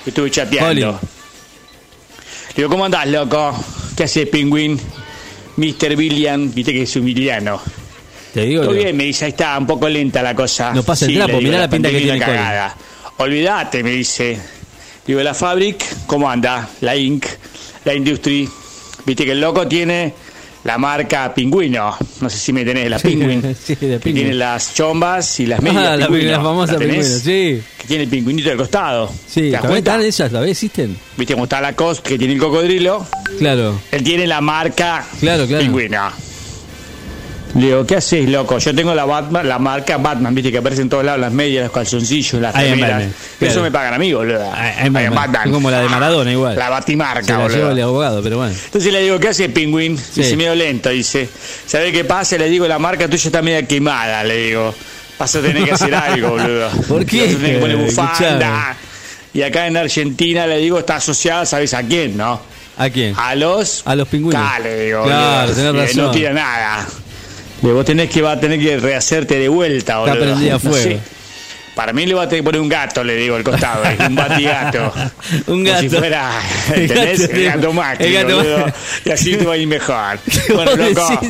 Estuve 0.06 0.30
chateando. 0.30 0.68
Colin. 0.92 1.08
Digo, 2.56 2.68
¿cómo 2.68 2.84
andás, 2.84 3.06
loco? 3.08 3.64
¿Qué 3.96 4.04
hace 4.04 4.26
pingüín? 4.26 4.78
Mr. 5.56 5.96
Billian, 5.96 6.52
viste 6.54 6.72
que 6.72 6.82
es 6.82 6.96
un 6.96 7.04
villano. 7.06 7.60
Te 8.32 8.42
digo. 8.42 8.62
Todo 8.62 8.72
bien, 8.74 8.96
me 8.96 9.04
dice, 9.04 9.24
ahí 9.24 9.30
está, 9.30 9.58
un 9.58 9.66
poco 9.66 9.88
lenta 9.88 10.22
la 10.22 10.34
cosa. 10.34 10.72
No 10.72 10.82
pasa 10.82 11.06
el 11.06 11.12
Sí, 11.12 11.16
trapo, 11.16 11.32
le 11.32 11.38
digo, 11.38 11.48
mirá 11.50 11.60
la 11.62 11.68
pinta 11.70 11.88
que 11.88 11.94
pandemia 11.94 12.12
tiene 12.14 12.16
una 12.18 12.26
Colin. 12.26 12.40
cagada. 12.50 12.76
Olvídate, 13.18 13.82
me 13.82 13.90
dice. 13.90 14.38
Digo, 15.06 15.22
la 15.22 15.34
Fabric, 15.34 15.84
¿cómo 16.06 16.30
anda? 16.30 16.68
La 16.82 16.94
Inc., 16.96 17.24
la 17.84 17.94
Industry. 17.94 18.48
Viste 19.04 19.24
que 19.24 19.32
el 19.32 19.40
loco 19.40 19.66
tiene 19.66 20.14
la 20.66 20.78
marca 20.78 21.32
Pingüino. 21.32 21.96
No 22.20 22.28
sé 22.28 22.36
si 22.38 22.52
me 22.52 22.64
tenés 22.64 22.90
la 22.90 22.98
Penguin. 22.98 23.40
sí, 23.64 23.74
de 23.76 23.78
Que 23.78 23.98
pingüino. 24.00 24.14
tiene 24.14 24.34
las 24.34 24.74
chombas 24.74 25.38
y 25.40 25.46
las 25.46 25.62
medias. 25.62 25.86
Ah, 25.86 25.96
la, 25.96 26.06
Pingüino. 26.06 26.30
la 26.32 26.40
famosa 26.40 26.76
pingüino, 26.78 27.02
sí. 27.04 27.62
Que 27.78 27.86
tiene 27.86 28.04
el 28.04 28.10
pingüinito 28.10 28.48
del 28.48 28.58
costado. 28.58 29.10
Sí, 29.28 29.42
¿Te 29.42 29.50
das 29.52 29.70
están 29.70 30.02
esas? 30.02 30.32
¿La 30.32 30.40
ves? 30.40 30.50
¿Existen? 30.50 30.96
Viste 31.16 31.34
cómo 31.34 31.44
está 31.44 31.60
la 31.60 31.74
cost 31.74 32.04
que 32.04 32.18
tiene 32.18 32.34
el 32.34 32.40
cocodrilo. 32.40 33.06
Claro. 33.38 33.80
Él 33.92 34.02
tiene 34.02 34.26
la 34.26 34.40
marca 34.40 35.06
Claro, 35.20 35.46
claro. 35.46 35.62
Pingüino. 35.62 36.10
Le 37.56 37.66
digo, 37.68 37.86
¿qué 37.86 37.96
haces, 37.96 38.28
loco? 38.28 38.58
Yo 38.58 38.74
tengo 38.74 38.94
la 38.94 39.06
Batman, 39.06 39.48
la 39.48 39.58
marca 39.58 39.96
Batman, 39.96 40.34
viste 40.34 40.52
que 40.52 40.58
aparece 40.58 40.82
en 40.82 40.90
todos 40.90 41.02
lados, 41.04 41.20
las 41.20 41.32
medias, 41.32 41.64
los 41.64 41.72
calzoncillos, 41.72 42.40
las 42.40 42.54
remeras. 42.54 43.04
Eso 43.40 43.62
me 43.62 43.70
pagan 43.70 43.94
a 43.94 43.98
mí, 43.98 44.12
boludo. 44.12 44.44
Ah, 44.54 44.72
Batman. 44.90 45.50
Como 45.50 45.70
la 45.70 45.80
de 45.80 45.88
Maradona 45.88 46.30
igual. 46.30 46.54
La 46.56 46.66
Se 46.66 46.70
batimarca, 46.70 47.38
la 47.38 47.48
lleva 47.48 47.54
el 47.54 47.62
boludo. 47.68 47.84
abogado, 47.84 48.22
pero 48.22 48.36
bueno. 48.38 48.54
Entonces 48.64 48.92
le 48.92 49.00
digo, 49.00 49.18
¿qué 49.18 49.28
hace 49.28 49.48
Penguin? 49.48 49.96
Sí. 49.96 50.20
Dice, 50.22 50.36
medio 50.36 50.54
lento, 50.54 50.90
dice. 50.90 51.28
¿Sabe 51.66 51.92
qué 51.92 52.04
pasa? 52.04 52.36
Le 52.36 52.50
digo, 52.50 52.68
la 52.68 52.78
marca 52.78 53.08
tuya 53.08 53.26
está 53.26 53.40
media 53.40 53.66
quemada, 53.66 54.22
le 54.22 54.36
digo. 54.48 54.74
Vas 55.18 55.34
a 55.34 55.40
tener 55.40 55.64
que 55.64 55.72
hacer 55.72 55.94
algo, 55.94 56.30
boludo. 56.30 56.68
¿Por 56.88 57.06
qué? 57.06 57.22
Vas 57.26 57.34
a 57.34 57.38
tener 57.38 57.54
que 57.54 57.58
poner 57.60 57.76
bufanda. 57.78 58.76
Y 59.32 59.40
acá 59.42 59.66
en 59.66 59.78
Argentina 59.78 60.46
le 60.46 60.58
digo, 60.58 60.78
está 60.78 60.96
asociada, 60.96 61.46
¿sabes 61.46 61.72
a 61.72 61.82
quién, 61.82 62.18
no? 62.18 62.38
¿A 62.76 62.90
quién? 62.90 63.14
A 63.16 63.34
los... 63.34 63.82
A 63.86 63.94
los 63.96 64.06
pingüinos. 64.08 64.42
Acá, 64.46 64.58
le 64.58 64.84
digo. 64.84 65.04
Claro, 65.04 65.48
boludo. 65.52 65.72
tenés 65.74 65.96
No 65.96 66.02
razón. 66.02 66.14
tira 66.14 66.32
nada. 66.34 66.86
Vos 67.62 67.84
tenés 67.84 68.10
que, 68.10 68.22
va 68.22 68.32
a 68.32 68.40
tener 68.40 68.58
que 68.60 68.76
rehacerte 68.78 69.38
de 69.38 69.48
vuelta, 69.48 69.98
boludo. 69.98 70.18
prendida 70.18 70.50
a 70.50 70.54
No 70.54 70.60
fuego. 70.60 70.76
sé. 70.76 70.98
Para 71.74 71.92
mí 71.92 72.06
le 72.06 72.14
va 72.14 72.22
a 72.22 72.28
tener 72.28 72.40
que 72.42 72.44
poner 72.44 72.60
un 72.62 72.68
gato, 72.70 73.04
le 73.04 73.16
digo, 73.16 73.36
al 73.36 73.44
costado. 73.44 73.84
eh, 73.84 73.96
un 74.08 74.14
batigato. 74.14 74.92
Un 75.46 75.64
Como 75.64 75.78
si 75.78 75.88
gato. 75.88 75.98
fuera, 75.98 76.32
¿entendés? 76.74 77.20
gato, 77.28 77.34
El 77.38 77.44
gato 77.44 78.04
el 78.04 78.12
gato 78.14 78.36
boludo. 78.36 78.72
Y 79.04 79.10
así 79.10 79.36
te 79.36 79.44
va 79.44 79.54
a 79.54 79.56
ir 79.58 79.66
mejor. 79.68 80.18
¿Qué 80.46 80.52
Bueno, 80.54 80.74
loco. 80.76 81.20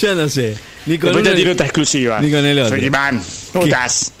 Yo 0.00 0.14
no 0.14 0.28
sé. 0.28 0.56
Ni 0.86 0.98
con 0.98 1.08
Después 1.12 1.24
te 1.24 1.30
uno 1.30 1.36
tiro 1.38 1.52
otra 1.52 1.66
exclusiva. 1.66 2.20
ni 2.20 2.30
con 2.30 2.44
el 2.44 2.58
otro. 2.58 2.76
Soy 2.76 2.86
Iván. 2.86 3.22
¿Cómo 3.52 3.64
estás? 3.66 4.12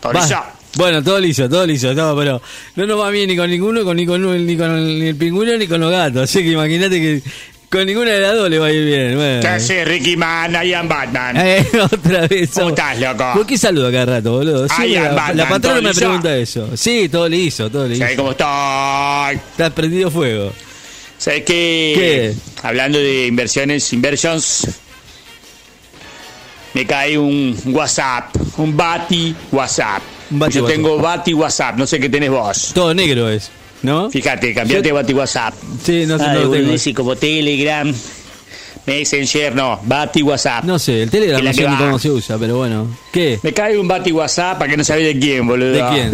¿Todo 0.00 0.12
Va. 0.12 0.20
listo? 0.20 0.42
Bueno, 0.76 1.02
todo 1.02 1.18
liso, 1.18 1.48
todo 1.48 1.66
liso, 1.66 1.94
todo, 1.96 2.16
pero 2.16 2.40
no 2.76 2.86
nos 2.86 3.00
va 3.00 3.10
bien 3.10 3.28
ni 3.28 3.36
con 3.36 3.50
ninguno, 3.50 3.82
con, 3.84 3.96
ni, 3.96 4.06
con, 4.06 4.22
ni 4.46 4.56
con 4.56 4.70
el, 4.76 5.00
ni 5.00 5.06
el 5.08 5.16
pingüino 5.16 5.56
ni 5.56 5.66
con 5.66 5.80
los 5.80 5.90
gatos. 5.90 6.22
Así 6.30 6.44
que 6.44 6.50
imagínate 6.52 7.00
que 7.00 7.22
con 7.70 7.86
ninguna 7.86 8.10
de 8.12 8.20
las 8.20 8.34
dos 8.34 8.48
le 8.50 8.58
va 8.58 8.66
a 8.66 8.72
ir 8.72 8.84
bien. 8.84 9.16
Bueno. 9.16 9.40
¿Qué 9.40 9.48
haces, 9.48 9.86
Ricky 9.86 10.16
Man? 10.16 10.54
I 10.64 10.74
am 10.74 10.88
Batman. 10.88 11.36
Eh, 11.48 11.66
otra 11.80 12.26
vez. 12.26 12.50
¿Cómo 12.54 12.70
estás, 12.70 12.98
loco? 12.98 13.24
¿Por 13.34 13.46
qué 13.46 13.58
saludo 13.58 13.90
cada 13.92 14.06
rato, 14.06 14.32
boludo? 14.32 14.66
Sí, 14.68 14.88
la, 14.88 15.10
Batman, 15.12 15.36
la 15.36 15.48
patrona 15.48 15.74
¿todo 15.74 15.82
me 15.82 15.94
pregunta 15.94 16.36
eso. 16.36 16.76
Sí, 16.76 17.08
todo 17.08 17.28
liso, 17.28 17.70
todo 17.70 17.86
liso. 17.86 18.00
¿Sabes 18.00 18.16
cómo 18.16 18.30
estoy? 18.30 19.36
Está 19.50 19.70
prendido 19.74 20.10
fuego. 20.10 20.52
¿Sabes 21.18 21.44
qué? 21.44 21.92
¿Qué? 21.96 22.34
Hablando 22.62 22.98
de 22.98 23.26
inversiones, 23.26 23.92
inversions, 23.92 24.68
me 26.74 26.86
cae 26.86 27.18
un 27.18 27.56
WhatsApp, 27.66 28.36
un 28.58 28.76
Bati 28.76 29.34
WhatsApp. 29.50 30.02
Un 30.30 30.38
Bati 30.38 30.54
Yo 30.54 30.62
WhatsApp. 30.62 30.76
tengo 30.76 30.98
Bati 30.98 31.34
WhatsApp, 31.34 31.76
no 31.76 31.86
sé 31.86 31.98
qué 31.98 32.08
tenés 32.08 32.30
vos. 32.30 32.70
Todo 32.74 32.94
negro 32.94 33.28
es. 33.28 33.50
¿No? 33.82 34.10
Fíjate, 34.10 34.54
cambiate 34.54 34.92
Bati 34.92 35.12
WhatsApp. 35.14 35.54
Sí, 35.84 36.04
no 36.06 36.18
sé, 36.18 36.24
Ay, 36.24 36.44
no 36.44 36.50
tengo. 36.50 36.94
como 36.94 37.16
Telegram, 37.16 37.94
Messenger, 38.86 39.54
no, 39.54 39.80
Bati 39.84 40.22
WhatsApp. 40.22 40.64
No 40.64 40.78
sé, 40.78 41.02
el 41.04 41.10
Telegram 41.10 41.38
Que 41.38 41.44
la 41.44 41.50
no 41.50 41.56
sé 41.56 41.68
ni 41.68 41.76
cómo 41.76 41.98
se 41.98 42.10
usa, 42.10 42.38
pero 42.38 42.56
bueno. 42.56 42.88
¿Qué? 43.12 43.38
Me 43.42 43.52
cae 43.52 43.78
un 43.78 43.86
Bati 43.86 44.12
WhatsApp 44.12 44.58
para 44.58 44.70
que 44.70 44.76
no 44.76 44.84
sabés 44.84 45.04
de 45.04 45.18
quién, 45.20 45.46
boludo. 45.46 45.72
¿De 45.72 45.84
quién? 45.94 46.10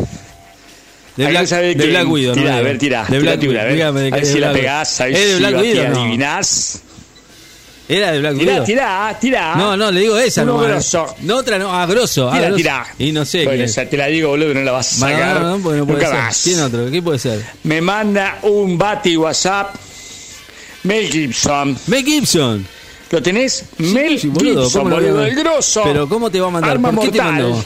De 1.17 1.29
Black, 1.29 1.47
no 1.49 1.77
de. 1.79 1.87
Black 1.91 2.11
Widow, 2.11 2.35
Tirá, 2.35 2.51
¿no? 2.51 2.57
a 2.57 2.61
ver, 2.63 2.79
tirá. 2.79 3.05
De 3.05 3.19
Black 3.21 3.41
Widow. 3.41 3.87
a 3.87 3.91
ver. 3.93 4.27
Si 4.27 4.41
la 4.41 4.53
pegás, 4.53 5.01
a 5.01 5.05
ver 5.05 5.15
¿Es 5.15 5.21
de 5.29 5.37
si? 5.37 5.89
No. 5.89 6.01
adivinás. 6.03 6.83
¿Era 7.87 8.13
de 8.13 8.19
Black 8.21 8.39
Tirá, 8.39 8.53
Widow? 8.53 8.65
tirá, 8.67 9.19
tirá. 9.21 9.55
No, 9.57 9.77
no, 9.77 9.91
le 9.91 10.01
digo 10.01 10.17
esa 10.17 10.43
Uno 10.43 10.53
nomás. 10.55 10.69
grosso. 10.69 11.15
No, 11.21 11.37
otra 11.37 11.59
no. 11.59 11.71
Ah, 11.71 11.85
grosso. 11.85 12.29
Ah, 12.31 12.33
Tira, 12.33 12.45
grosso. 12.47 12.57
tira. 12.57 12.87
Y 12.99 13.13
no 13.13 13.25
sé. 13.27 13.45
Bueno, 13.45 13.69
sea, 13.69 13.89
te 13.91 13.97
la 13.99 14.07
digo, 14.07 14.31
boludo, 14.31 14.49
que 14.49 14.55
no 14.55 14.61
la 14.63 14.73
vas 14.73 15.03
a 15.03 15.07
No, 15.07 15.13
sacar. 15.13 15.41
no, 15.43 15.57
no, 15.59 15.63
porque 15.63 15.79
no 15.81 15.87
puede 15.87 15.99
Nunca 15.99 16.11
ser. 16.11 16.19
más. 16.25 16.41
¿Quién 16.43 16.61
otro? 16.61 16.91
¿Qué 16.91 17.03
puede 17.03 17.19
ser? 17.19 17.45
Me 17.65 17.81
manda 17.83 18.39
un 18.43 18.79
Bati 18.79 19.17
WhatsApp. 19.19 19.75
Mel 20.85 21.11
Gibson. 21.11 21.77
Mel 21.89 22.05
Gibson. 22.05 22.67
¿Lo 23.11 23.23
tenés? 23.23 23.65
Mel 23.79 24.19
Sí, 24.19 24.29
boludo, 24.29 24.63
Gibson, 24.65 24.83
¿cómo 24.83 24.91
lo 24.91 24.97
voy 24.97 25.05
a 25.05 25.13
boludo, 25.13 25.27
el 25.27 25.35
grosso. 25.37 25.83
Pero 25.85 26.09
¿cómo 26.09 26.31
te 26.31 26.41
va 26.41 26.49
a 26.49 26.51
mandar? 26.51 26.71
Arma 26.73 26.91
¿Por 26.91 27.05
qué 27.05 27.11
te 27.13 27.23
mortal. 27.23 27.43
mandó? 27.43 27.65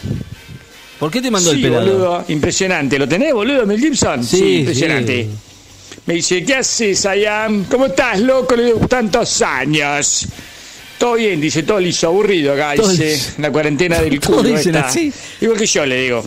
¿Por 0.98 1.10
qué 1.12 1.22
te 1.22 1.30
mandó 1.30 1.50
el 1.52 1.56
sí, 1.58 1.62
pelado? 1.62 1.86
boludo, 1.86 2.24
impresionante. 2.28 2.98
¿Lo 2.98 3.08
tenés, 3.08 3.32
boludo, 3.32 3.64
Mel 3.66 3.78
Gibson? 3.78 4.24
Sí, 4.24 4.58
impresionante. 4.58 5.28
Sí. 5.98 6.02
Me 6.06 6.14
dice, 6.14 6.44
¿qué 6.44 6.54
haces, 6.56 7.04
Ayam? 7.06 7.64
¿Cómo 7.64 7.86
estás, 7.86 8.20
loco? 8.20 8.56
Le 8.56 8.64
digo, 8.66 8.80
tantos 8.86 9.42
años. 9.42 10.26
Todo 10.98 11.14
bien, 11.14 11.40
dice, 11.40 11.62
todo 11.62 11.78
liso, 11.78 12.08
aburrido 12.08 12.54
acá, 12.54 12.74
Todo 12.74 12.88
dice, 12.90 13.12
liso. 13.12 13.32
la 13.38 13.52
cuarentena 13.52 14.00
del 14.00 14.20
culo 14.24 14.42
dicen 14.42 14.76
así. 14.76 15.12
Igual 15.40 15.58
que 15.58 15.66
yo 15.66 15.86
le 15.86 16.02
digo, 16.02 16.24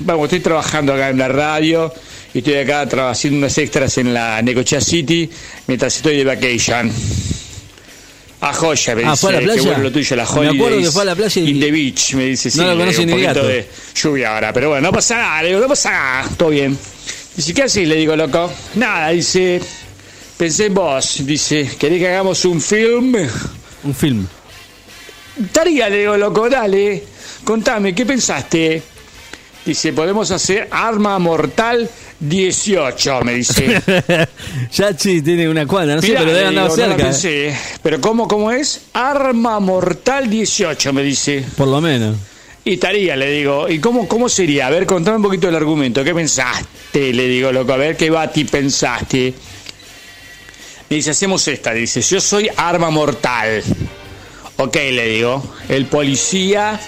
vamos, 0.00 0.24
estoy 0.24 0.40
trabajando 0.40 0.94
acá 0.94 1.10
en 1.10 1.18
la 1.18 1.28
radio 1.28 1.92
y 2.32 2.38
estoy 2.38 2.54
acá 2.54 2.82
haciendo 3.10 3.38
unas 3.38 3.56
extras 3.58 3.98
en 3.98 4.14
la 4.14 4.40
Necochea 4.40 4.80
City 4.80 5.28
mientras 5.66 5.94
estoy 5.96 6.16
de 6.16 6.24
vacation. 6.24 6.90
A 8.40 8.52
joya, 8.52 8.94
me 8.94 9.04
Ah, 9.04 9.10
dice, 9.12 9.20
¿fue 9.20 9.30
a 9.30 9.40
la 9.40 9.40
playa? 9.40 9.62
bueno 9.62 9.78
lo 9.84 9.92
tuyo, 9.92 10.16
la 10.16 10.24
Me 10.24 10.48
acuerdo 10.48 10.78
que 10.78 10.90
fue 10.90 11.02
a 11.02 11.04
la 11.06 11.14
playa 11.14 11.42
y- 11.42 11.50
in 11.50 11.60
the 11.60 11.70
beach, 11.70 12.14
me 12.14 12.24
dice, 12.26 12.50
sí, 12.50 12.58
No 12.58 12.64
lo 12.66 12.72
le 12.74 12.78
conoce 12.80 12.98
ni 13.06 13.12
un 13.12 13.18
el 13.20 13.24
poquito 13.26 13.40
gato. 13.40 13.48
de 13.48 13.68
lluvia 13.94 14.34
ahora, 14.34 14.52
pero 14.52 14.68
bueno, 14.70 14.88
no 14.88 14.92
pasa 14.92 15.16
nada, 15.16 15.42
le 15.42 15.48
digo, 15.48 15.60
no 15.60 15.68
pasa 15.68 15.90
nada, 15.90 16.28
todo 16.36 16.48
bien. 16.50 16.76
Dice, 17.36 17.52
¿qué 17.52 17.62
haces? 17.64 17.88
Le 17.88 17.96
digo, 17.96 18.14
loco. 18.14 18.50
Nada, 18.76 19.08
dice, 19.10 19.60
pensé 20.36 20.66
en 20.66 20.74
vos, 20.74 21.26
dice, 21.26 21.68
¿querés 21.78 21.98
que 21.98 22.08
hagamos 22.08 22.44
un 22.44 22.60
film? 22.60 23.16
Un 23.82 23.94
film. 23.94 24.26
Estaría, 25.42 25.88
le 25.88 25.98
digo, 25.98 26.16
loco, 26.16 26.48
dale, 26.48 27.02
contame, 27.42 27.92
¿qué 27.94 28.06
pensaste? 28.06 28.82
Dice, 29.66 29.92
podemos 29.92 30.30
hacer 30.30 30.68
Arma 30.70 31.18
Mortal 31.18 31.90
18, 32.20 33.22
me 33.22 33.34
dice. 33.34 33.82
ya 34.72 34.96
sí, 34.96 35.20
tiene 35.22 35.48
una 35.48 35.66
cuadra, 35.66 35.96
no 35.96 36.02
sé, 36.02 36.08
Mirá, 36.08 36.20
pero 36.20 36.32
debe 36.34 36.46
andar 36.48 36.64
digo, 36.64 36.76
no 36.76 36.82
la 36.82 36.88
cerca. 36.88 37.02
¿eh? 37.02 37.06
pensé. 37.06 37.56
Pero 37.82 38.00
¿cómo, 38.00 38.28
¿cómo 38.28 38.52
es? 38.52 38.82
Arma 38.92 39.58
Mortal 39.58 40.30
18, 40.30 40.92
me 40.92 41.02
dice. 41.02 41.44
Por 41.56 41.66
lo 41.66 41.80
menos. 41.80 42.16
Y 42.64 42.74
estaría, 42.74 43.14
le 43.16 43.30
digo. 43.30 43.68
¿Y 43.68 43.78
cómo, 43.78 44.08
cómo 44.08 44.28
sería? 44.28 44.66
A 44.66 44.70
ver, 44.70 44.86
contame 44.86 45.18
un 45.18 45.22
poquito 45.22 45.48
el 45.48 45.54
argumento. 45.54 46.02
¿Qué 46.02 46.14
pensaste? 46.14 47.12
Le 47.12 47.28
digo, 47.28 47.52
loco. 47.52 47.72
A 47.72 47.76
ver, 47.76 47.96
¿qué 47.96 48.08
Bati 48.10 48.44
pensaste? 48.44 49.34
Me 50.88 50.96
dice, 50.96 51.10
hacemos 51.10 51.46
esta. 51.48 51.72
Dice, 51.74 52.00
yo 52.00 52.20
soy 52.20 52.48
arma 52.56 52.90
mortal. 52.90 53.62
Ok, 54.56 54.76
le 54.76 55.06
digo. 55.08 55.54
El 55.68 55.86
policía 55.86 56.80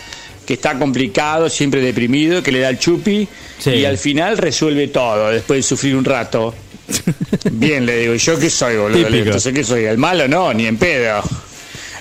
que 0.47 0.55
está 0.55 0.79
complicado, 0.79 1.51
siempre 1.51 1.81
deprimido, 1.81 2.43
que 2.43 2.53
le 2.53 2.61
da 2.61 2.69
el 2.69 2.79
chupi 2.79 3.27
Sí. 3.59 3.71
y 3.71 3.85
al 3.87 3.97
final 3.99 4.37
resuelve 4.39 4.89
todo 4.89 5.31
después 5.31 5.59
de 5.59 5.63
sufrir 5.63 5.97
un 5.97 6.05
rato. 6.05 6.55
Bien, 7.53 7.85
le 7.85 7.99
digo, 7.99 8.15
¿y 8.15 8.19
yo 8.19 8.39
qué 8.39 8.49
soy, 8.51 8.77
boludo? 8.77 9.09
Entonces, 9.09 9.53
¿qué 9.53 9.65
soy? 9.65 9.85
¿El 9.85 9.99
malo? 9.99 10.29
No, 10.29 10.53
ni 10.55 10.67
en 10.67 10.77
pedo. 10.77 11.23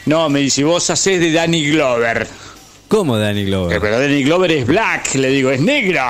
No, 0.05 0.30
me 0.30 0.41
dice, 0.41 0.63
vos 0.63 0.88
hacés 0.89 1.19
de 1.19 1.32
Danny 1.32 1.71
Glover. 1.71 2.28
¿Cómo 2.88 3.17
Danny 3.17 3.41
Eh, 3.41 3.45
Glover? 3.45 3.79
Pero 3.81 3.99
Danny 3.99 4.23
Glover 4.23 4.51
es 4.51 4.65
black, 4.67 5.15
le 5.15 5.29
digo, 5.29 5.51
es 5.51 5.59
negro. 5.61 6.01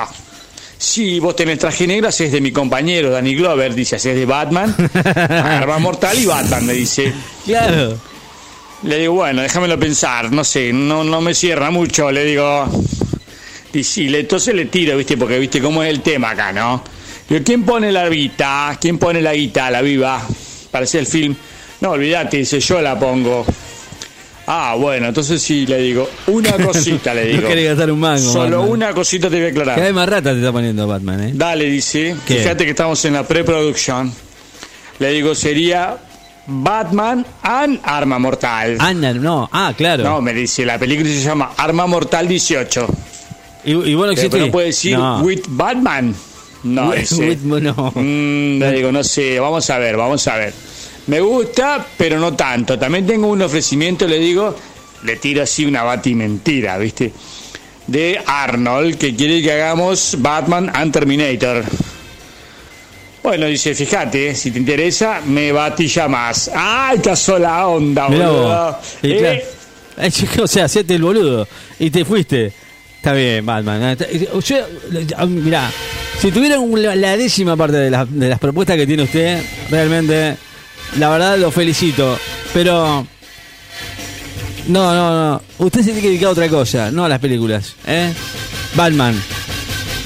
Sí, 0.78 1.18
vos 1.20 1.34
tenés 1.34 1.58
traje 1.58 1.86
negro, 1.86 2.08
haces 2.08 2.30
de 2.32 2.40
mi 2.40 2.52
compañero 2.52 3.10
Danny 3.10 3.34
Glover, 3.34 3.74
dice, 3.74 3.96
haces 3.96 4.14
de 4.14 4.26
Batman, 4.26 4.74
Arma 5.30 5.78
Mortal 5.78 6.18
y 6.18 6.26
Batman, 6.26 6.66
me 6.66 6.74
dice. 6.74 7.12
Claro. 7.46 7.98
Le 8.82 8.98
digo, 8.98 9.14
bueno, 9.14 9.40
déjamelo 9.40 9.78
pensar, 9.78 10.30
no 10.30 10.44
sé, 10.44 10.72
no, 10.72 11.02
no 11.02 11.20
me 11.22 11.34
cierra 11.34 11.70
mucho, 11.70 12.10
le 12.12 12.24
digo. 12.24 12.66
Y 13.72 13.82
sí, 13.82 14.14
entonces 14.14 14.54
le 14.54 14.66
tiro, 14.66 14.96
viste, 14.98 15.16
porque 15.16 15.38
viste 15.38 15.60
cómo 15.62 15.82
es 15.82 15.90
el 15.90 16.02
tema 16.02 16.30
acá, 16.30 16.52
¿no? 16.52 16.82
Digo, 17.28 17.42
¿quién 17.44 17.64
pone 17.64 17.90
la 17.90 18.08
guita? 18.08 18.76
¿Quién 18.80 18.98
pone 18.98 19.20
la 19.22 19.32
guita, 19.32 19.70
la 19.70 19.80
viva, 19.80 20.22
para 20.70 20.84
hacer 20.84 21.00
el 21.00 21.06
film? 21.06 21.34
No, 21.80 21.90
olvídate, 21.90 22.36
dice, 22.36 22.60
yo 22.60 22.80
la 22.82 22.98
pongo. 22.98 23.44
Ah, 24.48 24.76
bueno, 24.78 25.08
entonces 25.08 25.42
sí, 25.42 25.66
le 25.66 25.78
digo, 25.78 26.08
una 26.28 26.52
cosita, 26.64 27.12
le 27.14 27.26
digo. 27.26 27.42
No 27.42 27.48
querés 27.48 27.66
gastar 27.66 27.90
un 27.90 27.98
mango. 28.00 28.32
Solo 28.32 28.58
Batman. 28.58 28.70
una 28.76 28.92
cosita 28.92 29.28
te 29.28 29.36
voy 29.36 29.46
a 29.46 29.48
aclarar. 29.48 29.74
Cada 29.74 29.86
vez 29.86 29.94
más 29.94 30.08
rata 30.08 30.30
te 30.32 30.38
está 30.38 30.52
poniendo 30.52 30.86
Batman, 30.86 31.20
¿eh? 31.24 31.30
Dale, 31.34 31.64
dice. 31.64 32.14
¿Qué? 32.26 32.36
Fíjate 32.36 32.64
que 32.64 32.70
estamos 32.70 33.04
en 33.04 33.14
la 33.14 33.26
preproducción. 33.26 34.12
Le 35.00 35.10
digo, 35.10 35.34
sería 35.34 35.96
Batman 36.46 37.26
and 37.42 37.80
Arma 37.82 38.18
Mortal. 38.20 38.76
Anda, 38.78 39.12
no. 39.14 39.48
Ah, 39.52 39.74
claro. 39.76 40.04
No, 40.04 40.20
me 40.20 40.32
dice, 40.32 40.64
la 40.64 40.78
película 40.78 41.08
se 41.08 41.22
llama 41.22 41.52
Arma 41.56 41.86
Mortal 41.86 42.28
18. 42.28 42.86
y, 43.64 43.70
y 43.72 43.74
bueno, 43.94 43.94
Pero 43.96 44.12
existe. 44.12 44.38
no 44.38 44.50
puede 44.52 44.66
decir 44.68 44.96
No. 44.96 45.22
with 45.22 45.40
Batman. 45.48 46.14
No, 46.62 46.90
With- 46.90 46.98
dice. 47.00 47.28
with- 47.30 47.38
no. 47.62 47.92
Mm, 47.94 48.58
le 48.60 48.72
digo, 48.72 48.92
no 48.92 49.02
sé, 49.02 49.38
vamos 49.40 49.68
a 49.70 49.78
ver, 49.78 49.96
vamos 49.96 50.26
a 50.28 50.36
ver. 50.36 50.52
Me 51.06 51.20
gusta, 51.20 51.84
pero 51.96 52.18
no 52.18 52.34
tanto. 52.34 52.78
También 52.78 53.06
tengo 53.06 53.28
un 53.28 53.42
ofrecimiento, 53.42 54.06
le 54.08 54.18
digo, 54.18 54.56
le 55.04 55.16
tiro 55.16 55.42
así 55.42 55.64
una 55.64 55.82
batimentira, 55.84 56.76
¿viste? 56.78 57.12
De 57.86 58.20
Arnold, 58.26 58.96
que 58.98 59.14
quiere 59.14 59.40
que 59.42 59.52
hagamos 59.52 60.16
Batman 60.18 60.70
and 60.74 60.92
Terminator. 60.92 61.64
Bueno, 63.22 63.46
dice, 63.46 63.74
fíjate, 63.74 64.34
si 64.34 64.50
te 64.52 64.58
interesa, 64.58 65.20
me 65.26 65.50
batilla 65.52 66.06
más. 66.08 66.50
¡Ay, 66.54 66.98
qué 67.02 67.16
sola 67.16 67.66
onda, 67.66 68.06
boludo! 68.06 68.78
Eh, 69.02 69.18
claro- 69.18 69.40
Eh, 69.98 70.40
o 70.42 70.46
sea, 70.46 70.64
hacete 70.66 70.94
el 70.94 71.02
boludo. 71.02 71.48
Y 71.78 71.90
te 71.90 72.04
fuiste. 72.04 72.52
Está 72.96 73.12
bien, 73.14 73.44
Batman. 73.46 73.96
Eh, 74.00 74.28
Yo, 74.44 74.56
ah, 75.16 75.26
mirá, 75.26 75.70
si 76.20 76.30
tuviera 76.30 76.58
un- 76.60 76.80
la, 76.82 76.94
la 76.94 77.16
décima 77.16 77.56
parte 77.56 77.76
de, 77.78 77.90
las- 77.90 78.06
de 78.12 78.28
las 78.28 78.38
propuestas 78.38 78.76
que 78.76 78.86
tiene 78.86 79.04
usted, 79.04 79.42
realmente, 79.70 80.36
la 80.98 81.08
verdad 81.10 81.38
lo 81.38 81.50
felicito. 81.50 82.18
Pero. 82.52 83.06
No, 84.68 84.94
no, 84.94 85.30
no. 85.30 85.42
Usted 85.58 85.80
se 85.80 85.86
tiene 85.86 86.00
que 86.00 86.08
dedicar 86.08 86.28
a 86.28 86.32
otra 86.32 86.48
cosa, 86.48 86.90
no 86.90 87.04
a 87.04 87.08
las 87.08 87.20
películas. 87.20 87.74
¿eh? 87.86 88.12
Batman. 88.74 89.20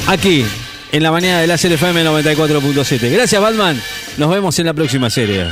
Aquí, 0.07 0.45
en 0.93 1.03
la 1.03 1.11
mañana 1.11 1.41
de 1.41 1.47
la 1.47 1.55
FM 1.55 2.05
94.7. 2.05 3.11
Gracias, 3.11 3.41
Batman. 3.41 3.81
Nos 4.18 4.31
vemos 4.31 4.59
en 4.59 4.66
la 4.66 4.74
próxima 4.74 5.09
serie. 5.09 5.47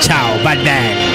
Chao, 0.00 0.42
Batman. 0.42 1.05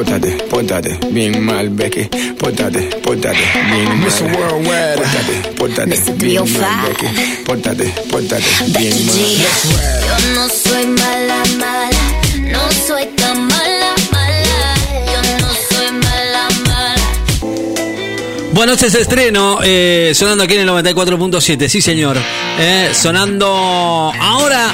Póntate, 0.00 0.30
póntate, 0.48 0.98
bien 1.10 1.44
mal, 1.44 1.68
Becky. 1.68 2.08
Póntate, 2.38 2.80
póntate, 3.04 3.38
bien 3.70 3.84
mal. 3.84 3.98
Mr. 3.98 4.32
Worldwide. 4.34 4.96
Póntate, 4.96 5.52
póntate, 5.58 5.86
Mr. 5.88 6.16
bien 6.16 6.44
305. 6.44 6.58
mal, 6.58 6.88
Becky. 6.88 7.44
Póntate, 7.44 7.84
póntate, 8.10 8.44
bien 8.78 9.06
mal. 9.06 9.16
Yo 10.06 10.34
no 10.34 10.48
soy 10.48 10.86
mala, 10.86 11.42
mala, 11.58 11.90
no 12.50 12.72
soy 12.86 13.06
tan 13.14 13.46
mala, 13.46 13.94
mala. 14.10 14.74
Yo 15.12 15.46
no 15.46 15.52
soy 15.68 15.92
mala, 15.92 16.48
mala. 16.66 17.04
Bueno, 18.52 18.72
este 18.72 18.86
es 18.86 18.94
estreno, 18.94 19.58
eh, 19.62 20.12
sonando 20.14 20.44
aquí 20.44 20.54
en 20.54 20.60
el 20.60 20.68
94.7, 20.70 21.68
sí 21.68 21.82
señor. 21.82 22.16
Eh, 22.58 22.92
sonando 22.94 24.10
ahora 24.18 24.72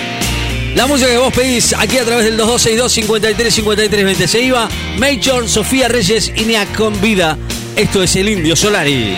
la 0.76 0.86
música 0.86 1.10
que 1.10 1.16
vos 1.16 1.32
pedís 1.32 1.72
aquí 1.72 1.96
a 1.96 2.04
través 2.04 2.26
del 2.26 2.36
2262 2.36 2.92
53 2.92 3.54
53 3.54 4.04
20. 4.04 4.28
Se 4.28 4.42
iba 4.42 4.68
Major, 4.98 5.48
Sofía 5.48 5.88
Reyes 5.88 6.30
y 6.36 6.42
Nea 6.42 6.66
con 6.66 7.00
vida. 7.00 7.38
Esto 7.74 8.02
es 8.02 8.14
el 8.16 8.28
Indio 8.28 8.54
Solari. 8.54 9.16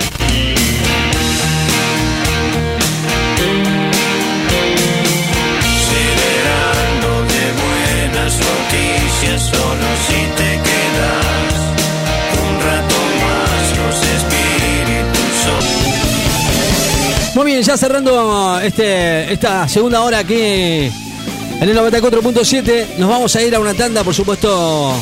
Muy 17.34 17.46
bien, 17.46 17.62
ya 17.62 17.76
cerrando 17.76 18.60
este, 18.60 19.32
esta 19.32 19.68
segunda 19.68 20.02
hora 20.02 20.18
aquí 20.18 20.90
en 21.60 21.68
el 21.68 21.76
94.7, 21.76 22.96
nos 22.98 23.08
vamos 23.08 23.34
a 23.34 23.42
ir 23.42 23.54
a 23.54 23.60
una 23.60 23.74
tanda, 23.74 24.04
por 24.04 24.14
supuesto, 24.14 24.94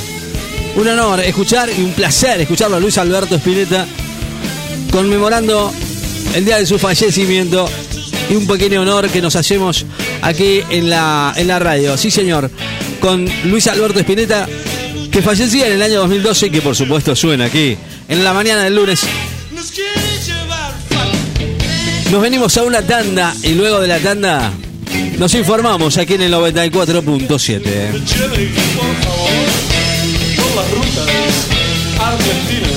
un 0.76 0.88
honor 0.88 1.20
escuchar 1.20 1.68
y 1.76 1.82
un 1.82 1.92
placer 1.92 2.40
escucharlo 2.40 2.76
a 2.76 2.80
Luis 2.80 2.96
Alberto 2.98 3.34
Spinetta 3.36 3.86
conmemorando 4.90 5.72
el 6.34 6.44
día 6.44 6.58
de 6.58 6.66
su 6.66 6.78
fallecimiento 6.78 7.68
y 8.30 8.34
un 8.34 8.46
pequeño 8.46 8.80
honor 8.80 9.10
que 9.10 9.20
nos 9.20 9.36
hacemos 9.36 9.84
aquí 10.22 10.62
en 10.70 10.88
la, 10.88 11.34
en 11.36 11.48
la 11.48 11.58
radio. 11.58 11.96
Sí, 11.96 12.10
señor, 12.10 12.50
con 13.00 13.28
Luis 13.44 13.66
Alberto 13.66 14.00
Espineta, 14.00 14.48
que 15.10 15.22
fallecía 15.22 15.66
en 15.66 15.74
el 15.74 15.82
año 15.82 16.00
2012 16.00 16.46
y 16.46 16.50
que 16.50 16.62
por 16.62 16.74
supuesto 16.74 17.14
suena 17.14 17.46
aquí 17.46 17.76
en 18.08 18.24
la 18.24 18.32
mañana 18.32 18.62
del 18.64 18.76
lunes. 18.76 19.02
Nos 22.10 22.22
venimos 22.22 22.56
a 22.56 22.62
una 22.62 22.82
tanda 22.82 23.34
y 23.42 23.54
luego 23.54 23.80
de 23.80 23.88
la 23.88 23.98
tanda 23.98 24.52
nos 25.18 25.34
informamos 25.34 25.96
aquí 25.98 26.14
en 26.14 26.22
el 26.22 26.32
94.7. 26.32 28.04
Chile, 28.04 28.50
por 28.74 28.94
favor, 29.04 29.30
por 30.36 30.56
las 30.56 30.70
rutas 30.72 31.48
argentinas 31.98 32.70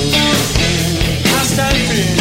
hasta 1.42 1.70
el 1.72 1.78
fin. 1.78 2.19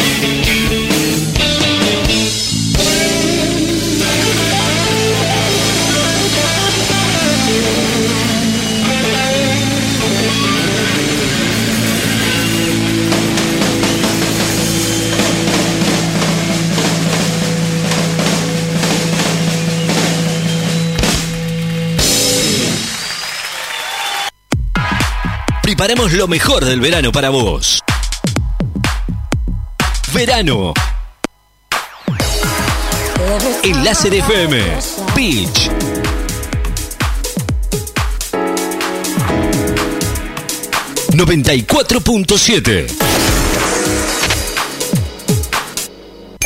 Preparamos 25.79 26.11
lo 26.11 26.27
mejor 26.27 26.65
del 26.65 26.81
verano 26.81 27.09
para 27.09 27.29
vos. 27.29 27.79
Verano. 30.13 30.73
En 33.63 33.85
Láser 33.85 34.13
FM. 34.13 34.61
Beach. 35.15 35.71
...94.7... 41.13 42.87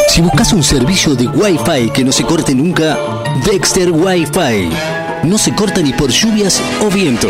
Si 0.10 0.22
buscas 0.22 0.54
un 0.54 0.64
servicio 0.64 1.16
de 1.16 1.26
Wi-Fi 1.26 1.90
que 1.90 2.04
no 2.04 2.12
se 2.12 2.24
corte 2.24 2.54
nunca... 2.54 3.00
...Dexter 3.44 3.90
Wi-Fi... 3.90 4.70
...no 5.24 5.40
se 5.40 5.56
corta 5.56 5.82
ni 5.82 5.92
por 5.92 6.12
lluvias 6.12 6.62
o 6.84 6.92
viento... 6.92 7.30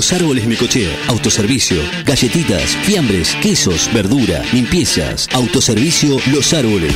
Los 0.00 0.14
árboles 0.14 0.46
Necochea, 0.46 0.96
autoservicio, 1.08 1.76
galletitas, 2.06 2.74
fiambres, 2.84 3.36
quesos, 3.42 3.90
verdura, 3.92 4.42
limpiezas, 4.50 5.28
autoservicio 5.30 6.16
Los 6.32 6.54
Árboles. 6.54 6.94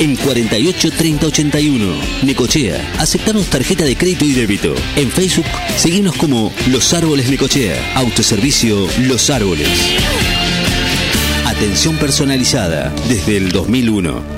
En 0.00 0.16
48 0.16 0.90
30 0.90 1.26
81, 1.28 1.94
Necochea, 2.24 2.94
aceptamos 2.98 3.46
tarjeta 3.46 3.84
de 3.84 3.96
crédito 3.96 4.24
y 4.24 4.32
débito. 4.32 4.74
En 4.96 5.08
Facebook, 5.12 5.46
seguimos 5.76 6.16
como 6.16 6.52
Los 6.66 6.92
Árboles 6.94 7.30
Necochea, 7.30 7.92
autoservicio 7.94 8.88
Los 9.02 9.30
Árboles. 9.30 9.68
Atención 11.46 11.96
personalizada 11.96 12.92
desde 13.08 13.36
el 13.36 13.52
2001. 13.52 14.37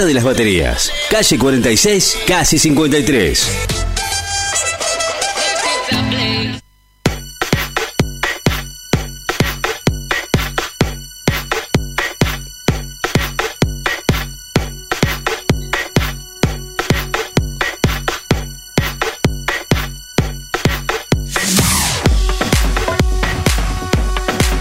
de 0.00 0.14
las 0.14 0.24
Baterías, 0.24 0.90
calle 1.10 1.38
46, 1.38 2.20
casi 2.26 2.58
53. 2.58 3.50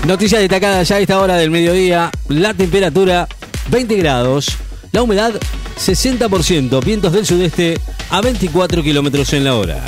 Noticias 0.05 0.41
destacadas 0.41 0.89
ya 0.89 0.97
a 0.97 0.99
esta 0.99 1.19
hora 1.21 1.37
del 1.37 1.51
mediodía. 1.51 2.11
La 2.27 2.53
temperatura 2.53 3.29
20 3.69 3.95
grados. 3.95 4.57
La 4.91 5.01
humedad 5.01 5.33
60%. 5.77 6.83
Vientos 6.83 7.13
del 7.13 7.25
sudeste 7.25 7.79
a 8.09 8.21
24 8.21 8.83
kilómetros 8.83 9.31
en 9.33 9.45
la 9.45 9.55
hora. 9.55 9.83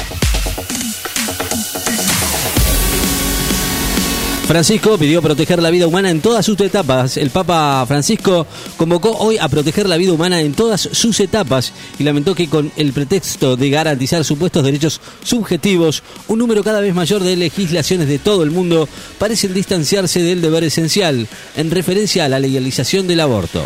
Francisco 4.48 4.98
pidió 4.98 5.22
proteger 5.22 5.62
la 5.62 5.70
vida 5.70 5.88
humana 5.88 6.10
en 6.10 6.22
todas 6.22 6.46
sus 6.46 6.60
etapas. 6.60 7.18
El 7.18 7.32
Papa 7.32 7.84
Francisco 7.88 8.46
convocó 8.78 9.12
hoy 9.12 9.38
a 9.38 9.48
proteger 9.48 9.90
la 9.90 9.98
vida 9.98 10.14
humana 10.14 10.42
en 10.42 10.54
todas 10.54 10.82
sus 10.82 11.20
etapas 11.20 11.74
y 11.98 12.04
lamentó 12.04 12.36
que 12.36 12.48
con 12.50 12.72
el 12.76 12.94
pretexto 12.94 13.56
de 13.56 13.70
garantizar 13.70 14.24
supuestos 14.24 14.64
derechos 14.64 15.02
subjetivos, 15.24 16.04
un 16.28 16.40
número 16.40 16.64
cada 16.64 16.82
vez 16.82 16.94
mayor 16.94 17.24
de 17.24 17.36
legislaciones 17.36 18.08
de 18.08 18.20
todo 18.20 18.44
el 18.44 18.52
mundo 18.52 18.88
parecen 19.18 19.54
distanciarse 19.54 20.22
del 20.22 20.42
deber 20.42 20.66
esencial 20.66 21.28
en 21.56 21.72
referencia 21.72 22.26
a 22.26 22.30
la 22.30 22.40
legalización 22.40 23.08
del 23.08 23.22
aborto. 23.22 23.64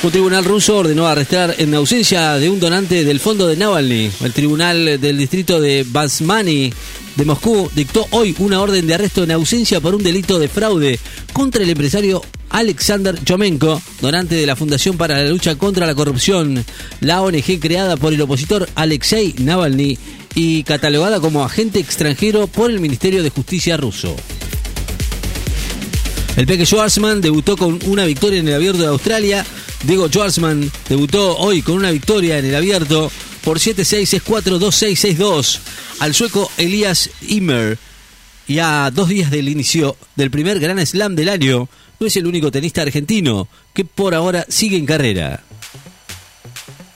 Un 0.00 0.12
tribunal 0.12 0.44
ruso 0.44 0.76
ordenó 0.76 1.08
arrestar 1.08 1.56
en 1.58 1.74
ausencia 1.74 2.34
de 2.34 2.48
un 2.48 2.60
donante 2.60 3.04
del 3.04 3.18
fondo 3.18 3.48
de 3.48 3.56
Navalny. 3.56 4.12
El 4.22 4.32
tribunal 4.32 5.00
del 5.00 5.18
distrito 5.18 5.60
de 5.60 5.84
Basmani 5.88 6.72
de 7.16 7.24
Moscú 7.24 7.68
dictó 7.74 8.06
hoy 8.12 8.32
una 8.38 8.60
orden 8.60 8.86
de 8.86 8.94
arresto 8.94 9.24
en 9.24 9.32
ausencia 9.32 9.80
por 9.80 9.96
un 9.96 10.04
delito 10.04 10.38
de 10.38 10.46
fraude 10.46 11.00
contra 11.32 11.64
el 11.64 11.70
empresario 11.70 12.22
Alexander 12.50 13.18
Chomenko, 13.24 13.82
donante 14.00 14.36
de 14.36 14.46
la 14.46 14.54
Fundación 14.54 14.96
para 14.96 15.20
la 15.20 15.28
Lucha 15.28 15.56
contra 15.56 15.84
la 15.84 15.96
Corrupción, 15.96 16.64
la 17.00 17.20
ONG 17.20 17.58
creada 17.60 17.96
por 17.96 18.14
el 18.14 18.20
opositor 18.20 18.68
Alexei 18.76 19.34
Navalny 19.38 19.98
y 20.36 20.62
catalogada 20.62 21.18
como 21.18 21.44
agente 21.44 21.80
extranjero 21.80 22.46
por 22.46 22.70
el 22.70 22.78
Ministerio 22.78 23.24
de 23.24 23.30
Justicia 23.30 23.76
ruso. 23.76 24.14
El 26.36 26.46
Peque 26.46 26.66
Schwarzman 26.66 27.20
debutó 27.20 27.56
con 27.56 27.80
una 27.86 28.04
victoria 28.04 28.38
en 28.38 28.46
el 28.46 28.54
Abierto 28.54 28.82
de 28.82 28.86
Australia. 28.86 29.44
Diego 29.84 30.08
Schwarzman 30.08 30.70
debutó 30.88 31.36
hoy 31.38 31.62
con 31.62 31.76
una 31.76 31.90
victoria 31.90 32.38
en 32.38 32.46
el 32.46 32.54
Abierto 32.54 33.10
por 33.44 33.58
7-6, 33.58 34.20
6-4, 34.22 34.58
2-6, 34.58 35.16
6-2 35.16 35.58
al 36.00 36.14
sueco 36.14 36.50
Elias 36.56 37.10
Immer. 37.28 37.78
Y 38.46 38.58
a 38.58 38.90
dos 38.90 39.08
días 39.08 39.30
del 39.30 39.48
inicio 39.48 39.96
del 40.16 40.30
primer 40.30 40.58
Gran 40.58 40.84
Slam 40.84 41.14
del 41.14 41.28
año, 41.28 41.68
no 42.00 42.06
es 42.06 42.16
el 42.16 42.26
único 42.26 42.50
tenista 42.50 42.82
argentino 42.82 43.48
que 43.74 43.84
por 43.84 44.14
ahora 44.14 44.46
sigue 44.48 44.76
en 44.76 44.86
carrera. 44.86 45.42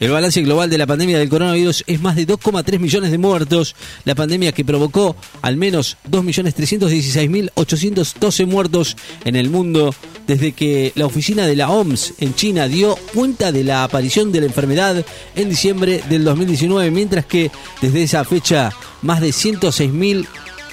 El 0.02 0.10
balance 0.10 0.42
global 0.42 0.68
de 0.68 0.76
la 0.78 0.86
pandemia 0.88 1.16
del 1.16 1.28
coronavirus 1.28 1.84
es 1.86 2.00
más 2.00 2.16
de 2.16 2.26
2,3 2.26 2.80
millones 2.80 3.12
de 3.12 3.18
muertos. 3.18 3.76
La 4.04 4.16
pandemia 4.16 4.50
que 4.50 4.64
provocó 4.64 5.14
al 5.42 5.56
menos 5.56 5.96
2.316.812 6.10 8.46
muertos 8.46 8.96
en 9.24 9.36
el 9.36 9.48
mundo 9.48 9.94
desde 10.26 10.50
que 10.50 10.90
la 10.96 11.06
oficina 11.06 11.46
de 11.46 11.54
la 11.54 11.70
OMS 11.70 12.14
en 12.18 12.34
China 12.34 12.66
dio 12.66 12.96
cuenta 13.14 13.52
de 13.52 13.62
la 13.62 13.84
aparición 13.84 14.32
de 14.32 14.40
la 14.40 14.46
enfermedad 14.46 15.06
en 15.36 15.48
diciembre 15.48 16.02
del 16.08 16.24
2019, 16.24 16.90
mientras 16.90 17.24
que 17.24 17.52
desde 17.80 18.02
esa 18.02 18.24
fecha 18.24 18.72
más 19.02 19.20
de 19.20 19.28
106.000 19.28 20.26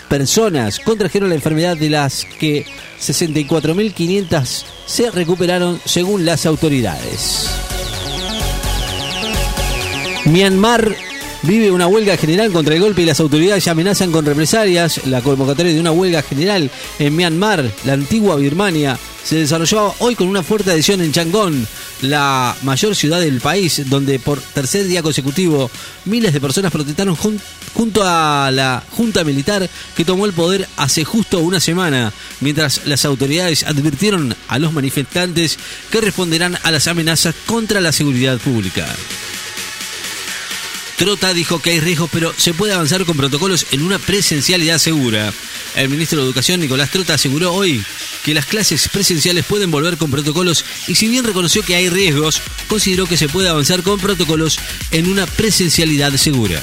personas 0.10 0.80
contrajeron 0.80 1.30
la 1.30 1.36
enfermedad 1.36 1.78
de 1.78 1.92
las 1.92 2.26
que 2.40 2.66
64.500 3.00 4.64
se 4.88 5.12
recuperaron 5.12 5.80
según 5.86 6.26
las 6.26 6.48
autoridades. 6.48 7.79
Myanmar 10.26 10.96
vive 11.44 11.72
una 11.72 11.88
huelga 11.88 12.18
general 12.18 12.52
contra 12.52 12.76
el 12.76 12.82
golpe 12.82 13.02
y 13.02 13.06
las 13.06 13.20
autoridades 13.20 13.68
amenazan 13.68 14.12
con 14.12 14.26
represalias. 14.26 15.06
La 15.08 15.22
convocatoria 15.22 15.74
de 15.74 15.80
una 15.80 15.92
huelga 15.92 16.22
general 16.22 16.70
en 17.00 17.16
Myanmar, 17.16 17.70
la 17.86 17.94
antigua 17.94 18.36
Birmania, 18.36 18.98
se 19.24 19.36
desarrolló 19.38 19.94
hoy 20.00 20.16
con 20.16 20.28
una 20.28 20.44
fuerte 20.44 20.72
adhesión 20.72 21.02
en 21.02 21.12
Changón, 21.12 21.68
la 22.02 22.56
mayor 22.64 22.96
ciudad 22.96 23.20
del 23.20 23.40
país, 23.42 23.82
donde 23.90 24.18
por 24.20 24.40
tercer 24.42 24.86
día 24.86 25.04
consecutivo 25.04 25.70
miles 26.06 26.34
de 26.34 26.42
personas 26.42 26.72
protestaron 26.72 27.16
jun- 27.16 27.40
junto 27.74 28.02
a 28.04 28.50
la 28.52 28.82
junta 28.92 29.24
militar 29.24 29.70
que 29.96 30.06
tomó 30.06 30.26
el 30.26 30.34
poder 30.34 30.68
hace 30.78 31.04
justo 31.06 31.40
una 31.40 31.60
semana, 31.60 32.12
mientras 32.42 32.86
las 32.86 33.06
autoridades 33.06 33.64
advirtieron 33.64 34.36
a 34.48 34.58
los 34.60 34.74
manifestantes 34.74 35.58
que 35.92 36.02
responderán 36.02 36.58
a 36.64 36.72
las 36.72 36.88
amenazas 36.88 37.36
contra 37.46 37.82
la 37.82 37.92
seguridad 37.92 38.38
pública. 38.40 38.86
Trota 41.00 41.34
dijo 41.34 41.62
que 41.62 41.70
hay 41.70 41.80
riesgos, 41.80 42.10
pero 42.12 42.34
se 42.36 42.54
puede 42.54 42.74
avanzar 42.74 43.06
con 43.06 43.16
protocolos 43.16 43.68
en 43.72 43.84
una 43.84 44.00
presencialidad 44.00 44.80
segura. 44.80 45.34
El 45.74 45.88
ministro 45.88 46.20
de 46.20 46.26
Educación, 46.26 46.60
Nicolás 46.60 46.92
Trota, 46.92 47.14
aseguró 47.14 47.54
hoy 47.54 47.82
que 48.26 48.34
las 48.34 48.46
clases 48.46 48.90
presenciales 48.90 49.46
pueden 49.46 49.72
volver 49.72 49.96
con 49.96 50.12
protocolos 50.12 50.66
y 50.90 50.96
si 50.96 51.08
bien 51.08 51.24
reconoció 51.24 51.64
que 51.64 51.76
hay 51.76 51.88
riesgos, 51.88 52.42
consideró 52.68 53.06
que 53.06 53.16
se 53.16 53.30
puede 53.30 53.48
avanzar 53.48 53.82
con 53.82 53.98
protocolos 53.98 54.60
en 54.92 55.08
una 55.08 55.26
presencialidad 55.26 56.12
segura. 56.18 56.62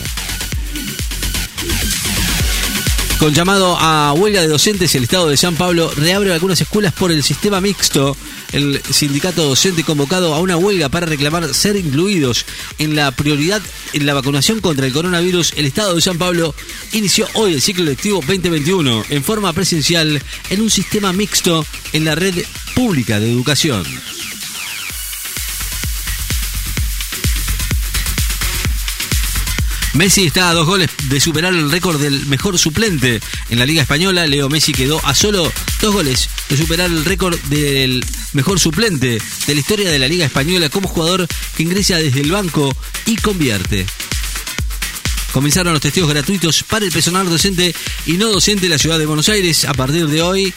Con 3.19 3.33
llamado 3.33 3.79
a 3.81 4.13
huelga 4.13 4.43
de 4.43 4.49
docentes, 4.49 4.95
el 4.97 5.05
Estado 5.05 5.29
de 5.29 5.39
San 5.39 5.57
Pablo 5.57 5.91
reabre 5.97 6.35
algunas 6.35 6.61
escuelas 6.61 6.93
por 6.93 7.11
el 7.11 7.23
sistema 7.23 7.63
mixto. 7.63 8.15
El 8.53 8.81
sindicato 8.91 9.45
docente 9.45 9.85
convocado 9.85 10.35
a 10.35 10.41
una 10.41 10.57
huelga 10.57 10.89
para 10.89 11.07
reclamar 11.07 11.53
ser 11.55 11.77
incluidos 11.77 12.47
en 12.79 12.97
la 12.97 13.11
prioridad 13.11 13.63
en 13.93 14.07
la 14.07 14.15
vacunación 14.15 14.61
contra 14.61 14.87
el 14.87 14.93
coronavirus, 14.93 15.55
el 15.57 15.67
Estado 15.67 15.95
de 15.95 16.01
San 16.01 16.19
Pablo 16.19 16.55
inició 16.93 17.27
hoy 17.35 17.55
el 17.55 17.63
ciclo 17.63 17.85
lectivo 17.85 18.21
2021 18.27 19.05
en 19.11 19.25
forma 19.25 19.53
presencial 19.53 20.23
en 20.51 20.61
un 20.61 20.71
sistema 20.71 21.13
mixto 21.13 21.65
en 21.93 22.05
la 22.05 22.15
red 22.15 22.35
pública 22.75 23.21
de 23.21 23.31
educación. 23.31 23.85
Messi 29.97 30.27
está 30.27 30.51
a 30.51 30.53
dos 30.53 30.67
goles 30.67 30.91
de 31.09 31.21
superar 31.21 31.55
el 31.55 31.71
récord 31.71 31.99
del 31.99 32.27
mejor 32.27 32.59
suplente 32.59 33.19
en 33.49 33.59
la 33.59 33.65
Liga 33.65 33.81
Española. 33.81 34.27
Leo 34.27 34.51
Messi 34.51 34.75
quedó 34.75 35.01
a 35.07 35.15
solo 35.15 35.51
dos 35.81 35.95
goles 35.95 36.29
de 36.51 36.57
superar 36.59 36.91
el 36.91 37.03
récord 37.07 37.39
del 37.45 38.05
mejor 38.35 38.61
suplente 38.61 39.19
de 39.47 39.55
la 39.55 39.59
historia 39.59 39.91
de 39.91 39.99
la 39.99 40.07
Liga 40.07 40.27
Española 40.27 40.69
como 40.69 40.87
jugador 40.87 41.27
que 41.57 41.63
ingresa 41.63 41.97
desde 41.97 42.21
el 42.21 42.31
banco 42.31 42.77
y 43.07 43.17
convierte. 43.17 43.87
Comenzaron 45.33 45.73
los 45.73 45.81
testigos 45.81 46.11
gratuitos 46.11 46.63
para 46.63 46.85
el 46.85 46.93
personal 46.93 47.29
docente 47.31 47.75
y 48.05 48.13
no 48.13 48.31
docente 48.31 48.63
de 48.63 48.69
la 48.69 48.79
ciudad 48.79 48.99
de 48.99 49.07
Buenos 49.07 49.31
Aires. 49.31 49.65
A 49.65 49.73
partir 49.73 50.09
de 50.09 50.21
hoy, 50.21 50.53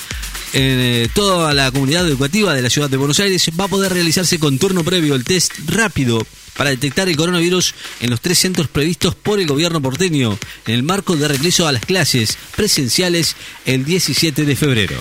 eh, 0.51 1.07
toda 1.13 1.53
la 1.53 1.71
comunidad 1.71 2.05
educativa 2.05 2.53
de 2.53 2.61
la 2.61 2.69
ciudad 2.69 2.89
de 2.89 2.97
Buenos 2.97 3.21
Aires 3.21 3.49
va 3.57 3.65
a 3.65 3.69
poder 3.69 3.93
realizarse 3.93 4.37
con 4.37 4.59
turno 4.59 4.83
previo 4.83 5.15
el 5.15 5.23
test 5.23 5.53
rápido 5.65 6.27
para 6.59 6.71
detectar 6.71 7.07
el 7.07 7.15
coronavirus 7.15 7.73
en 8.01 8.09
los 8.09 8.19
tres 8.19 8.37
centros 8.37 8.67
previstos 8.67 9.15
por 9.15 9.39
el 9.39 9.47
gobierno 9.47 9.81
porteño 9.81 10.37
en 10.67 10.75
el 10.75 10.83
marco 10.83 11.15
de 11.15 11.25
regreso 11.25 11.65
a 11.65 11.71
las 11.71 11.85
clases 11.85 12.37
presenciales 12.53 13.37
el 13.65 13.85
17 13.85 14.43
de 14.43 14.55
febrero. 14.57 14.97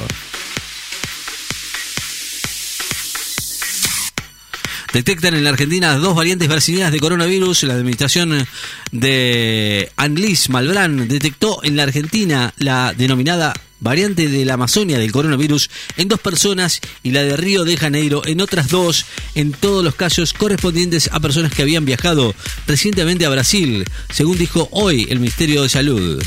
Detectan 4.92 5.34
en 5.34 5.42
la 5.42 5.50
Argentina 5.50 5.96
dos 5.96 6.14
variantes 6.14 6.46
brasileñas 6.46 6.92
de 6.92 7.00
coronavirus. 7.00 7.64
La 7.64 7.74
administración 7.74 8.46
de 8.92 9.90
Anlis 9.96 10.50
Malbrán 10.50 11.08
detectó 11.08 11.58
en 11.64 11.74
la 11.74 11.82
Argentina 11.82 12.54
la 12.58 12.94
denominada 12.96 13.52
variante 13.80 14.28
de 14.28 14.44
la 14.44 14.54
Amazonia 14.54 14.98
del 14.98 15.12
coronavirus 15.12 15.70
en 15.96 16.08
dos 16.08 16.20
personas 16.20 16.80
y 17.02 17.10
la 17.10 17.22
de 17.22 17.36
Río 17.36 17.64
de 17.64 17.76
Janeiro 17.76 18.22
en 18.26 18.40
otras 18.40 18.68
dos, 18.68 19.06
en 19.34 19.52
todos 19.52 19.84
los 19.84 19.94
casos 19.94 20.32
correspondientes 20.32 21.10
a 21.12 21.20
personas 21.20 21.52
que 21.52 21.62
habían 21.62 21.84
viajado 21.84 22.34
recientemente 22.66 23.26
a 23.26 23.30
Brasil, 23.30 23.84
según 24.10 24.38
dijo 24.38 24.68
hoy 24.72 25.06
el 25.10 25.20
Ministerio 25.20 25.62
de 25.62 25.68
Salud. 25.68 26.22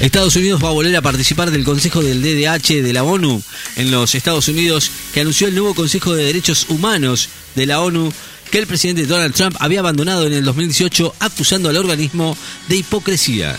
Estados 0.00 0.36
Unidos 0.36 0.62
va 0.62 0.68
a 0.68 0.72
volver 0.72 0.94
a 0.94 1.00
participar 1.00 1.50
del 1.50 1.64
Consejo 1.64 2.02
del 2.02 2.20
DDH 2.20 2.82
de 2.82 2.92
la 2.92 3.02
ONU 3.02 3.42
en 3.76 3.90
los 3.90 4.14
Estados 4.14 4.46
Unidos, 4.48 4.90
que 5.14 5.20
anunció 5.20 5.48
el 5.48 5.54
nuevo 5.54 5.74
Consejo 5.74 6.14
de 6.14 6.24
Derechos 6.24 6.66
Humanos 6.68 7.30
de 7.54 7.64
la 7.64 7.80
ONU 7.80 8.12
que 8.50 8.58
el 8.58 8.66
presidente 8.66 9.06
Donald 9.06 9.34
Trump 9.34 9.56
había 9.60 9.80
abandonado 9.80 10.26
en 10.26 10.32
el 10.32 10.44
2018 10.44 11.14
acusando 11.20 11.68
al 11.68 11.76
organismo 11.76 12.36
de 12.68 12.76
hipocresía. 12.76 13.56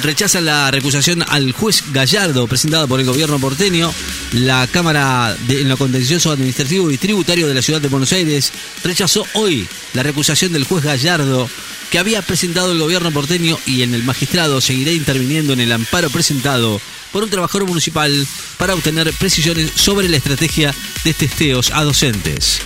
Rechazan 0.00 0.46
la 0.46 0.70
recusación 0.70 1.22
al 1.28 1.52
juez 1.52 1.84
Gallardo 1.92 2.46
presentada 2.46 2.86
por 2.86 2.98
el 2.98 3.06
gobierno 3.06 3.38
porteño. 3.38 3.92
La 4.32 4.66
Cámara 4.66 5.36
de, 5.46 5.60
en 5.60 5.68
lo 5.68 5.76
contencioso 5.76 6.30
administrativo 6.30 6.90
y 6.90 6.96
tributario 6.96 7.46
de 7.46 7.54
la 7.54 7.62
ciudad 7.62 7.80
de 7.80 7.88
Buenos 7.88 8.12
Aires 8.12 8.52
rechazó 8.82 9.26
hoy 9.34 9.68
la 9.92 10.02
recusación 10.02 10.52
del 10.52 10.64
juez 10.64 10.82
Gallardo 10.82 11.48
que 11.90 11.98
había 11.98 12.22
presentado 12.22 12.72
el 12.72 12.78
gobierno 12.78 13.12
porteño 13.12 13.58
y 13.66 13.82
en 13.82 13.92
el 13.92 14.02
magistrado 14.02 14.62
seguirá 14.62 14.92
interviniendo 14.92 15.52
en 15.52 15.60
el 15.60 15.72
amparo 15.72 16.08
presentado 16.08 16.80
por 17.12 17.22
un 17.22 17.30
trabajador 17.30 17.68
municipal 17.68 18.26
para 18.56 18.74
obtener 18.74 19.12
precisiones 19.12 19.72
sobre 19.74 20.08
la 20.08 20.16
estrategia 20.16 20.74
de 21.04 21.12
testeos 21.12 21.70
a 21.70 21.84
docentes. 21.84 22.62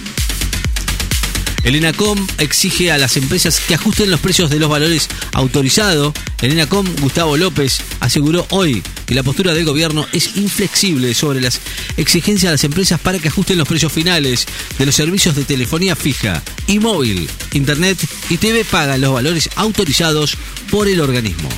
El 1.66 1.74
ENACOM 1.74 2.24
exige 2.38 2.92
a 2.92 2.96
las 2.96 3.16
empresas 3.16 3.58
que 3.58 3.74
ajusten 3.74 4.08
los 4.08 4.20
precios 4.20 4.50
de 4.50 4.60
los 4.60 4.70
valores 4.70 5.08
autorizados. 5.32 6.14
El 6.40 6.52
ENACOM, 6.52 6.86
Gustavo 7.00 7.36
López, 7.36 7.80
aseguró 7.98 8.46
hoy 8.50 8.84
que 9.04 9.16
la 9.16 9.24
postura 9.24 9.52
del 9.52 9.64
gobierno 9.64 10.06
es 10.12 10.36
inflexible 10.36 11.12
sobre 11.12 11.40
las 11.40 11.60
exigencias 11.96 12.50
de 12.50 12.54
las 12.54 12.62
empresas 12.62 13.00
para 13.00 13.18
que 13.18 13.26
ajusten 13.26 13.58
los 13.58 13.66
precios 13.66 13.92
finales 13.92 14.46
de 14.78 14.86
los 14.86 14.94
servicios 14.94 15.34
de 15.34 15.42
telefonía 15.42 15.96
fija 15.96 16.40
y 16.68 16.78
móvil, 16.78 17.28
internet 17.52 17.98
y 18.30 18.36
TV 18.36 18.64
paga 18.64 18.96
los 18.96 19.12
valores 19.12 19.50
autorizados 19.56 20.36
por 20.70 20.86
el 20.86 21.00
organismo. 21.00 21.48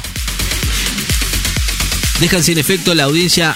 Dejan 2.18 2.42
sin 2.42 2.56
efecto 2.56 2.94
la 2.94 3.04
audiencia 3.04 3.54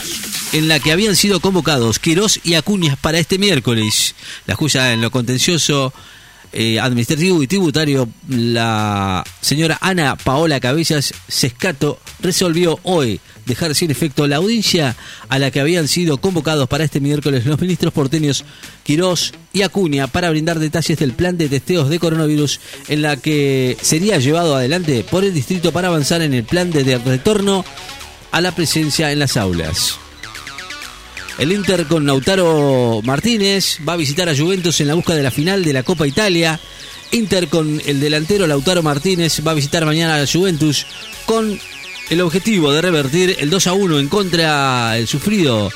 en 0.53 0.69
la 0.69 0.81
que 0.81 0.93
habían 0.93 1.17
sido 1.17 1.41
convocados 1.41 1.99
Quirós 1.99 2.41
y 2.45 2.57
Acuñas 2.57 2.99
para 2.99 3.19
este 3.19 3.39
miércoles. 3.39 4.15
La 4.47 4.55
jueza 4.55 4.93
en 4.93 5.01
lo 5.01 5.11
contencioso 5.11 5.95
eh, 6.53 6.79
administrativo 6.79 7.43
y 7.43 7.47
tributario, 7.47 8.09
la 8.29 9.25
señora 9.41 9.79
Ana 9.81 10.17
Paola 10.17 10.61
Cabezas 10.61 11.15
Sescato 11.27 11.99
resolvió 12.21 12.79
hoy 12.83 13.21
dejar 13.47 13.75
sin 13.75 13.91
efecto 13.91 14.27
la 14.27 14.37
audiencia 14.37 14.95
a 15.29 15.39
la 15.39 15.51
que 15.51 15.61
habían 15.61 15.89
sido 15.89 16.19
convocados 16.19 16.69
para 16.69 16.85
este 16.85 17.01
miércoles 17.01 17.47
los 17.47 17.61
ministros 17.61 17.93
porteños 17.93 18.45
Quirós 18.83 19.33
y 19.53 19.63
Acuña 19.63 20.07
para 20.07 20.31
brindar 20.31 20.59
detalles 20.59 20.99
del 20.99 21.13
plan 21.13 21.39
de 21.39 21.49
testeos 21.49 21.89
de 21.89 21.99
coronavirus 21.99 22.61
en 22.89 23.03
la 23.03 23.17
que 23.17 23.77
sería 23.81 24.19
llevado 24.19 24.55
adelante 24.55 25.05
por 25.11 25.25
el 25.25 25.35
distrito 25.35 25.73
para 25.73 25.89
avanzar 25.89 26.23
en 26.23 26.35
el 26.35 26.45
plan 26.45 26.71
de 26.71 26.85
de 26.85 26.99
retorno 26.99 27.65
a 28.31 28.41
la 28.41 28.53
presencia 28.53 29.13
en 29.13 29.19
las 29.19 29.37
aulas. 29.37 30.02
El 31.39 31.53
Inter 31.53 31.87
con 31.87 32.07
Lautaro 32.07 33.01
Martínez 33.05 33.79
va 33.87 33.95
a 33.95 33.97
visitar 33.97 34.29
a 34.29 34.37
Juventus 34.37 34.81
en 34.81 34.89
la 34.89 34.95
busca 34.95 35.15
de 35.15 35.23
la 35.23 35.31
final 35.31 35.65
de 35.65 35.73
la 35.73 35.83
Copa 35.83 36.07
Italia. 36.07 36.61
Inter 37.11 37.49
con 37.49 37.81
el 37.85 38.01
delantero 38.01 38.47
Lautaro 38.47 38.83
Martínez 38.83 39.41
va 39.47 39.53
a 39.53 39.55
visitar 39.55 39.85
mañana 39.85 40.17
a 40.17 40.27
Juventus 40.27 40.87
con 41.27 41.59
el 42.11 42.21
objetivo 42.21 42.73
de 42.73 42.83
revertir 42.83 43.37
el 43.39 43.51
2 43.51 43.67
a 43.67 43.73
1 43.73 43.99
en 43.99 44.09
contra 44.09 44.99
el 44.99 45.09
sufrido 45.09 45.71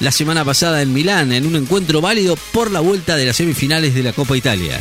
la 0.00 0.12
semana 0.12 0.44
pasada 0.44 0.82
en 0.82 0.92
Milán 0.92 1.32
en 1.32 1.46
un 1.46 1.56
encuentro 1.56 2.00
válido 2.00 2.36
por 2.52 2.70
la 2.70 2.80
vuelta 2.80 3.16
de 3.16 3.26
las 3.26 3.36
semifinales 3.36 3.94
de 3.94 4.02
la 4.02 4.12
Copa 4.12 4.36
Italia. 4.36 4.80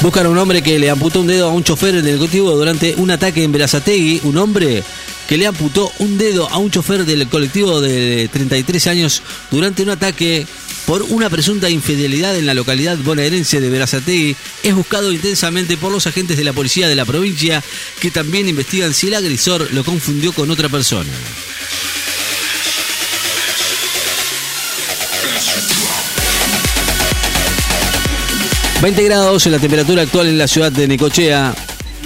Buscan 0.00 0.26
a 0.26 0.28
un 0.28 0.38
hombre 0.38 0.62
que 0.62 0.78
le 0.78 0.90
amputó 0.90 1.20
un 1.20 1.26
dedo 1.26 1.48
a 1.48 1.52
un 1.52 1.64
chofer 1.64 2.02
del 2.02 2.18
colectivo 2.18 2.56
durante 2.56 2.94
un 2.98 3.10
ataque 3.10 3.42
en 3.42 3.50
Berazategui. 3.50 4.20
Un 4.22 4.36
hombre 4.38 4.84
que 5.28 5.36
le 5.36 5.46
amputó 5.46 5.90
un 5.98 6.16
dedo 6.16 6.48
a 6.48 6.58
un 6.58 6.70
chofer 6.70 7.04
del 7.04 7.26
colectivo 7.28 7.80
de 7.80 8.28
33 8.32 8.86
años 8.86 9.22
durante 9.50 9.82
un 9.82 9.90
ataque 9.90 10.46
por 10.86 11.02
una 11.02 11.28
presunta 11.28 11.68
infidelidad 11.68 12.36
en 12.36 12.46
la 12.46 12.54
localidad 12.54 12.96
bonaerense 12.96 13.60
de 13.60 13.68
Berazategui 13.68 14.36
es 14.62 14.74
buscado 14.74 15.12
intensamente 15.12 15.76
por 15.76 15.90
los 15.90 16.06
agentes 16.06 16.36
de 16.36 16.44
la 16.44 16.52
policía 16.52 16.88
de 16.88 16.94
la 16.94 17.04
provincia 17.04 17.62
que 18.00 18.12
también 18.12 18.48
investigan 18.48 18.94
si 18.94 19.08
el 19.08 19.14
agresor 19.14 19.68
lo 19.74 19.82
confundió 19.84 20.32
con 20.32 20.50
otra 20.50 20.68
persona. 20.68 21.10
...20 28.80 29.04
grados 29.06 29.44
en 29.46 29.52
la 29.52 29.58
temperatura 29.58 30.02
actual 30.02 30.28
en 30.28 30.38
la 30.38 30.46
ciudad 30.46 30.70
de 30.70 30.86
Necochea... 30.86 31.52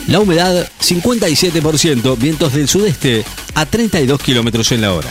...la 0.09 0.21
humedad 0.21 0.67
57%... 0.81 2.17
...vientos 2.19 2.55
del 2.55 2.67
sudeste 2.67 3.25
a 3.55 3.67
32 3.67 4.21
kilómetros 4.21 4.73
en 4.73 4.81
la 4.81 4.93
hora... 4.93 5.11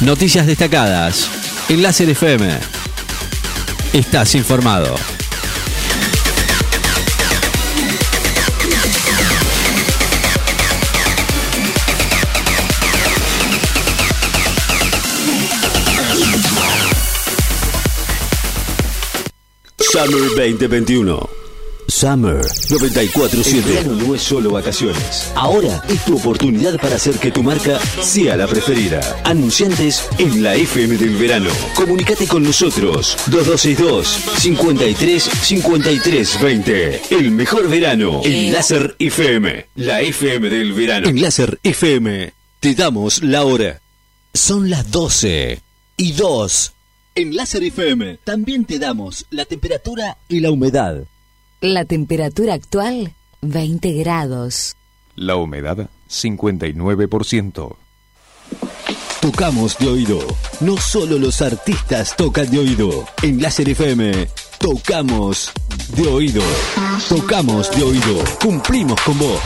Noticias 0.00 0.46
destacadas... 0.46 1.28
...en 1.68 1.82
Láser 1.82 2.08
FM... 2.08 2.50
...estás 3.92 4.34
informado... 4.34 4.96
Summer 19.92 20.22
2021. 20.34 21.28
Summer 21.86 22.40
947. 22.70 23.58
El 23.58 23.74
verano 23.74 24.06
no 24.06 24.14
es 24.14 24.22
solo 24.22 24.52
vacaciones. 24.52 25.30
Ahora 25.34 25.84
es 25.86 26.02
tu 26.06 26.16
oportunidad 26.16 26.80
para 26.80 26.96
hacer 26.96 27.16
que 27.18 27.30
tu 27.30 27.42
marca 27.42 27.78
sea 28.00 28.38
la 28.38 28.46
preferida. 28.46 29.02
Anunciantes 29.24 30.08
en 30.16 30.42
la 30.42 30.54
FM 30.54 30.96
del 30.96 31.14
verano. 31.16 31.50
Comunicate 31.74 32.26
con 32.26 32.42
nosotros. 32.42 33.18
2262 33.26 34.08
53 34.40 35.22
53 35.42 36.40
20. 36.40 37.02
El 37.10 37.30
mejor 37.30 37.68
verano 37.68 38.22
en 38.24 38.50
Láser 38.50 38.96
FM. 38.98 39.66
La 39.74 40.00
FM 40.00 40.48
del 40.48 40.72
verano. 40.72 41.06
En 41.06 41.20
Láser 41.20 41.58
FM 41.62 42.32
te 42.60 42.74
damos 42.74 43.22
la 43.22 43.44
hora. 43.44 43.82
Son 44.32 44.70
las 44.70 44.90
12 44.90 45.60
y 45.98 46.12
2. 46.12 46.72
En 47.14 47.36
Láser 47.36 47.62
FM 47.62 48.20
también 48.24 48.64
te 48.64 48.78
damos 48.78 49.26
la 49.28 49.44
temperatura 49.44 50.16
y 50.28 50.40
la 50.40 50.50
humedad. 50.50 51.04
La 51.60 51.84
temperatura 51.84 52.54
actual, 52.54 53.12
20 53.42 53.92
grados. 53.92 54.76
La 55.14 55.36
humedad, 55.36 55.90
59%. 56.08 57.76
Tocamos 59.20 59.76
de 59.78 59.88
oído. 59.88 60.20
No 60.60 60.78
solo 60.78 61.18
los 61.18 61.42
artistas 61.42 62.16
tocan 62.16 62.50
de 62.50 62.60
oído. 62.60 63.04
En 63.22 63.42
Láser 63.42 63.68
FM, 63.68 64.28
tocamos 64.58 65.52
de 65.94 66.08
oído. 66.08 66.42
Tocamos 67.10 67.70
de 67.76 67.82
oído. 67.82 68.24
Cumplimos 68.40 68.98
con 69.02 69.18
vos. 69.18 69.40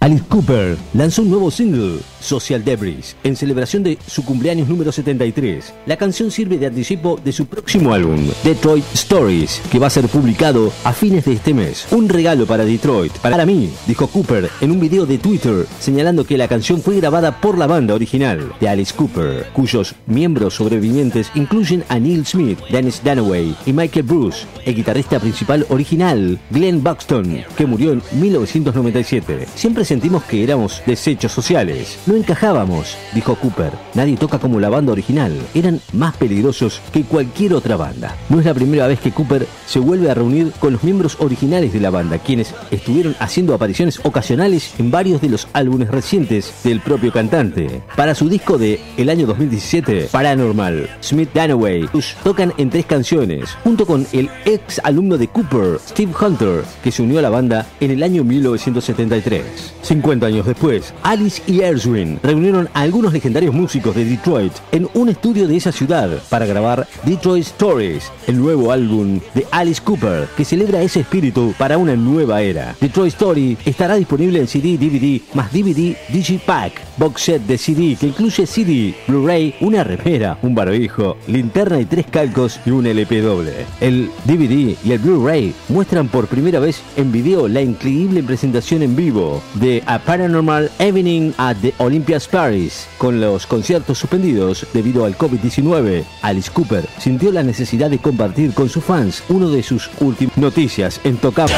Alice 0.00 0.22
Cooper 0.28 0.76
lanzó 0.94 1.22
un 1.22 1.30
nuevo 1.30 1.50
single, 1.50 1.98
Social 2.20 2.64
Debris, 2.64 3.16
en 3.24 3.34
celebración 3.34 3.82
de 3.82 3.98
su 4.06 4.24
cumpleaños 4.24 4.68
número 4.68 4.92
73. 4.92 5.74
La 5.86 5.96
canción 5.96 6.30
sirve 6.30 6.56
de 6.56 6.66
anticipo 6.66 7.18
de 7.22 7.32
su 7.32 7.46
próximo 7.46 7.92
álbum, 7.92 8.28
Detroit 8.44 8.84
Stories, 8.94 9.60
que 9.72 9.80
va 9.80 9.88
a 9.88 9.90
ser 9.90 10.06
publicado 10.06 10.72
a 10.84 10.92
fines 10.92 11.24
de 11.24 11.32
este 11.32 11.52
mes. 11.52 11.88
Un 11.90 12.08
regalo 12.08 12.46
para 12.46 12.64
Detroit, 12.64 13.12
para 13.18 13.44
mí, 13.44 13.70
dijo 13.88 14.06
Cooper 14.06 14.48
en 14.60 14.70
un 14.70 14.78
video 14.78 15.04
de 15.04 15.18
Twitter, 15.18 15.66
señalando 15.80 16.24
que 16.24 16.38
la 16.38 16.46
canción 16.46 16.80
fue 16.80 16.96
grabada 16.96 17.40
por 17.40 17.58
la 17.58 17.66
banda 17.66 17.94
original 17.94 18.52
de 18.60 18.68
Alice 18.68 18.94
Cooper, 18.94 19.48
cuyos 19.52 19.96
miembros 20.06 20.54
sobrevivientes 20.54 21.32
incluyen 21.34 21.82
a 21.88 21.98
Neil 21.98 22.24
Smith, 22.24 22.60
Dennis 22.70 23.02
Dunaway 23.02 23.56
y 23.66 23.72
Michael 23.72 24.06
Bruce, 24.06 24.46
el 24.64 24.76
guitarrista 24.76 25.18
principal 25.18 25.66
original, 25.70 26.38
Glenn 26.50 26.84
Buxton, 26.84 27.44
que 27.56 27.66
murió 27.66 27.92
en 27.92 28.02
1997. 28.12 29.48
Siempre 29.56 29.87
sentimos 29.88 30.22
que 30.24 30.44
éramos 30.44 30.82
desechos 30.84 31.32
sociales. 31.32 31.98
No 32.06 32.14
encajábamos, 32.14 32.94
dijo 33.14 33.36
Cooper. 33.36 33.72
Nadie 33.94 34.18
toca 34.18 34.38
como 34.38 34.60
la 34.60 34.68
banda 34.68 34.92
original. 34.92 35.32
Eran 35.54 35.80
más 35.94 36.14
peligrosos 36.14 36.82
que 36.92 37.04
cualquier 37.04 37.54
otra 37.54 37.76
banda. 37.76 38.14
No 38.28 38.38
es 38.38 38.44
la 38.44 38.52
primera 38.52 38.86
vez 38.86 39.00
que 39.00 39.12
Cooper 39.12 39.46
se 39.66 39.78
vuelve 39.78 40.10
a 40.10 40.14
reunir 40.14 40.52
con 40.60 40.74
los 40.74 40.84
miembros 40.84 41.16
originales 41.20 41.72
de 41.72 41.80
la 41.80 41.88
banda, 41.88 42.18
quienes 42.18 42.54
estuvieron 42.70 43.16
haciendo 43.18 43.54
apariciones 43.54 43.98
ocasionales 44.04 44.74
en 44.78 44.90
varios 44.90 45.22
de 45.22 45.30
los 45.30 45.48
álbumes 45.54 45.88
recientes 45.88 46.52
del 46.64 46.80
propio 46.80 47.10
cantante. 47.10 47.80
Para 47.96 48.14
su 48.14 48.28
disco 48.28 48.58
de 48.58 48.78
el 48.98 49.08
año 49.08 49.26
2017, 49.26 50.10
Paranormal, 50.12 50.90
Smith 51.00 51.30
Danaway 51.32 51.88
tocan 52.22 52.52
en 52.58 52.68
tres 52.68 52.84
canciones, 52.84 53.56
junto 53.64 53.86
con 53.86 54.06
el 54.12 54.28
ex 54.44 54.80
alumno 54.84 55.16
de 55.16 55.28
Cooper, 55.28 55.78
Steve 55.78 56.12
Hunter, 56.20 56.62
que 56.84 56.92
se 56.92 57.02
unió 57.02 57.20
a 57.20 57.22
la 57.22 57.30
banda 57.30 57.66
en 57.80 57.90
el 57.90 58.02
año 58.02 58.22
1973. 58.22 59.77
50 59.82 60.26
años 60.26 60.46
después, 60.46 60.92
Alice 61.02 61.42
y 61.46 61.60
Erzwin 61.60 62.18
reunieron 62.22 62.68
a 62.74 62.80
algunos 62.80 63.12
legendarios 63.12 63.54
músicos 63.54 63.94
de 63.94 64.04
Detroit 64.04 64.52
en 64.72 64.88
un 64.94 65.08
estudio 65.08 65.46
de 65.46 65.56
esa 65.56 65.72
ciudad 65.72 66.10
para 66.28 66.46
grabar 66.46 66.86
Detroit 67.04 67.44
Stories, 67.44 68.10
el 68.26 68.38
nuevo 68.38 68.72
álbum 68.72 69.20
de 69.34 69.46
Alice 69.50 69.80
Cooper 69.82 70.28
que 70.36 70.44
celebra 70.44 70.82
ese 70.82 71.00
espíritu 71.00 71.54
para 71.58 71.78
una 71.78 71.96
nueva 71.96 72.42
era. 72.42 72.76
Detroit 72.80 73.14
Story 73.14 73.56
estará 73.64 73.94
disponible 73.96 74.40
en 74.40 74.48
CD, 74.48 74.76
DVD, 74.76 75.20
más 75.34 75.52
DVD 75.52 75.96
Digipack, 76.08 76.72
box 76.96 77.22
set 77.22 77.42
de 77.42 77.58
CD 77.58 77.96
que 77.98 78.08
incluye 78.08 78.46
CD, 78.46 78.94
Blu-ray, 79.06 79.54
una 79.60 79.84
remera, 79.84 80.38
un 80.42 80.54
barbijo, 80.54 81.16
linterna 81.26 81.80
y 81.80 81.84
tres 81.84 82.06
calcos 82.06 82.60
y 82.66 82.70
un 82.70 82.86
LP 82.86 83.20
doble. 83.20 83.52
El 83.80 84.10
DVD 84.24 84.76
y 84.84 84.92
el 84.92 84.98
Blu-ray 84.98 85.54
muestran 85.68 86.08
por 86.08 86.26
primera 86.26 86.60
vez 86.60 86.82
en 86.96 87.12
video 87.12 87.48
la 87.48 87.62
increíble 87.62 88.22
presentación 88.22 88.82
en 88.82 88.96
vivo 88.96 89.42
de 89.54 89.67
A 89.86 89.98
Paranormal 89.98 90.70
Evening 90.78 91.34
at 91.36 91.56
the 91.60 91.74
Olympias 91.78 92.26
Paris. 92.26 92.86
Con 92.96 93.20
los 93.20 93.46
conciertos 93.46 93.98
suspendidos 93.98 94.66
debido 94.72 95.04
al 95.04 95.16
COVID-19, 95.16 96.04
Alice 96.22 96.50
Cooper 96.50 96.88
sintió 96.98 97.30
la 97.30 97.42
necesidad 97.42 97.90
de 97.90 97.98
compartir 97.98 98.54
con 98.54 98.68
sus 98.68 98.84
fans 98.84 99.22
uno 99.28 99.50
de 99.50 99.62
sus 99.62 99.90
últimas 100.00 100.36
noticias 100.38 101.00
en 101.04 101.18
Tocamos. 101.18 101.52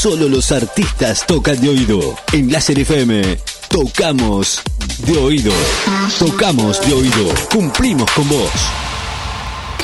Solo 0.00 0.30
los 0.30 0.50
artistas 0.50 1.26
tocan 1.26 1.60
de 1.60 1.68
oído. 1.68 2.00
En 2.32 2.50
Láser 2.50 2.78
FM, 2.78 3.38
tocamos 3.68 4.62
de 5.04 5.18
oído. 5.18 5.52
Tocamos 6.18 6.80
de 6.86 6.94
oído. 6.94 7.34
Cumplimos 7.52 8.10
con 8.12 8.26
vos. 8.30 8.50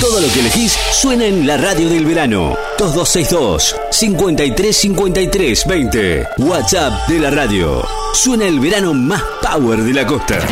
Todo 0.00 0.20
lo 0.20 0.32
que 0.32 0.40
elegís 0.40 0.76
suena 0.92 1.24
en 1.24 1.46
la 1.46 1.56
radio 1.56 1.88
del 1.88 2.04
verano. 2.04 2.56
2262 2.78 3.74
5353 3.90 5.66
20. 5.66 6.28
WhatsApp 6.38 7.08
de 7.08 7.18
la 7.18 7.30
radio. 7.30 7.86
Suena 8.12 8.44
el 8.46 8.60
verano 8.60 8.92
más 8.94 9.22
power 9.42 9.82
de 9.82 9.92
la 9.94 10.06
costa. 10.06 10.46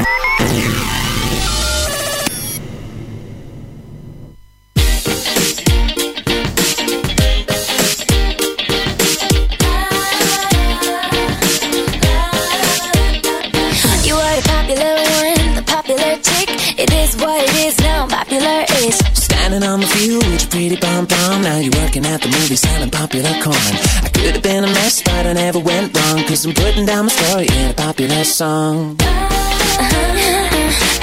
Standing 19.53 19.69
on 19.69 19.81
the 19.81 19.87
field 19.87 20.25
with 20.25 20.41
your 20.41 20.51
pretty 20.51 20.77
pom 20.79 21.07
pom. 21.07 21.43
Now 21.43 21.59
you're 21.59 21.77
working 21.85 22.07
at 22.07 22.23
the 22.23 22.29
movie 22.29 22.57
selling 22.57 22.89
popular 22.89 23.37
corn. 23.45 23.77
I 24.01 24.09
could 24.09 24.33
have 24.33 24.43
been 24.43 24.65
a 24.65 24.67
mess, 24.67 25.03
but 25.03 25.27
I 25.27 25.35
never 25.35 25.59
went 25.59 25.95
wrong. 25.95 26.25
Cause 26.25 26.47
I'm 26.47 26.55
putting 26.55 26.87
down 26.87 27.05
my 27.05 27.13
story 27.13 27.49
in 27.53 27.71
a 27.71 27.75
popular 27.75 28.25
song. 28.25 28.97
I 28.99 29.05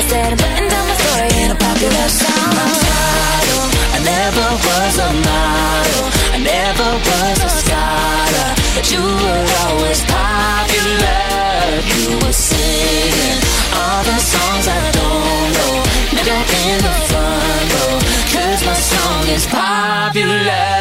said 0.10 0.34
I'm 0.34 0.38
putting 0.42 0.66
down 0.66 0.86
my 0.90 0.96
story 0.98 1.30
in 1.46 1.52
a 1.54 1.60
popular 1.62 2.10
song. 2.10 2.58
Model, 2.58 3.66
I 3.94 4.00
never 4.18 4.48
was 4.66 4.96
a 4.98 5.10
model. 5.30 6.06
I 6.34 6.38
never 6.42 6.90
was 7.06 7.38
a 7.46 7.52
scholar. 7.62 8.50
But 8.74 8.86
you 8.90 9.04
were 9.06 9.46
always 9.62 10.02
popular. 10.10 11.29
Is 19.40 19.48
popular. 19.48 20.79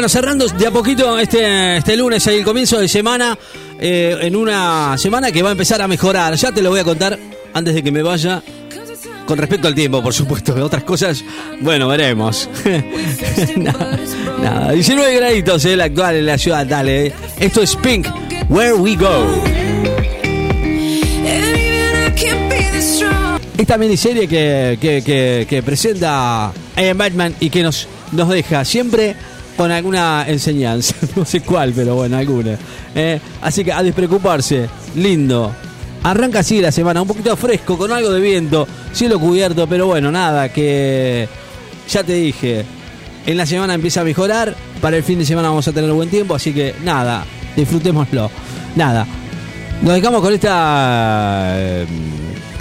Bueno, 0.00 0.08
cerrando 0.08 0.46
de 0.46 0.66
a 0.66 0.70
poquito 0.70 1.18
este, 1.18 1.76
este 1.76 1.94
lunes, 1.94 2.26
el 2.26 2.42
comienzo 2.42 2.80
de 2.80 2.88
semana, 2.88 3.36
eh, 3.78 4.16
en 4.22 4.34
una 4.34 4.96
semana 4.96 5.30
que 5.30 5.42
va 5.42 5.50
a 5.50 5.52
empezar 5.52 5.82
a 5.82 5.86
mejorar. 5.86 6.34
Ya 6.36 6.50
te 6.50 6.62
lo 6.62 6.70
voy 6.70 6.80
a 6.80 6.84
contar 6.84 7.18
antes 7.52 7.74
de 7.74 7.82
que 7.82 7.92
me 7.92 8.02
vaya. 8.02 8.42
Con 9.26 9.36
respecto 9.36 9.68
al 9.68 9.74
tiempo, 9.74 10.02
por 10.02 10.14
supuesto, 10.14 10.54
que 10.54 10.62
otras 10.62 10.84
cosas, 10.84 11.22
bueno, 11.60 11.86
veremos. 11.86 12.48
nada, 13.56 13.98
nada, 14.42 14.72
19 14.72 15.16
graditos 15.16 15.66
eh, 15.66 15.74
el 15.74 15.82
actual 15.82 16.16
en 16.16 16.24
la 16.24 16.38
ciudad, 16.38 16.64
dale. 16.64 17.08
eh. 17.08 17.12
Esto 17.38 17.60
es 17.60 17.76
Pink, 17.76 18.06
Where 18.48 18.72
We 18.72 18.96
Go. 18.96 19.26
Esta 23.58 23.76
miniserie 23.76 24.26
que, 24.26 24.78
que, 24.80 25.02
que, 25.02 25.46
que 25.46 25.62
presenta 25.62 26.52
Ian 26.78 26.96
Batman 26.96 27.34
y 27.38 27.50
que 27.50 27.62
nos, 27.62 27.86
nos 28.12 28.30
deja 28.30 28.64
siempre 28.64 29.14
con 29.60 29.70
alguna 29.70 30.24
enseñanza. 30.26 30.94
No 31.16 31.26
sé 31.26 31.42
cuál, 31.42 31.74
pero 31.74 31.94
bueno, 31.94 32.16
alguna. 32.16 32.56
Eh, 32.94 33.20
así 33.42 33.62
que 33.62 33.70
a 33.70 33.82
despreocuparse. 33.82 34.70
Lindo. 34.94 35.54
Arranca 36.02 36.38
así 36.38 36.62
la 36.62 36.72
semana, 36.72 37.02
un 37.02 37.08
poquito 37.08 37.36
fresco, 37.36 37.76
con 37.76 37.92
algo 37.92 38.10
de 38.10 38.20
viento, 38.22 38.66
cielo 38.94 39.20
cubierto, 39.20 39.66
pero 39.66 39.86
bueno, 39.86 40.10
nada, 40.10 40.48
que 40.48 41.28
ya 41.90 42.02
te 42.02 42.14
dije, 42.14 42.64
en 43.26 43.36
la 43.36 43.44
semana 43.44 43.74
empieza 43.74 44.00
a 44.00 44.04
mejorar, 44.04 44.56
para 44.80 44.96
el 44.96 45.02
fin 45.02 45.18
de 45.18 45.26
semana 45.26 45.50
vamos 45.50 45.68
a 45.68 45.72
tener 45.72 45.92
buen 45.92 46.08
tiempo, 46.08 46.34
así 46.34 46.54
que 46.54 46.74
nada, 46.82 47.26
disfrutémoslo. 47.54 48.30
Nada. 48.76 49.06
Nos 49.82 49.92
dejamos 49.92 50.22
con 50.22 50.32
esta 50.32 51.52
eh, 51.54 51.86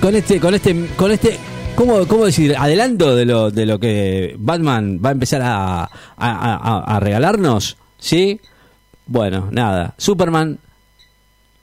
con 0.02 0.16
este 0.16 0.38
con 0.42 0.54
este 0.54 0.88
con 0.98 1.12
este 1.12 1.39
¿Cómo, 1.80 2.06
¿Cómo 2.08 2.26
decir? 2.26 2.58
Adelanto 2.58 3.16
de 3.16 3.24
lo, 3.24 3.52
de 3.52 3.66
lo 3.66 3.80
que 3.80 4.36
Batman 4.38 5.00
va 5.00 5.10
a 5.10 5.12
empezar 5.14 5.42
a, 5.42 5.84
a- 6.18 7.00
regalarnos, 7.00 7.78
¿sí? 7.98 8.42
Bueno, 9.06 9.48
nada. 9.50 9.94
Superman 9.98 10.60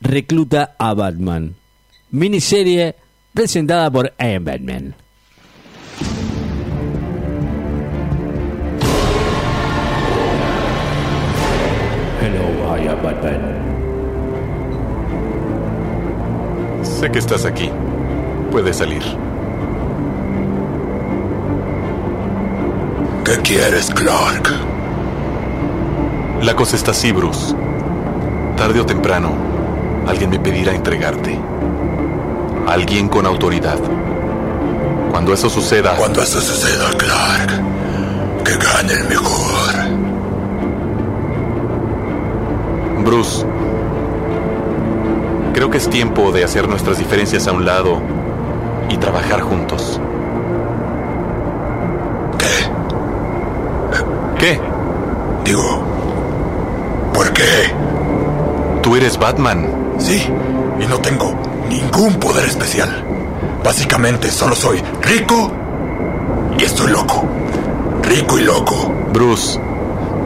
recluta 0.00 0.74
a 0.78 0.94
Batman. 0.94 1.54
Miniserie 2.12 2.96
presentada 3.34 3.90
por 3.90 4.14
Batman. 4.16 4.94
Hello, 12.22 12.46
I 12.74 12.88
am 12.88 13.02
Batman. 13.02 13.42
Sé 16.82 17.10
que 17.10 17.18
estás 17.18 17.44
aquí. 17.44 17.70
Puedes 18.50 18.76
salir. 18.78 19.02
¿Qué 23.26 23.38
quieres, 23.38 23.90
Clark? 23.90 24.52
La 26.42 26.54
cosa 26.54 26.76
está 26.76 26.92
así, 26.92 27.10
Bruce. 27.10 27.56
Tarde 28.56 28.78
o 28.78 28.86
temprano, 28.86 29.32
alguien 30.06 30.30
me 30.30 30.38
pedirá 30.38 30.72
entregarte. 30.72 31.36
Alguien 32.68 33.08
con 33.08 33.26
autoridad. 33.26 33.80
Cuando 35.10 35.32
eso 35.32 35.50
suceda... 35.50 35.96
Cuando 35.96 36.22
eso 36.22 36.40
suceda, 36.40 36.88
Clark, 36.96 38.44
que 38.44 38.56
gane 38.64 38.92
el 38.92 39.08
mejor. 39.08 39.74
Bruce, 43.04 43.44
creo 45.52 45.68
que 45.68 45.78
es 45.78 45.90
tiempo 45.90 46.30
de 46.30 46.44
hacer 46.44 46.68
nuestras 46.68 46.98
diferencias 46.98 47.48
a 47.48 47.52
un 47.52 47.64
lado 47.64 48.00
y 48.88 48.96
trabajar 48.98 49.40
juntos. 49.40 50.00
¿Qué? 54.46 54.60
Digo, 55.44 55.82
¿por 57.12 57.32
qué? 57.32 57.74
Tú 58.80 58.94
eres 58.94 59.18
Batman. 59.18 59.96
Sí, 59.98 60.24
y 60.78 60.86
no 60.86 61.00
tengo 61.00 61.34
ningún 61.68 62.14
poder 62.20 62.44
especial. 62.44 63.04
Básicamente 63.64 64.30
solo 64.30 64.54
soy 64.54 64.80
rico 65.02 65.50
y 66.56 66.62
estoy 66.62 66.92
loco. 66.92 67.26
Rico 68.04 68.38
y 68.38 68.42
loco. 68.42 68.94
Bruce, 69.12 69.58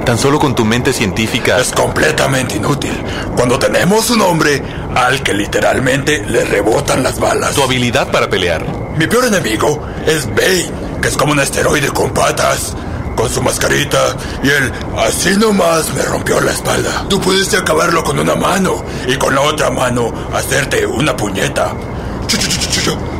tan 0.05 0.19
solo 0.19 0.39
con 0.39 0.55
tu 0.55 0.67
mente 0.67 0.93
científica... 0.93 1.59
Es 1.59 1.73
completamente 1.73 2.57
inútil 2.57 2.93
cuando 3.35 3.59
tenemos 3.59 4.11
un 4.11 4.21
hombre 4.21 4.63
al 4.97 5.23
que 5.23 5.33
literalmente 5.33 6.27
le 6.27 6.45
rebotan 6.45 7.03
las 7.03 7.19
balas. 7.19 7.55
Tu 7.55 7.63
habilidad 7.63 8.11
para 8.11 8.29
pelear. 8.29 8.67
Mi 8.99 9.07
peor 9.07 9.25
enemigo 9.25 9.81
es 10.07 10.27
Bane, 10.27 10.71
que 11.01 11.09
es 11.09 11.17
como 11.17 11.33
un 11.33 11.41
asteroide 11.41 11.89
con 11.89 12.11
patas, 12.11 12.77
con 13.21 13.29
su 13.29 13.43
mascarita, 13.43 14.17
y 14.43 14.49
él 14.49 14.73
así 14.97 15.37
nomás 15.37 15.93
me 15.93 16.03
rompió 16.05 16.41
la 16.41 16.53
espalda. 16.53 17.05
Tú 17.11 17.21
pudiste 17.21 17.59
acabarlo 17.59 18.03
con 18.03 18.19
una 18.19 18.35
mano, 18.35 18.83
y 19.07 19.15
con 19.17 19.35
la 19.35 19.43
otra 19.43 19.69
mano 19.71 20.11
hacerte 20.33 20.87
una 20.87 21.15
puñeta. 21.15 21.75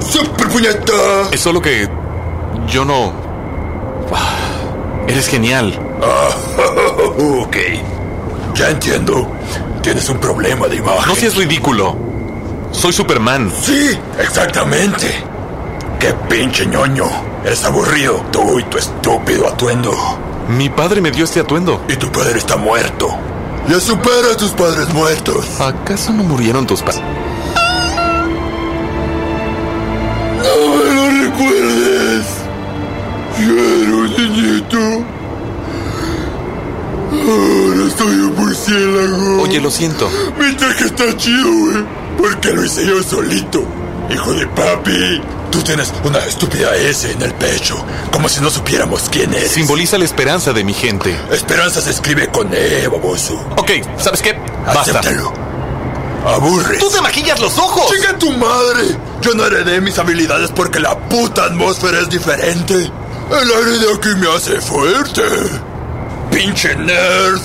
¡Super 0.01 0.49
puñeta! 0.49 0.93
Es 1.31 1.41
solo 1.41 1.61
que... 1.61 1.87
Yo 2.67 2.83
no... 2.87 3.13
Ah, 4.11 5.07
Eres 5.07 5.29
genial. 5.29 5.79
Ah, 6.03 6.31
ok. 7.43 7.57
Ya 8.55 8.71
entiendo. 8.71 9.31
Tienes 9.83 10.09
un 10.09 10.19
problema 10.19 10.67
de 10.67 10.77
imagen. 10.77 11.09
No 11.09 11.15
seas 11.15 11.37
ridículo. 11.37 11.95
Soy 12.73 12.93
Superman. 12.95 13.53
Sí, 13.63 13.99
exactamente. 14.19 15.23
Qué 15.99 16.15
pinche 16.29 16.65
ñoño. 16.67 17.30
Eres 17.45 17.65
aburrido, 17.65 18.23
tú 18.31 18.59
y 18.59 18.65
tu 18.65 18.77
estúpido 18.77 19.49
atuendo. 19.49 19.93
Mi 20.49 20.69
padre 20.69 21.01
me 21.01 21.11
dio 21.11 21.25
este 21.25 21.41
atuendo. 21.41 21.83
Y 21.89 21.97
tu 21.97 22.13
padre 22.13 22.39
está 22.39 22.57
muerto. 22.57 23.09
Ya 23.69 23.81
supera 23.81 24.33
a 24.33 24.37
tus 24.37 24.51
padres 24.51 24.93
muertos. 24.93 25.61
¿Acaso 25.61 26.13
no 26.13 26.23
murieron 26.23 26.67
tus 26.67 26.83
padres? 26.83 27.03
No 30.43 30.77
me 30.77 30.95
lo 30.95 31.25
recuerdes. 31.25 32.27
Yo 33.39 33.53
era 33.55 33.97
un 33.97 34.11
niñito. 34.17 34.79
Ahora 37.13 37.91
soy 37.97 38.15
un 38.17 38.37
murciélago. 38.37 39.43
Oye, 39.43 39.61
lo 39.61 39.71
siento. 39.71 40.11
Mi 40.39 40.55
traje 40.57 40.85
está 40.85 41.17
chido, 41.17 41.51
güey. 41.51 41.85
Porque 42.19 42.53
lo 42.53 42.65
hice 42.65 42.87
yo 42.87 43.03
solito. 43.03 43.65
Hijo 44.11 44.33
de 44.35 44.47
papi. 44.49 45.23
Tú 45.51 45.63
tienes 45.63 45.93
una 46.05 46.19
estúpida 46.21 46.77
S 46.77 47.11
en 47.11 47.23
el 47.23 47.35
pecho. 47.35 47.85
Como 48.13 48.29
si 48.29 48.41
no 48.41 48.51
supiéramos 48.51 49.09
quién 49.11 49.35
es. 49.35 49.51
Simboliza 49.51 49.99
la 49.99 50.05
esperanza 50.05 50.53
de 50.53 50.63
mi 50.63 50.73
gente. 50.73 51.19
Esperanza 51.31 51.81
se 51.81 51.91
escribe 51.91 52.29
con 52.29 52.53
E, 52.55 52.87
baboso. 52.87 53.35
Ok, 53.57 53.71
¿sabes 53.99 54.23
qué? 54.23 54.39
Basta. 54.65 55.01
Acéptalo. 55.01 55.33
Aburres. 56.27 56.79
¡Tú 56.79 56.89
te 56.91 57.01
maquillas 57.01 57.41
los 57.41 57.59
ojos! 57.59 57.91
¡Chica 57.91 58.17
tu 58.19 58.31
madre! 58.33 58.97
Yo 59.23 59.35
no 59.35 59.45
heredé 59.47 59.81
mis 59.81 59.99
habilidades 59.99 60.51
porque 60.55 60.79
la 60.79 60.97
puta 61.09 61.45
atmósfera 61.45 62.01
es 62.01 62.11
diferente. 62.11 62.75
El 62.75 63.51
aire 63.51 63.79
de 63.79 63.95
aquí 63.95 64.09
me 64.19 64.33
hace 64.35 64.61
fuerte. 64.61 65.23
Pinche 66.31 66.77
nerd. 66.77 67.41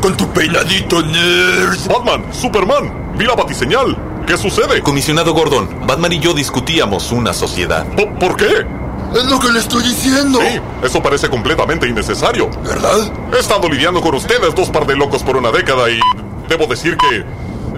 Con 0.00 0.16
tu 0.16 0.30
peinadito 0.32 1.02
nerd. 1.02 1.78
Batman, 1.88 2.24
Superman, 2.32 3.16
vi 3.18 3.24
la 3.26 3.34
batiseñal. 3.34 3.96
¿Qué 4.26 4.36
sucede? 4.36 4.82
Comisionado 4.82 5.32
Gordon, 5.34 5.86
Batman 5.86 6.12
y 6.12 6.18
yo 6.18 6.34
discutíamos 6.34 7.12
una 7.12 7.32
sociedad. 7.32 7.86
¿Por, 8.18 8.36
qué? 8.36 8.66
Es 9.14 9.24
lo 9.26 9.38
que 9.38 9.52
le 9.52 9.60
estoy 9.60 9.84
diciendo. 9.84 10.40
Sí, 10.40 10.60
eso 10.82 11.00
parece 11.00 11.30
completamente 11.30 11.86
innecesario. 11.86 12.50
¿Verdad? 12.64 13.12
He 13.32 13.38
estado 13.38 13.68
lidiando 13.68 14.00
con 14.00 14.16
ustedes, 14.16 14.52
dos 14.56 14.68
par 14.70 14.84
de 14.84 14.96
locos 14.96 15.22
por 15.22 15.36
una 15.36 15.52
década, 15.52 15.88
y 15.90 16.00
debo 16.48 16.66
decir 16.66 16.96
que. 16.96 17.24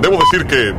Debo 0.00 0.18
decir 0.18 0.46
que. 0.46 0.74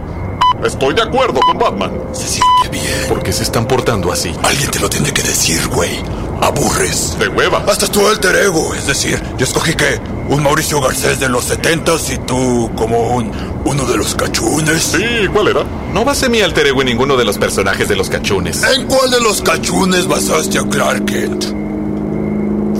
Estoy 0.65 0.95
de 0.95 1.03
acuerdo 1.03 1.39
con 1.39 1.59
Batman. 1.59 1.91
Se 2.13 2.27
siente 2.27 2.69
bien. 2.71 3.07
¿Por 3.07 3.21
qué 3.21 3.31
se 3.31 3.43
están 3.43 3.67
portando 3.67 4.11
así? 4.11 4.35
Alguien 4.41 4.71
te 4.71 4.79
lo 4.79 4.89
tiene 4.89 5.13
que 5.13 5.21
decir, 5.21 5.67
güey. 5.67 6.01
Aburres. 6.41 7.17
De 7.19 7.27
hueva. 7.27 7.63
Hasta 7.67 7.87
tu 7.87 8.07
alter 8.07 8.35
ego. 8.35 8.73
Es 8.73 8.87
decir, 8.87 9.21
yo 9.37 9.45
escogí 9.45 9.73
que 9.73 9.99
un 10.29 10.43
Mauricio 10.43 10.79
Garcés 10.81 11.19
de 11.19 11.29
los 11.29 11.45
setentas 11.45 12.09
y 12.11 12.17
tú 12.19 12.71
como 12.75 13.15
un 13.15 13.31
uno 13.65 13.85
de 13.85 13.97
los 13.97 14.15
cachunes. 14.15 14.81
Sí, 14.83 15.27
¿cuál 15.33 15.49
era? 15.49 15.63
No 15.93 16.05
basé 16.05 16.29
mi 16.29 16.41
alter 16.41 16.67
ego 16.67 16.81
en 16.81 16.87
ninguno 16.87 17.17
de 17.17 17.25
los 17.25 17.37
personajes 17.37 17.87
de 17.87 17.95
los 17.95 18.09
cachunes. 18.09 18.63
¿En 18.63 18.87
cuál 18.87 19.11
de 19.11 19.21
los 19.21 19.41
cachunes 19.41 20.07
basaste 20.07 20.59
a 20.59 20.63
Clark 20.63 21.05
Kent? 21.05 21.45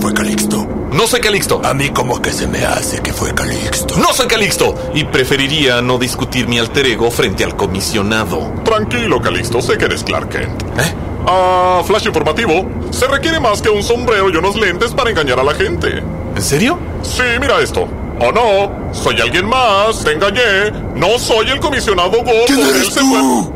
¿Fue 0.00 0.14
Calixto? 0.14 0.66
No 0.92 1.06
soy 1.06 1.20
Calixto. 1.20 1.60
A 1.64 1.74
mí 1.74 1.90
como 1.90 2.20
que 2.20 2.32
se 2.32 2.46
me 2.46 2.64
hace 2.64 3.00
que 3.00 3.12
fue 3.12 3.34
Calixto. 3.34 3.96
No 3.98 4.12
soy 4.12 4.26
Calixto. 4.26 4.74
Y 4.94 5.04
preferiría 5.04 5.82
no 5.82 5.98
discutir 5.98 6.48
mi 6.48 6.58
alter 6.58 6.86
ego 6.86 7.10
frente 7.10 7.44
al 7.44 7.54
comisionado. 7.56 8.52
Tranquilo, 8.64 9.20
Calixto, 9.20 9.60
sé 9.60 9.76
que 9.76 9.84
eres 9.84 10.02
Clark 10.02 10.30
Kent. 10.30 10.62
¿Eh? 10.78 10.94
Ah, 11.26 11.82
flash 11.86 12.06
informativo. 12.06 12.68
Se 12.90 13.06
requiere 13.06 13.40
más 13.40 13.60
que 13.62 13.70
un 13.70 13.82
sombrero 13.82 14.30
y 14.30 14.36
unos 14.36 14.56
lentes 14.56 14.92
para 14.92 15.10
engañar 15.10 15.38
a 15.40 15.44
la 15.44 15.54
gente. 15.54 16.02
¿En 16.34 16.42
serio? 16.42 16.78
Sí, 17.02 17.22
mira 17.40 17.60
esto. 17.60 17.86
Oh 18.20 18.32
no, 18.32 18.92
soy 18.92 19.20
alguien 19.20 19.46
más, 19.46 20.04
te 20.04 20.12
engañé. 20.12 20.70
No 20.94 21.18
soy 21.18 21.48
el 21.50 21.60
comisionado 21.60 22.10
Gordon. 22.10 22.44
¿Quién 22.46 22.60
eres 22.60 22.94
tú? 22.94 23.52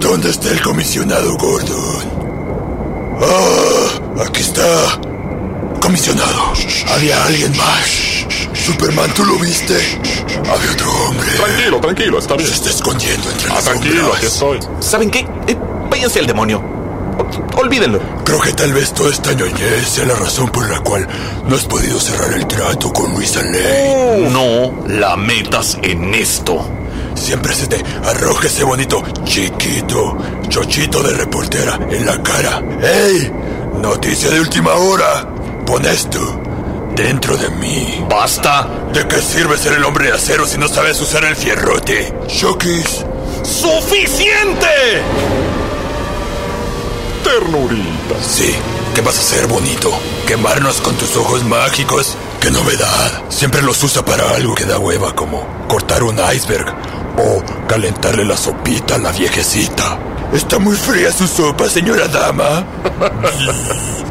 ¿Dónde 0.00 0.30
está 0.30 0.50
el 0.50 0.60
comisionado 0.60 1.36
Gordon? 1.36 2.18
Ah, 3.20 4.24
aquí 4.26 4.40
está. 4.40 5.07
Comisionado, 5.88 6.52
había 6.94 7.24
alguien 7.24 7.56
más. 7.56 8.26
Superman, 8.52 9.10
¿tú 9.14 9.24
lo 9.24 9.38
viste? 9.38 9.72
Había 10.40 10.72
otro 10.72 10.92
hombre. 11.06 11.30
Tranquilo, 11.30 11.80
tranquilo, 11.80 12.18
está 12.18 12.34
bien. 12.36 12.46
Se 12.46 12.56
está 12.56 12.68
escondiendo 12.68 13.30
entre 13.30 13.50
Ah, 13.50 13.54
las 13.54 13.64
tranquilo, 13.64 13.94
sombras. 14.02 14.16
aquí 14.18 14.26
estoy. 14.26 14.58
¿Saben 14.80 15.10
qué? 15.10 15.20
Eh, 15.46 15.56
váyanse 15.88 16.18
al 16.18 16.26
demonio. 16.26 16.58
O- 16.58 17.60
Olvídenlo. 17.60 18.00
Creo 18.22 18.38
que 18.38 18.52
tal 18.52 18.74
vez 18.74 18.92
toda 18.92 19.08
esta 19.10 19.32
ñoñez 19.32 19.88
sea 19.88 20.04
la 20.04 20.14
razón 20.16 20.50
por 20.50 20.68
la 20.68 20.78
cual 20.80 21.08
no 21.48 21.56
has 21.56 21.64
podido 21.64 21.98
cerrar 21.98 22.34
el 22.34 22.46
trato 22.46 22.92
con 22.92 23.10
Luisa 23.14 23.40
Lane. 23.42 24.28
No 24.30 24.84
la 24.88 25.16
metas 25.16 25.78
en 25.82 26.14
esto. 26.14 26.68
Siempre 27.14 27.54
se 27.54 27.66
te 27.66 27.82
arroja 28.04 28.46
ese 28.46 28.62
bonito 28.62 29.02
chiquito, 29.24 30.18
chochito 30.50 31.02
de 31.02 31.14
reportera 31.14 31.78
en 31.90 32.04
la 32.04 32.22
cara. 32.22 32.62
¡Ey! 32.82 33.32
Noticia 33.80 34.28
de 34.28 34.40
última 34.40 34.74
hora. 34.74 35.26
Pon 35.68 35.84
esto 35.84 36.18
dentro 36.96 37.36
de 37.36 37.50
mí. 37.50 38.02
¡Basta! 38.08 38.66
¿De 38.90 39.06
qué 39.06 39.20
sirve 39.20 39.58
ser 39.58 39.74
el 39.74 39.84
hombre 39.84 40.06
de 40.06 40.12
acero 40.14 40.46
si 40.46 40.56
no 40.56 40.66
sabes 40.66 40.98
usar 40.98 41.26
el 41.26 41.36
fierrote? 41.36 42.10
Shokis. 42.26 43.04
¡Suficiente! 43.42 45.02
Ternurita. 47.22 48.14
Sí, 48.26 48.54
¿qué 48.94 49.02
vas 49.02 49.18
a 49.18 49.20
hacer, 49.20 49.46
bonito? 49.46 49.90
¿Quemarnos 50.26 50.80
con 50.80 50.94
tus 50.94 51.14
ojos 51.16 51.44
mágicos? 51.44 52.16
¡Qué 52.40 52.50
novedad! 52.50 53.24
Siempre 53.28 53.60
los 53.60 53.84
usa 53.84 54.02
para 54.02 54.36
algo 54.36 54.54
que 54.54 54.64
da 54.64 54.78
hueva, 54.78 55.14
como 55.14 55.46
cortar 55.68 56.02
un 56.02 56.18
iceberg 56.34 56.74
o 57.18 57.42
calentarle 57.68 58.24
la 58.24 58.38
sopita 58.38 58.94
a 58.94 58.98
la 58.98 59.12
viejecita. 59.12 59.98
Está 60.32 60.58
muy 60.58 60.76
fría 60.76 61.12
su 61.12 61.26
sopa, 61.28 61.68
señora 61.68 62.08
dama. 62.08 62.64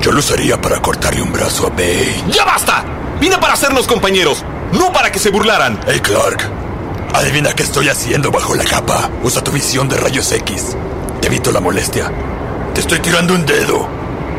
Yo 0.00 0.12
lo 0.12 0.20
usaría 0.20 0.58
para 0.60 0.80
cortarle 0.80 1.20
un 1.20 1.32
brazo 1.32 1.66
a 1.66 1.70
Bane. 1.70 2.24
¡Ya 2.30 2.44
basta! 2.44 2.84
Vine 3.20 3.36
para 3.36 3.52
hacernos 3.52 3.86
compañeros, 3.86 4.44
no 4.72 4.92
para 4.92 5.12
que 5.12 5.18
se 5.18 5.30
burlaran. 5.30 5.78
Hey, 5.86 6.00
Clark. 6.00 6.50
Adivina 7.12 7.52
qué 7.52 7.64
estoy 7.64 7.88
haciendo 7.88 8.30
bajo 8.30 8.54
la 8.54 8.64
capa. 8.64 9.10
Usa 9.22 9.44
tu 9.44 9.50
visión 9.50 9.88
de 9.88 9.98
rayos 9.98 10.32
X. 10.32 10.76
Te 11.20 11.26
evito 11.26 11.52
la 11.52 11.60
molestia. 11.60 12.10
Te 12.74 12.80
estoy 12.80 13.00
tirando 13.00 13.34
un 13.34 13.44
dedo. 13.44 13.86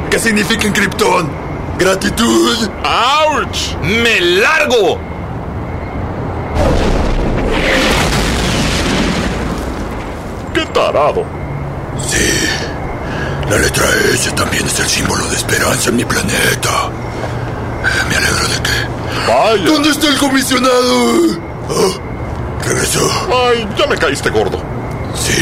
¿Qué 0.10 0.18
significa 0.18 0.66
en 0.66 0.74
Krypton? 0.74 1.30
Gratitud. 1.78 2.70
¡Auch! 2.84 3.78
¡Me 3.84 4.20
largo! 4.20 5.00
¡Qué 10.54 10.66
tarado! 10.74 11.24
Sí. 12.08 12.71
La 13.52 13.58
letra 13.58 13.84
S 14.14 14.32
también 14.32 14.66
es 14.66 14.80
el 14.80 14.88
símbolo 14.88 15.28
de 15.28 15.36
esperanza 15.36 15.90
en 15.90 15.98
mi 15.98 16.06
planeta. 16.06 16.90
Eh, 17.84 18.04
Me 18.08 18.16
alegro 18.16 18.48
de 18.48 18.64
que. 18.64 19.28
¡Vaya! 19.28 19.66
¿Dónde 19.66 19.90
está 19.90 20.08
el 20.08 20.18
comisionado? 20.18 21.38
Oh, 21.68 22.00
regresó. 22.66 23.12
¡Ay, 23.30 23.68
ya 23.78 23.88
me 23.88 23.98
caíste 23.98 24.30
gordo! 24.30 24.64
Sí. 25.16 25.34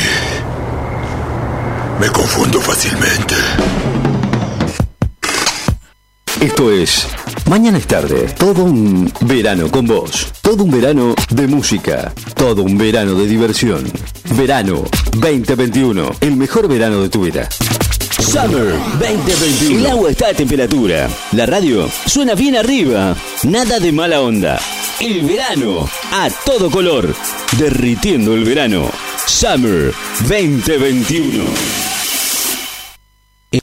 Me 1.99 2.10
confundo 2.10 2.60
fácilmente. 2.60 3.36
Esto 6.41 6.72
es 6.72 7.06
Mañana 7.49 7.80
es 7.80 7.88
tarde, 7.88 8.27
todo 8.38 8.64
un 8.64 9.11
verano 9.22 9.72
con 9.72 9.88
vos, 9.88 10.31
todo 10.44 10.64
un 10.64 10.69
verano 10.69 11.15
de 11.31 11.48
música, 11.48 12.14
todo 12.36 12.61
un 12.61 12.77
verano 12.77 13.15
de 13.15 13.26
diversión. 13.26 13.91
Verano 14.36 14.84
2021, 15.14 16.11
el 16.22 16.36
mejor 16.36 16.68
verano 16.68 17.02
de 17.02 17.10
tu 17.10 17.23
vida. 17.23 17.49
Summer 18.20 18.74
2021. 19.00 19.80
El 19.80 19.88
agua 19.88 20.12
está 20.12 20.28
a 20.28 20.34
temperatura. 20.34 21.10
La 21.32 21.46
radio 21.46 21.90
suena 22.06 22.36
bien 22.36 22.58
arriba. 22.58 23.16
Nada 23.44 23.80
de 23.80 23.94
mala 23.94 24.22
onda. 24.22 24.60
El 25.00 25.22
verano 25.22 25.90
a 26.12 26.30
todo 26.46 26.70
color. 26.70 27.16
Derritiendo 27.58 28.34
el 28.34 28.44
verano. 28.44 28.91
Summer 29.26 29.94
2021. 30.28 31.46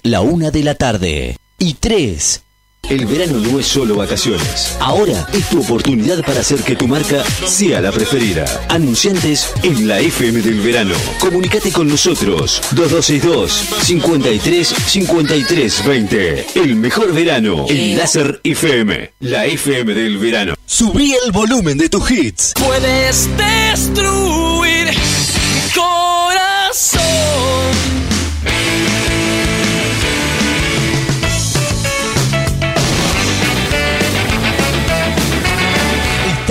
La 0.03 0.23
una 0.23 0.51
de 0.51 0.62
la 0.62 0.74
tarde. 0.74 1.37
Y 1.59 1.74
tres. 1.74 2.43
El 2.89 3.05
verano 3.07 3.39
no 3.41 3.59
es 3.59 3.67
solo 3.67 3.97
vacaciones. 3.97 4.77
Ahora 4.79 5.27
es 5.33 5.49
tu 5.49 5.61
oportunidad 5.61 6.23
para 6.25 6.41
hacer 6.41 6.61
que 6.61 6.77
tu 6.77 6.87
marca 6.87 7.25
sea 7.45 7.81
la 7.81 7.91
preferida. 7.91 8.45
Anunciantes 8.69 9.51
en 9.65 9.89
la 9.89 9.99
FM 9.99 10.41
del 10.41 10.61
verano. 10.61 10.95
Comunicate 11.19 11.73
con 11.73 11.89
nosotros. 11.89 12.61
2262 12.73 13.53
53 13.83 14.75
53 14.87 15.85
20. 15.85 16.47
El 16.55 16.77
mejor 16.77 17.13
verano 17.13 17.67
en 17.69 17.99
Láser 17.99 18.41
FM. 18.45 19.13
La 19.21 19.47
FM 19.47 19.93
del 19.93 20.19
verano. 20.19 20.55
Subí 20.65 21.15
el 21.25 21.33
volumen 21.33 21.79
de 21.79 21.89
tus 21.89 22.09
hits. 22.09 22.53
Puedes 22.55 23.29
destruir 23.37 24.89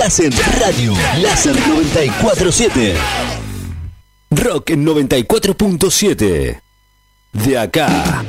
En 0.06 0.30
Radio 0.60 0.94
Láser 1.20 1.56
947. 1.66 2.94
Rock 4.30 4.70
94.7. 4.70 6.60
De 7.32 7.58
acá. 7.58 8.24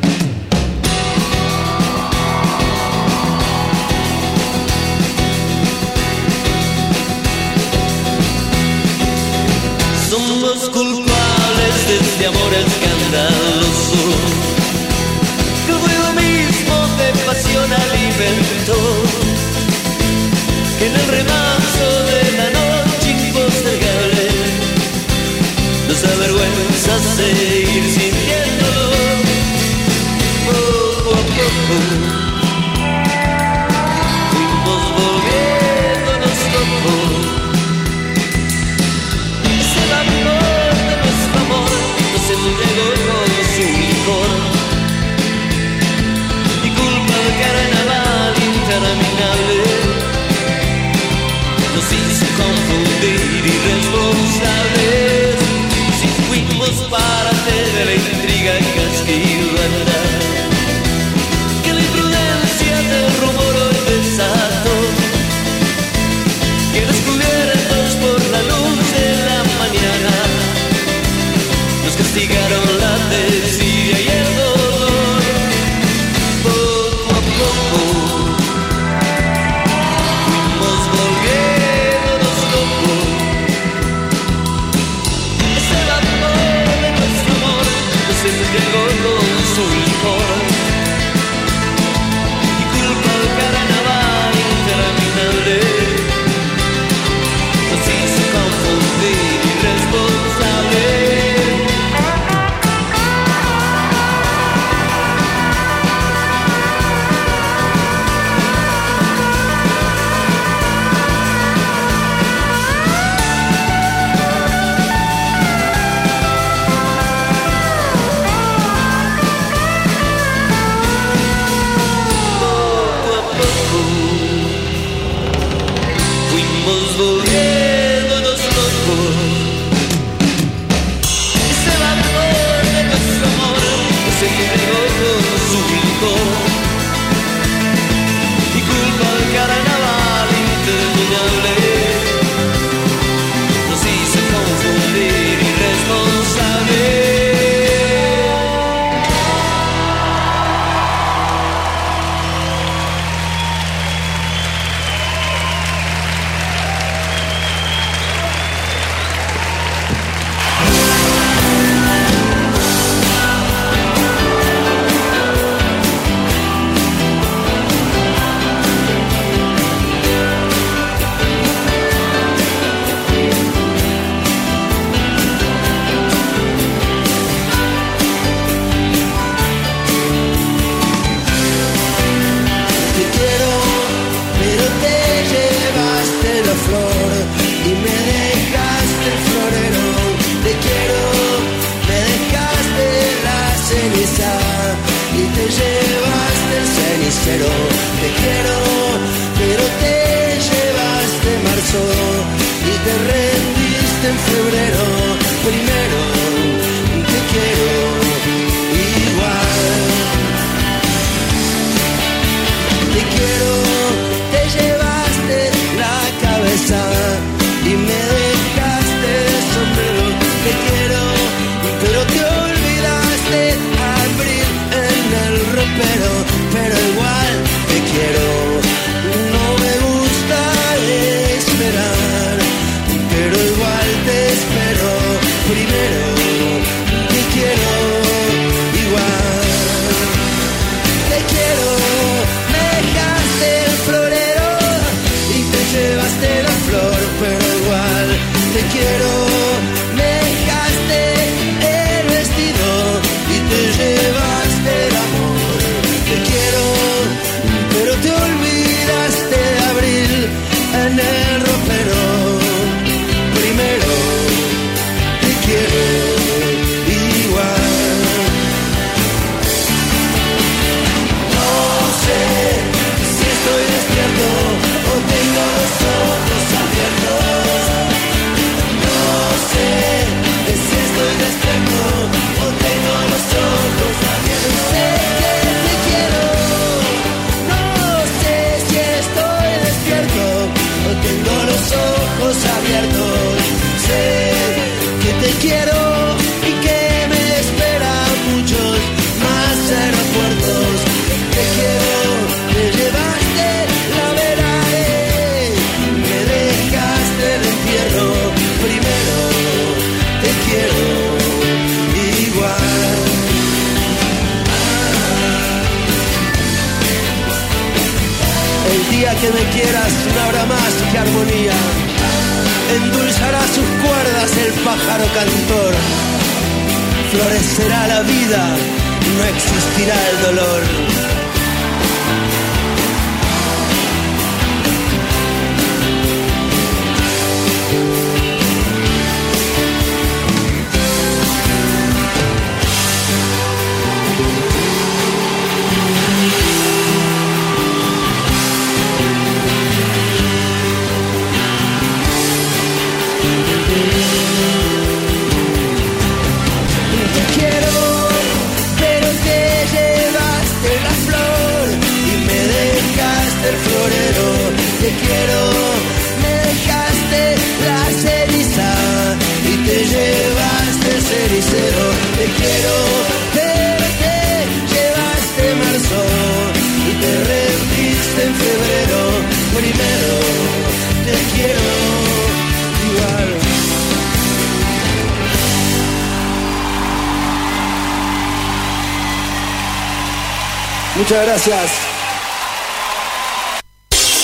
Gracias. 391.24 391.72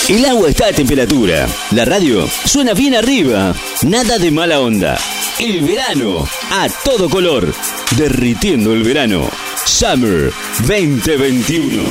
El 0.09 0.25
agua 0.25 0.49
está 0.49 0.67
a 0.67 0.73
temperatura. 0.73 1.47
La 1.71 1.85
radio 1.85 2.27
suena 2.45 2.73
bien 2.73 2.93
arriba. 2.93 3.55
Nada 3.83 4.19
de 4.19 4.29
mala 4.31 4.59
onda. 4.59 4.99
El 5.39 5.61
verano 5.61 6.27
a 6.51 6.67
todo 6.83 7.09
color. 7.09 7.53
Derritiendo 7.97 8.73
el 8.73 8.83
verano. 8.83 9.27
Summer 9.65 10.31
2021. 10.67 11.83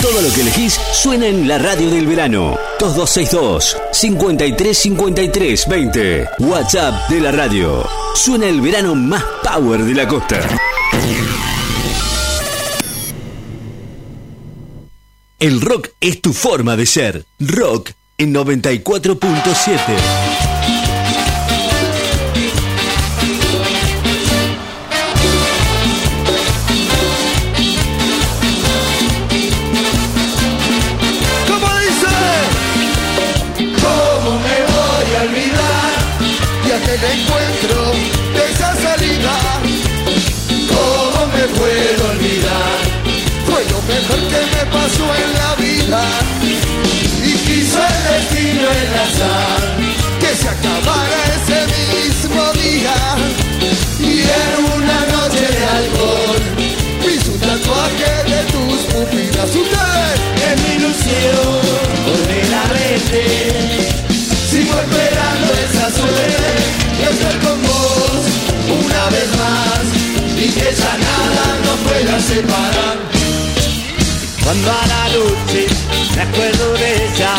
Todo 0.00 0.20
lo 0.20 0.32
que 0.34 0.40
elegís 0.42 0.78
suena 0.92 1.26
en 1.26 1.48
la 1.48 1.58
radio 1.58 1.88
del 1.88 2.06
verano. 2.06 2.58
2262 2.80 3.76
5353 3.92 5.68
20. 5.68 6.28
WhatsApp 6.40 7.08
de 7.08 7.20
la 7.20 7.32
radio. 7.32 7.88
Suena 8.14 8.46
el 8.46 8.60
verano 8.60 8.94
más 8.94 9.24
power 9.42 9.84
de 9.84 9.94
la 9.94 10.06
costa. 10.06 10.40
El 15.42 15.60
rock 15.60 15.88
es 16.00 16.20
tu 16.20 16.32
forma 16.32 16.76
de 16.76 16.86
ser. 16.86 17.24
Rock 17.40 17.90
en 18.16 18.32
94.7. 18.32 20.31
pasó 44.72 45.04
en 45.22 45.32
la 45.34 45.54
vida 45.56 46.02
y 47.24 47.32
quiso 47.46 47.78
el 47.78 48.00
destino 48.12 48.66
enlazar 48.84 49.60
que 50.20 50.36
se 50.36 50.48
acabara 50.48 51.20
ese 51.36 51.60
mismo 51.76 52.42
día 52.54 52.94
y 54.00 54.20
en 54.22 54.58
una 54.76 54.98
noche 55.14 55.46
de 55.56 55.64
alcohol 55.78 56.42
hizo 57.06 57.32
un 57.32 57.40
tatuaje 57.40 58.12
de 58.32 58.40
tus 58.52 58.80
pupilas. 58.92 59.50
Ustedes 59.54 60.16
es 60.46 60.62
mi 60.62 60.74
ilusión 60.76 61.82
volver 62.06 62.54
a 62.54 62.64
verte. 62.72 63.24
Sigo 64.50 64.74
esperando 64.80 65.50
esa 65.66 65.90
suerte 65.90 66.52
de 66.98 67.10
estar 67.10 67.38
con 67.40 67.62
vos 67.62 68.22
una 68.68 69.04
vez 69.10 69.28
más 69.42 69.84
y 70.36 70.50
que 70.50 70.74
ya 70.74 70.92
nada 70.98 71.44
nos 71.64 71.78
pueda 71.88 72.20
separar. 72.20 73.21
Cuando 74.44 74.70
a 74.70 74.86
la 74.86 75.08
noche 75.08 75.66
me 76.16 76.22
acuerdo 76.22 76.72
de 76.74 77.06
ella, 77.06 77.34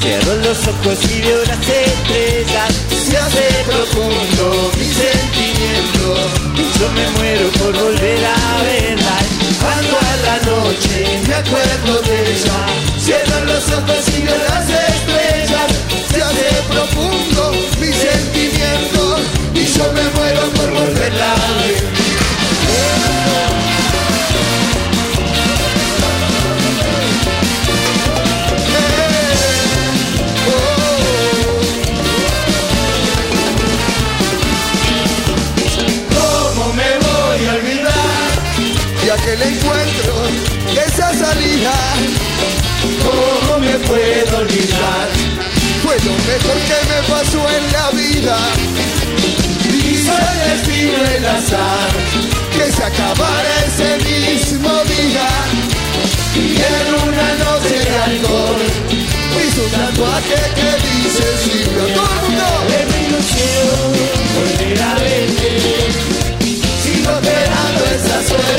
cierro 0.00 0.34
los 0.36 0.58
ojos 0.68 0.98
y 1.10 1.20
veo 1.22 1.38
las 1.46 1.68
estrellas. 1.68 2.72
Se 3.08 3.16
hace 3.16 3.48
profundo 3.66 4.72
mi 4.76 4.84
sentimiento 4.84 6.16
Y 6.56 6.78
yo 6.78 6.88
me 6.92 7.08
muero 7.18 7.48
por 7.58 7.72
volver 7.72 8.24
a 8.24 8.62
verla. 8.62 9.34
Cuando 9.64 9.96
a 9.96 10.16
la 10.26 10.36
noche 10.44 11.20
me 11.26 11.34
acuerdo 11.34 12.02
de 12.02 12.32
ella 12.32 12.66
Cierro 13.00 13.44
los 13.46 13.64
ojos 13.68 14.08
y 14.08 14.22
veo 14.22 14.36
las 14.48 14.68
estrellas 14.68 15.70
Se 16.12 16.22
hace 16.22 16.48
profundo 16.68 17.52
mi 17.80 17.86
sentimiento 17.86 19.18
Y 19.54 19.64
yo 19.64 19.90
me 19.92 20.02
muero 20.18 20.42
por 20.50 20.70
volverla 20.70 21.32
a 21.32 21.66
ver 21.66 21.93
aquel 39.34 39.54
encuentro, 39.54 40.14
esa 40.86 41.12
salida? 41.12 41.72
¿Cómo 43.02 43.58
me 43.58 43.72
puedo 43.86 44.38
olvidar? 44.38 45.08
Fue 45.82 45.96
lo 46.04 46.12
mejor 46.12 46.56
que 46.68 46.78
me 46.88 47.00
pasó 47.08 47.40
en 47.50 47.72
la 47.72 47.90
vida. 47.90 48.36
Hizo 49.68 50.12
el 50.12 50.38
destino 50.50 51.04
el 51.16 51.26
azar 51.26 51.90
que 52.56 52.72
se 52.72 52.84
acabara 52.84 53.64
ese 53.66 53.96
mismo 54.04 54.70
día. 54.84 55.28
Y 56.36 56.56
en 56.56 56.88
una 57.08 57.28
noche 57.44 57.78
de 57.78 57.98
alcohol 57.98 58.62
hizo 58.90 59.62
un 59.62 59.70
tatuaje 59.70 60.40
que 60.54 60.70
dice 60.86 61.26
Silvia. 61.44 61.94
¡Todo 61.94 62.04
el 62.04 62.20
mundo! 62.22 62.46
Es 62.70 62.86
mi. 62.88 63.04
Suerte 68.04 68.54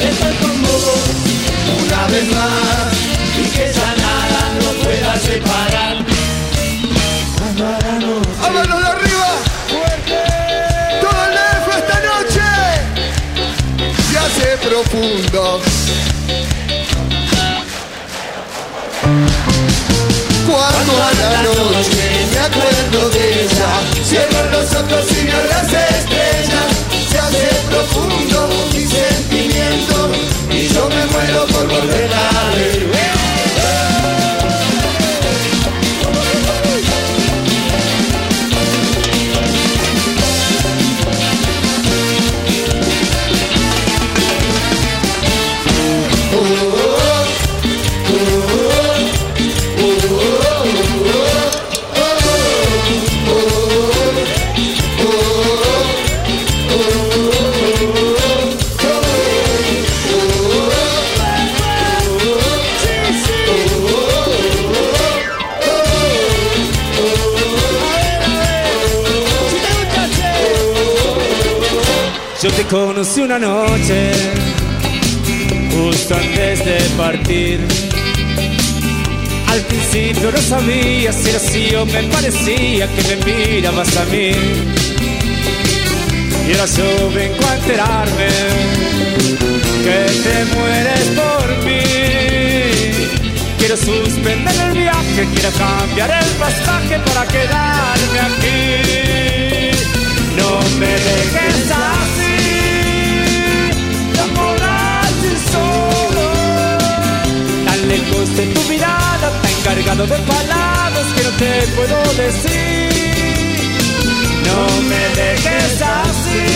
de 0.00 0.10
estar 0.10 0.34
con 0.38 0.50
una 0.50 2.02
vez 2.08 2.26
más 2.32 2.92
y 3.38 3.44
que 3.50 3.66
ya 3.72 3.90
nada 3.96 4.40
nos 4.60 4.74
pueda 4.84 5.12
separar. 5.18 5.96
¡A 8.42 8.50
de 8.50 8.58
arriba! 8.94 9.30
¡Todo 11.00 11.20
el 11.24 11.32
DF 11.34 11.66
esta 11.78 11.98
noche! 12.10 12.48
Se 14.10 14.16
hace 14.18 14.48
profundo. 14.68 15.42
Cuando 20.46 20.92
a 21.02 21.10
la 21.32 21.42
noche 21.42 22.04
me 22.32 22.38
acuerdo 22.38 23.00
de 23.10 23.24
ella, 23.44 23.70
cierro 24.04 24.42
los 24.50 24.68
ojos 24.74 25.04
y 25.10 25.12
veo 25.26 25.42
las 25.50 25.68
estrellas. 25.72 26.68
Se 27.10 27.16
hace 27.18 27.44
profundo 27.70 28.33
muero 31.66 33.13
conocí 73.04 73.20
una 73.20 73.38
noche, 73.38 74.12
justo 75.70 76.14
antes 76.14 76.64
de 76.64 76.78
partir. 76.96 77.60
Al 79.46 79.60
principio 79.60 80.32
no 80.32 80.38
sabía 80.38 81.12
si 81.12 81.28
era 81.28 81.36
así 81.36 81.74
o 81.74 81.84
me 81.84 82.02
parecía 82.04 82.88
que 82.88 83.02
me 83.02 83.16
mirabas 83.26 83.94
a 83.98 84.04
mí. 84.06 84.32
Y 86.46 86.52
ahora 86.52 86.64
yo 86.64 87.10
vengo 87.10 87.46
a 87.46 87.56
enterarme 87.56 88.28
que 89.84 89.98
te 90.24 90.44
mueres 90.56 91.06
por 91.20 91.46
mí. 91.66 91.82
Quiero 93.58 93.76
suspender 93.76 94.54
el 94.66 94.72
viaje, 94.72 95.28
quiero 95.34 95.50
cambiar 95.58 96.10
el 96.10 96.30
pasaje 96.38 96.98
para 97.00 97.26
quedarme 97.26 98.20
aquí. 98.30 99.04
No 100.38 100.58
me 100.78 100.86
dejes 100.86 101.70
así, 101.70 101.93
mirada, 108.68 109.30
tan 109.42 109.56
cargado 109.64 110.06
de 110.06 110.18
palabras 110.18 111.06
que 111.14 111.22
no 111.24 111.30
te 111.42 111.66
puedo 111.76 111.98
decir. 112.14 112.94
No 114.46 114.60
me 114.90 115.02
dejes 115.20 115.82
así, 115.82 116.46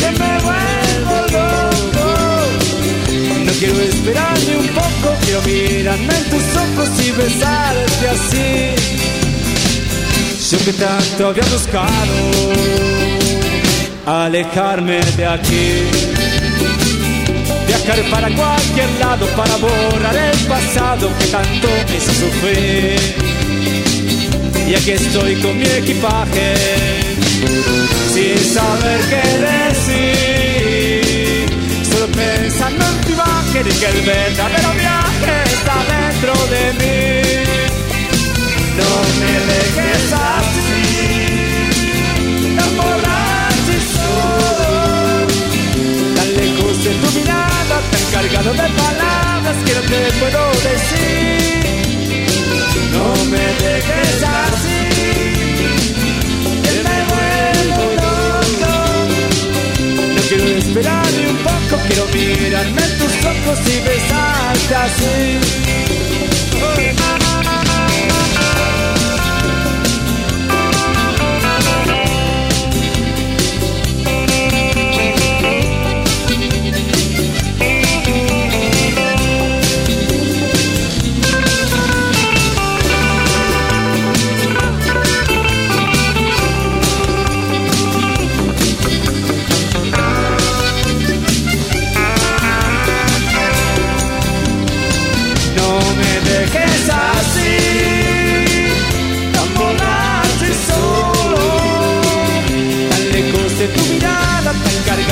que 0.00 0.10
me 0.20 0.32
vuelvo 0.46 1.16
loco. 1.36 2.06
No 3.44 3.52
quiero 3.58 3.80
esperar 3.80 4.38
ni 4.46 4.54
un 4.54 4.68
poco, 4.68 5.16
quiero 5.24 5.40
mirarme 5.42 6.14
en 6.14 6.24
tus 6.30 6.46
ojos 6.64 6.88
y 7.06 7.10
besarte 7.12 8.08
así. 8.16 8.98
Yo 10.50 10.58
que 10.64 10.72
tanto 10.72 11.26
había 11.28 11.44
buscado 11.44 12.14
alejarme 14.06 15.00
de 15.16 15.26
aquí. 15.26 15.97
Viajar 17.88 18.10
para 18.10 18.28
cualquier 18.36 18.90
lado 19.00 19.26
para 19.28 19.56
borrar 19.56 20.14
el 20.14 20.38
pasado 20.46 21.10
que 21.18 21.26
tanto 21.28 21.68
me 21.88 21.96
hizo 21.96 22.12
sufrir. 22.12 23.00
Y 24.68 24.74
aquí 24.74 24.90
estoy 24.90 25.36
con 25.36 25.56
mi 25.58 25.64
equipaje, 25.64 26.54
sin 28.12 28.38
saber 28.52 29.00
qué 29.08 29.22
decir. 29.80 31.00
Solo 31.90 32.08
pensando 32.08 32.84
en 32.84 33.00
tu 33.06 33.12
imagen 33.12 33.66
y 33.66 33.72
que 33.80 33.86
el 33.86 34.02
verdadero 34.02 34.70
viaje 34.74 35.44
está 35.46 35.76
dentro 35.96 36.34
de 36.52 36.64
mí. 36.80 37.22
No 38.76 38.90
me 39.18 39.32
dejes 39.48 40.12
así, 40.12 40.67
cargado 48.12 48.52
de 48.52 48.68
palabras 48.84 49.56
que 49.64 49.74
no 49.74 49.80
te 49.82 50.00
puedo 50.20 50.42
decir. 50.68 52.26
No 52.92 53.06
me 53.26 53.46
dejes 53.64 54.22
así, 54.22 54.82
me 56.86 56.98
vuelvo 57.12 57.84
loco. 58.02 58.74
No 60.14 60.20
quiero 60.28 60.44
esperar 60.58 61.06
ni 61.12 61.24
un 61.26 61.38
poco, 61.38 61.74
quiero 61.86 62.04
mirarme 62.12 62.82
en 62.82 62.98
tus 62.98 63.14
ojos 63.24 63.58
y 63.66 63.80
besarte 63.80 64.74
así. 64.74 65.97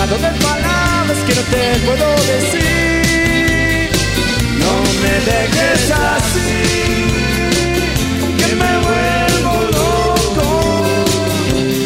Cargado 0.07 0.19
de 0.19 0.31
palabras 0.41 1.19
que 1.27 1.35
no 1.35 1.43
te 1.43 1.79
puedo 1.85 2.07
decir. 2.33 3.91
No 4.59 4.73
me 5.03 5.15
dejes 5.31 5.91
así, 5.91 6.63
que 8.39 8.49
me 8.55 8.73
vuelvo 8.87 9.53
loco. 9.73 10.47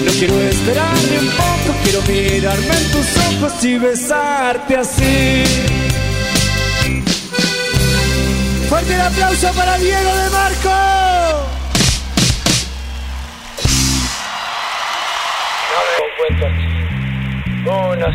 No 0.05 0.13
quiero 0.13 0.41
esperar 0.41 0.97
ni 1.11 1.17
un 1.19 1.31
poco, 1.31 1.71
quiero 1.85 2.01
mirarme 2.03 2.75
en 2.77 2.91
tus 2.93 3.09
ojos 3.17 3.65
y 3.65 3.79
besarte 3.79 4.77
así. 4.77 5.45
Fuerte 8.69 8.95
el 8.95 9.01
aplauso 9.01 9.53
para 9.53 9.79
Diego 9.79 10.15
de 10.15 10.31
Marco. 10.31 11.10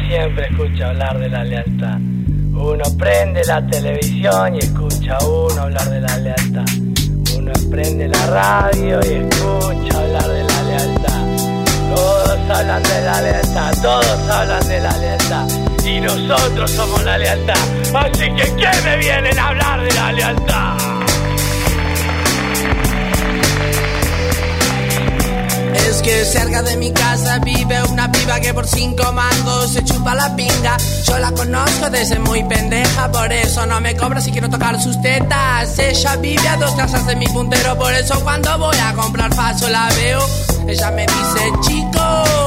Siempre 0.07 0.47
escucha 0.49 0.89
hablar 0.89 1.19
de 1.19 1.30
la 1.30 1.43
lealtad. 1.43 1.97
Uno 1.97 2.84
prende 2.97 3.41
la 3.45 3.65
televisión 3.67 4.55
y 4.55 4.59
escucha 4.59 5.17
a 5.17 5.26
uno 5.26 5.61
hablar 5.61 5.89
de 5.89 6.01
la 6.01 6.17
lealtad. 6.17 6.65
Uno 7.38 7.51
prende 7.69 8.07
la 8.07 8.26
radio 8.27 8.99
y 9.01 9.13
escucha 9.13 9.99
hablar 9.99 10.27
de 10.27 10.43
la 10.43 10.63
lealtad. 10.63 11.26
Todos 11.95 12.39
hablan 12.49 12.84
de 12.84 13.01
la 13.01 13.22
lealtad, 13.22 13.73
todos 13.81 14.30
hablan 14.30 14.67
de 14.67 14.80
la 14.80 14.97
lealtad. 14.97 15.47
Y 15.85 15.99
nosotros 15.99 16.72
somos 16.72 17.03
la 17.03 17.17
lealtad. 17.17 17.55
Así 17.93 18.26
que, 18.35 18.55
¿qué 18.55 18.81
me 18.84 18.97
vienen 18.97 19.38
a 19.38 19.47
hablar 19.49 19.81
de 19.81 19.93
la 19.93 20.11
lealtad? 20.11 20.77
Es 25.76 26.01
que 26.01 26.26
cerca 26.26 26.61
de 26.63 26.77
mi 26.77 26.91
casa 26.91 27.39
una 27.39 27.55
piba 28.26 28.39
que 28.39 28.53
por 28.53 28.68
cinco 28.68 29.11
mangos 29.11 29.73
se 29.73 29.84
chupa 29.84 30.15
la 30.15 30.35
pinga. 30.35 30.77
Yo 31.06 31.18
la 31.18 31.31
conozco 31.31 31.89
desde 31.89 32.19
muy 32.19 32.43
pendeja, 32.43 33.11
por 33.11 33.31
eso 33.31 33.65
no 33.65 33.80
me 33.81 33.95
cobra 33.95 34.22
si 34.22 34.31
quiero 34.31 34.49
tocar 34.49 34.81
sus 34.81 35.02
tetas. 35.02 35.77
Ella 35.80 36.15
vive 36.18 36.47
a 36.47 36.57
dos 36.57 36.72
casas 36.72 37.06
de 37.06 37.15
mi 37.15 37.27
puntero, 37.27 37.77
por 37.77 37.93
eso 37.93 38.19
cuando 38.22 38.57
voy 38.57 38.77
a 38.77 38.93
comprar 38.93 39.35
paso 39.35 39.69
la 39.69 39.89
veo. 39.97 40.19
Ella 40.68 40.91
me 40.91 41.06
dice, 41.06 41.52
chico, 41.61 42.44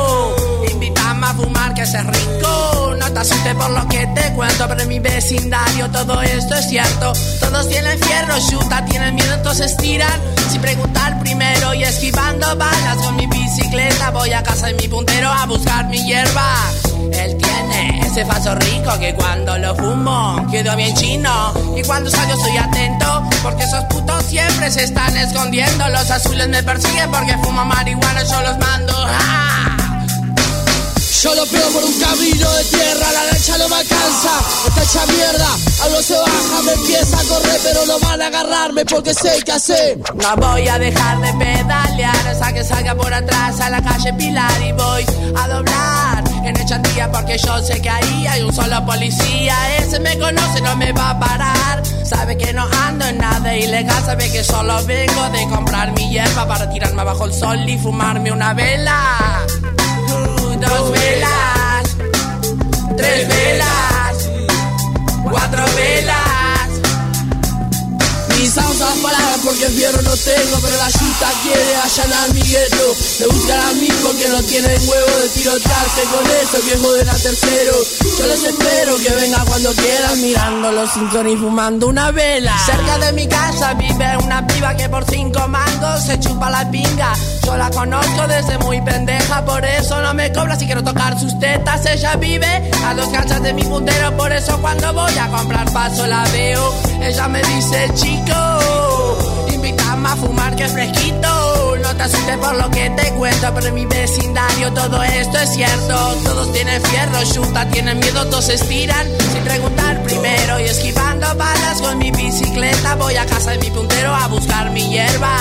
fumar 1.39 1.73
que 1.73 1.83
haces 1.83 2.05
rico. 2.05 2.95
No 2.99 3.13
te 3.13 3.21
asustes 3.21 3.55
por 3.55 3.71
lo 3.71 3.87
que 3.89 4.07
te 4.09 4.33
cuento, 4.33 4.67
pero 4.69 4.83
en 4.83 4.89
mi 4.89 4.99
vecindario 4.99 5.89
todo 5.91 6.21
esto 6.21 6.55
es 6.55 6.69
cierto. 6.69 7.13
Todos 7.41 7.69
tienen 7.69 7.99
fierro, 8.01 8.35
chuta, 8.51 8.85
tienen 8.85 9.15
miedo, 9.15 9.35
entonces 9.35 9.77
tiran. 9.77 10.21
Sin 10.51 10.61
preguntar 10.61 11.19
primero 11.21 11.75
y 11.75 11.85
esquivando 11.85 12.57
balas 12.57 12.97
con 12.97 13.17
mi 13.17 13.27
bicicleta. 13.27 14.11
Voy 14.11 14.33
a 14.33 14.43
casa 14.43 14.67
de 14.67 14.75
mi 14.75 14.89
puntero 14.89 15.31
a 15.31 15.47
buscar 15.47 15.87
mi 15.89 16.05
hierba. 16.05 16.55
Él 17.13 17.37
tiene 17.37 18.01
ese 18.05 18.25
faso 18.25 18.55
rico 18.57 18.99
que 18.99 19.15
cuando 19.15 19.57
lo 19.59 19.75
fumo 19.77 20.45
quedo 20.51 20.75
bien 20.77 20.95
chino. 20.97 21.53
Y 21.77 21.83
cuando 21.83 22.11
salgo 22.11 22.35
estoy 22.35 22.57
atento 22.57 23.23
porque 23.43 23.63
esos 23.63 23.85
putos 23.85 24.25
siempre 24.25 24.71
se 24.71 24.85
están 24.85 25.17
escondiendo. 25.17 25.89
Los 25.89 26.11
azules 26.11 26.49
me 26.49 26.63
persiguen 26.65 27.11
porque 27.11 27.37
fumo 27.45 27.65
marihuana, 27.65 28.23
yo 28.25 28.43
los 28.43 28.59
mando. 28.59 28.95
¡Ah! 29.07 29.78
Yo 31.23 31.35
lo 31.35 31.45
pego 31.47 31.69
por 31.71 31.85
un 31.85 31.99
camino 31.99 32.49
de 32.53 32.65
tierra, 32.67 33.13
la 33.13 33.25
lancha 33.25 33.59
no 33.59 33.69
me 33.69 33.75
alcanza, 33.75 34.31
está 34.69 34.83
hecha 34.85 35.13
mierda, 35.13 35.49
algo 35.83 36.01
se 36.01 36.17
baja, 36.17 36.63
me 36.65 36.73
empieza 36.75 37.19
a 37.19 37.25
correr, 37.25 37.61
pero 37.65 37.87
no 37.87 37.99
van 37.99 38.23
a 38.23 38.27
agarrarme 38.29 38.85
porque 38.85 39.13
sé 39.15 39.43
qué 39.45 39.51
hacer. 39.51 39.99
No 40.15 40.37
voy 40.37 40.69
a 40.69 40.79
dejar 40.79 41.21
de 41.21 41.33
pedalear 41.33 42.29
hasta 42.29 42.53
que 42.53 42.63
salga 42.63 42.95
por 42.95 43.13
atrás 43.13 43.61
a 43.61 43.69
la 43.69 43.83
calle 43.83 44.13
Pilar 44.13 44.63
y 44.63 44.71
voy 44.71 45.05
a 45.37 45.49
doblar 45.49 46.25
en 46.45 46.57
Echandía 46.61 47.11
porque 47.11 47.37
yo 47.37 47.59
sé 47.67 47.83
que 47.83 47.91
ahí 47.91 48.27
hay 48.29 48.43
un 48.43 48.53
solo 48.53 48.87
policía. 48.87 49.57
Ese 49.79 49.99
me 49.99 50.17
conoce, 50.21 50.61
no 50.61 50.77
me 50.77 50.93
va 50.93 51.11
a 51.11 51.19
parar. 51.19 51.83
Sabe 52.05 52.39
que 52.39 52.53
no 52.53 52.65
ando 52.87 53.07
en 53.07 53.19
nada 53.19 53.57
ilegal, 53.57 54.05
sabe 54.05 54.31
que 54.31 54.45
solo 54.45 54.85
vengo 54.85 55.29
de 55.31 55.49
comprar 55.49 55.91
mi 55.95 56.11
hierba 56.13 56.47
para 56.47 56.71
tirarme 56.71 57.03
bajo 57.03 57.25
el 57.25 57.35
sol 57.35 57.69
y 57.69 57.77
fumarme 57.77 58.31
una 58.31 58.55
vela. 58.55 59.47
Dos 60.61 60.91
velas, 60.91 61.97
tres 62.97 63.29
velas, 63.29 64.31
cuatro 65.23 65.65
velas. 65.77 66.28
Mis 68.39 68.55
las 68.55 68.99
palabras 69.03 69.41
porque 69.45 69.67
fierro 69.67 70.01
no 70.01 70.17
tengo, 70.17 70.59
pero 70.63 70.77
la 70.77 70.89
yuta 70.89 71.29
quiere 71.43 71.77
allanar 71.77 72.35
mi 72.35 72.41
gueto. 72.41 72.97
Me 73.19 73.27
buscan 73.27 73.61
a 73.61 73.73
mí 73.75 73.89
porque 74.01 74.29
no 74.29 74.43
tienen 74.45 74.89
huevo 74.89 75.19
de 75.23 75.29
tirotearse 75.31 76.03
con 76.05 76.25
eso, 76.25 76.65
viejo 76.65 76.93
de 76.95 77.05
la 77.05 77.15
tercero. 77.15 77.73
Yo 78.17 78.27
les 78.29 78.45
espero 78.45 78.97
que 78.99 79.11
venga 79.11 79.45
cuando 79.45 79.73
quieran, 79.73 80.23
mirando 80.23 80.71
los 80.71 80.91
Simpsons 80.93 81.33
y 81.33 81.37
fumando 81.37 81.89
una 81.89 82.13
vela. 82.13 82.55
Cerca 82.65 82.99
de 82.99 83.13
mi 83.13 83.27
casa 83.27 83.75
vive 83.75 84.17
una 84.23 84.47
piba 84.47 84.77
que 84.77 84.89
por 84.89 85.05
cinco 85.11 85.49
mangos 85.49 86.05
se 86.07 86.21
chupa 86.21 86.49
la 86.49 86.71
pinga. 86.71 87.15
Yo 87.45 87.57
la 87.57 87.71
conozco 87.71 88.27
desde 88.29 88.59
muy 88.59 88.81
pendeja, 88.83 89.45
por 89.45 89.65
eso 89.65 90.01
no 90.03 90.15
me 90.15 90.31
cobra 90.33 90.57
si 90.57 90.67
quiero 90.67 90.85
tocar 90.85 91.19
sus 91.19 91.37
tetas. 91.41 91.85
Ella 91.87 92.15
vive 92.17 92.71
a 92.85 92.95
dos 92.95 93.09
canchas 93.09 93.43
de 93.43 93.53
mi 93.53 93.65
puntero, 93.65 94.17
por 94.17 94.31
eso 94.33 94.59
cuando 94.61 94.93
voy 94.93 95.19
a 95.19 95.29
comprar 95.29 95.73
paso 95.73 96.07
la 96.07 96.23
veo. 96.31 96.75
Ella 97.01 97.29
me 97.29 97.41
dice, 97.43 97.91
invítame 99.53 100.09
a 100.09 100.17
fumar 100.17 100.57
que 100.57 100.65
es 100.65 100.73
fresquito. 100.73 101.77
No 101.83 101.97
te 101.97 102.03
asustes 102.03 102.37
por 102.39 102.55
lo 102.55 102.71
que 102.71 102.91
te 102.91 103.13
cuento, 103.15 103.53
pero 103.55 103.67
en 103.69 103.75
mi 103.75 103.87
vecindario 103.87 104.73
todo 104.73 105.03
esto 105.03 105.39
es 105.39 105.51
cierto. 105.51 106.15
Todos 106.25 106.53
tienen 106.53 106.83
fierro, 106.83 107.23
chuta, 107.33 107.69
tienen 107.71 107.99
miedo, 107.99 108.27
todos 108.27 108.49
estiran 108.49 109.07
sin 109.33 109.43
preguntar 109.45 110.03
primero. 110.03 110.61
Y 110.61 110.65
esquivando 110.65 111.27
balas 111.37 111.81
con 111.81 111.99
mi 111.99 112.11
bicicleta, 112.11 112.95
voy 112.97 113.17
a 113.17 113.27
casa 113.27 113.53
de 113.53 113.59
mi 113.59 113.71
puntero 113.71 114.15
a 114.15 114.27
buscar 114.29 114.71
mi 114.71 114.89
hierba. 114.89 115.37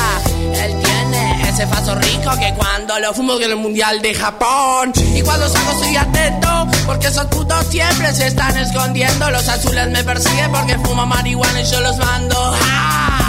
Ese 1.58 1.66
faso 1.66 1.96
rico 1.96 2.30
que 2.40 2.54
cuando 2.54 3.00
lo 3.00 3.12
fumo 3.16 3.34
en 3.38 3.50
el 3.50 3.56
mundial 3.56 4.00
de 4.00 4.14
Japón. 4.14 4.94
Y 5.16 5.24
cuando 5.24 5.50
salgo 5.50 5.72
estoy 5.72 5.96
atento, 5.96 6.68
porque 6.86 7.08
esos 7.08 7.26
putos 7.26 7.66
siempre 7.66 8.14
se 8.14 8.28
están 8.28 8.56
escondiendo. 8.58 9.32
Los 9.32 9.48
azules 9.50 9.90
me 9.90 10.04
persiguen 10.04 10.52
porque 10.52 10.78
fumo 10.78 11.08
marihuana 11.08 11.60
y 11.60 11.66
yo 11.66 11.80
los 11.82 11.98
mando. 11.98 12.36
¡Ah! 12.62 13.27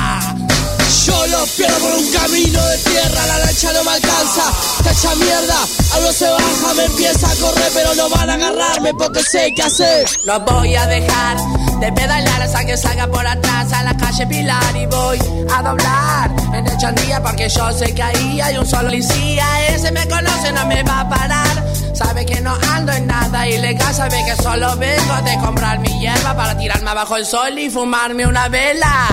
Yo 1.08 1.26
los 1.28 1.48
pierdo 1.52 1.78
por 1.78 1.94
un 1.94 2.12
camino 2.12 2.62
de 2.66 2.78
tierra, 2.78 3.26
la 3.26 3.38
lancha 3.38 3.72
no 3.72 3.82
me 3.82 3.92
alcanza, 3.92 4.42
hecha 4.90 5.14
mierda, 5.14 5.56
algo 5.94 6.12
se 6.12 6.28
baja, 6.28 6.74
me 6.76 6.84
empieza 6.84 7.30
a 7.30 7.34
correr, 7.36 7.70
pero 7.72 7.94
no 7.94 8.10
van 8.10 8.28
a 8.28 8.34
agarrarme 8.34 8.92
porque 8.92 9.22
sé 9.22 9.54
qué 9.56 9.62
hacer. 9.62 10.06
No 10.26 10.38
voy 10.40 10.76
a 10.76 10.86
dejar 10.86 11.38
de 11.80 11.92
pedalear 11.92 12.42
hasta 12.42 12.62
que 12.66 12.76
salga 12.76 13.06
por 13.06 13.26
atrás 13.26 13.72
a 13.72 13.84
la 13.84 13.96
calle 13.96 14.26
Pilar 14.26 14.76
y 14.76 14.84
voy 14.84 15.18
a 15.56 15.62
doblar 15.62 16.30
en 16.52 16.66
el 16.66 16.76
chandía 16.76 17.22
porque 17.22 17.48
yo 17.48 17.72
sé 17.72 17.94
que 17.94 18.02
ahí 18.02 18.40
hay 18.42 18.58
un 18.58 18.66
solo 18.66 18.88
policía, 18.88 19.46
ese 19.70 19.90
me 19.92 20.06
conoce, 20.08 20.52
no 20.52 20.66
me 20.66 20.82
va 20.82 21.00
a 21.00 21.08
parar. 21.08 21.64
Sabe 21.94 22.26
que 22.26 22.38
no 22.42 22.54
ando 22.74 22.92
en 22.92 23.06
nada 23.06 23.48
ilegal, 23.48 23.94
sabe 23.94 24.22
que 24.26 24.42
solo 24.42 24.76
vengo 24.76 25.14
de 25.24 25.38
comprar 25.38 25.78
mi 25.78 26.00
hierba 26.00 26.36
para 26.36 26.58
tirarme 26.58 26.90
abajo 26.90 27.16
el 27.16 27.24
sol 27.24 27.58
y 27.58 27.70
fumarme 27.70 28.26
una 28.26 28.48
vela 28.48 29.08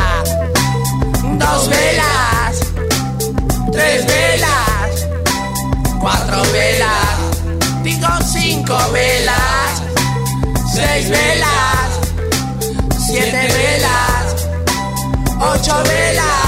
dos 1.40 1.70
velas, 1.70 2.60
tres 3.72 4.06
velas, 4.06 5.07
cuatro 5.99 6.41
velas, 6.52 7.18
digo 7.84 8.07
cinco 8.24 8.78
velas, 8.91 9.82
seis 10.74 11.10
velas, 11.10 11.99
siete 13.06 13.48
velas, 13.53 14.48
ocho 15.40 15.84
velas. 15.84 16.45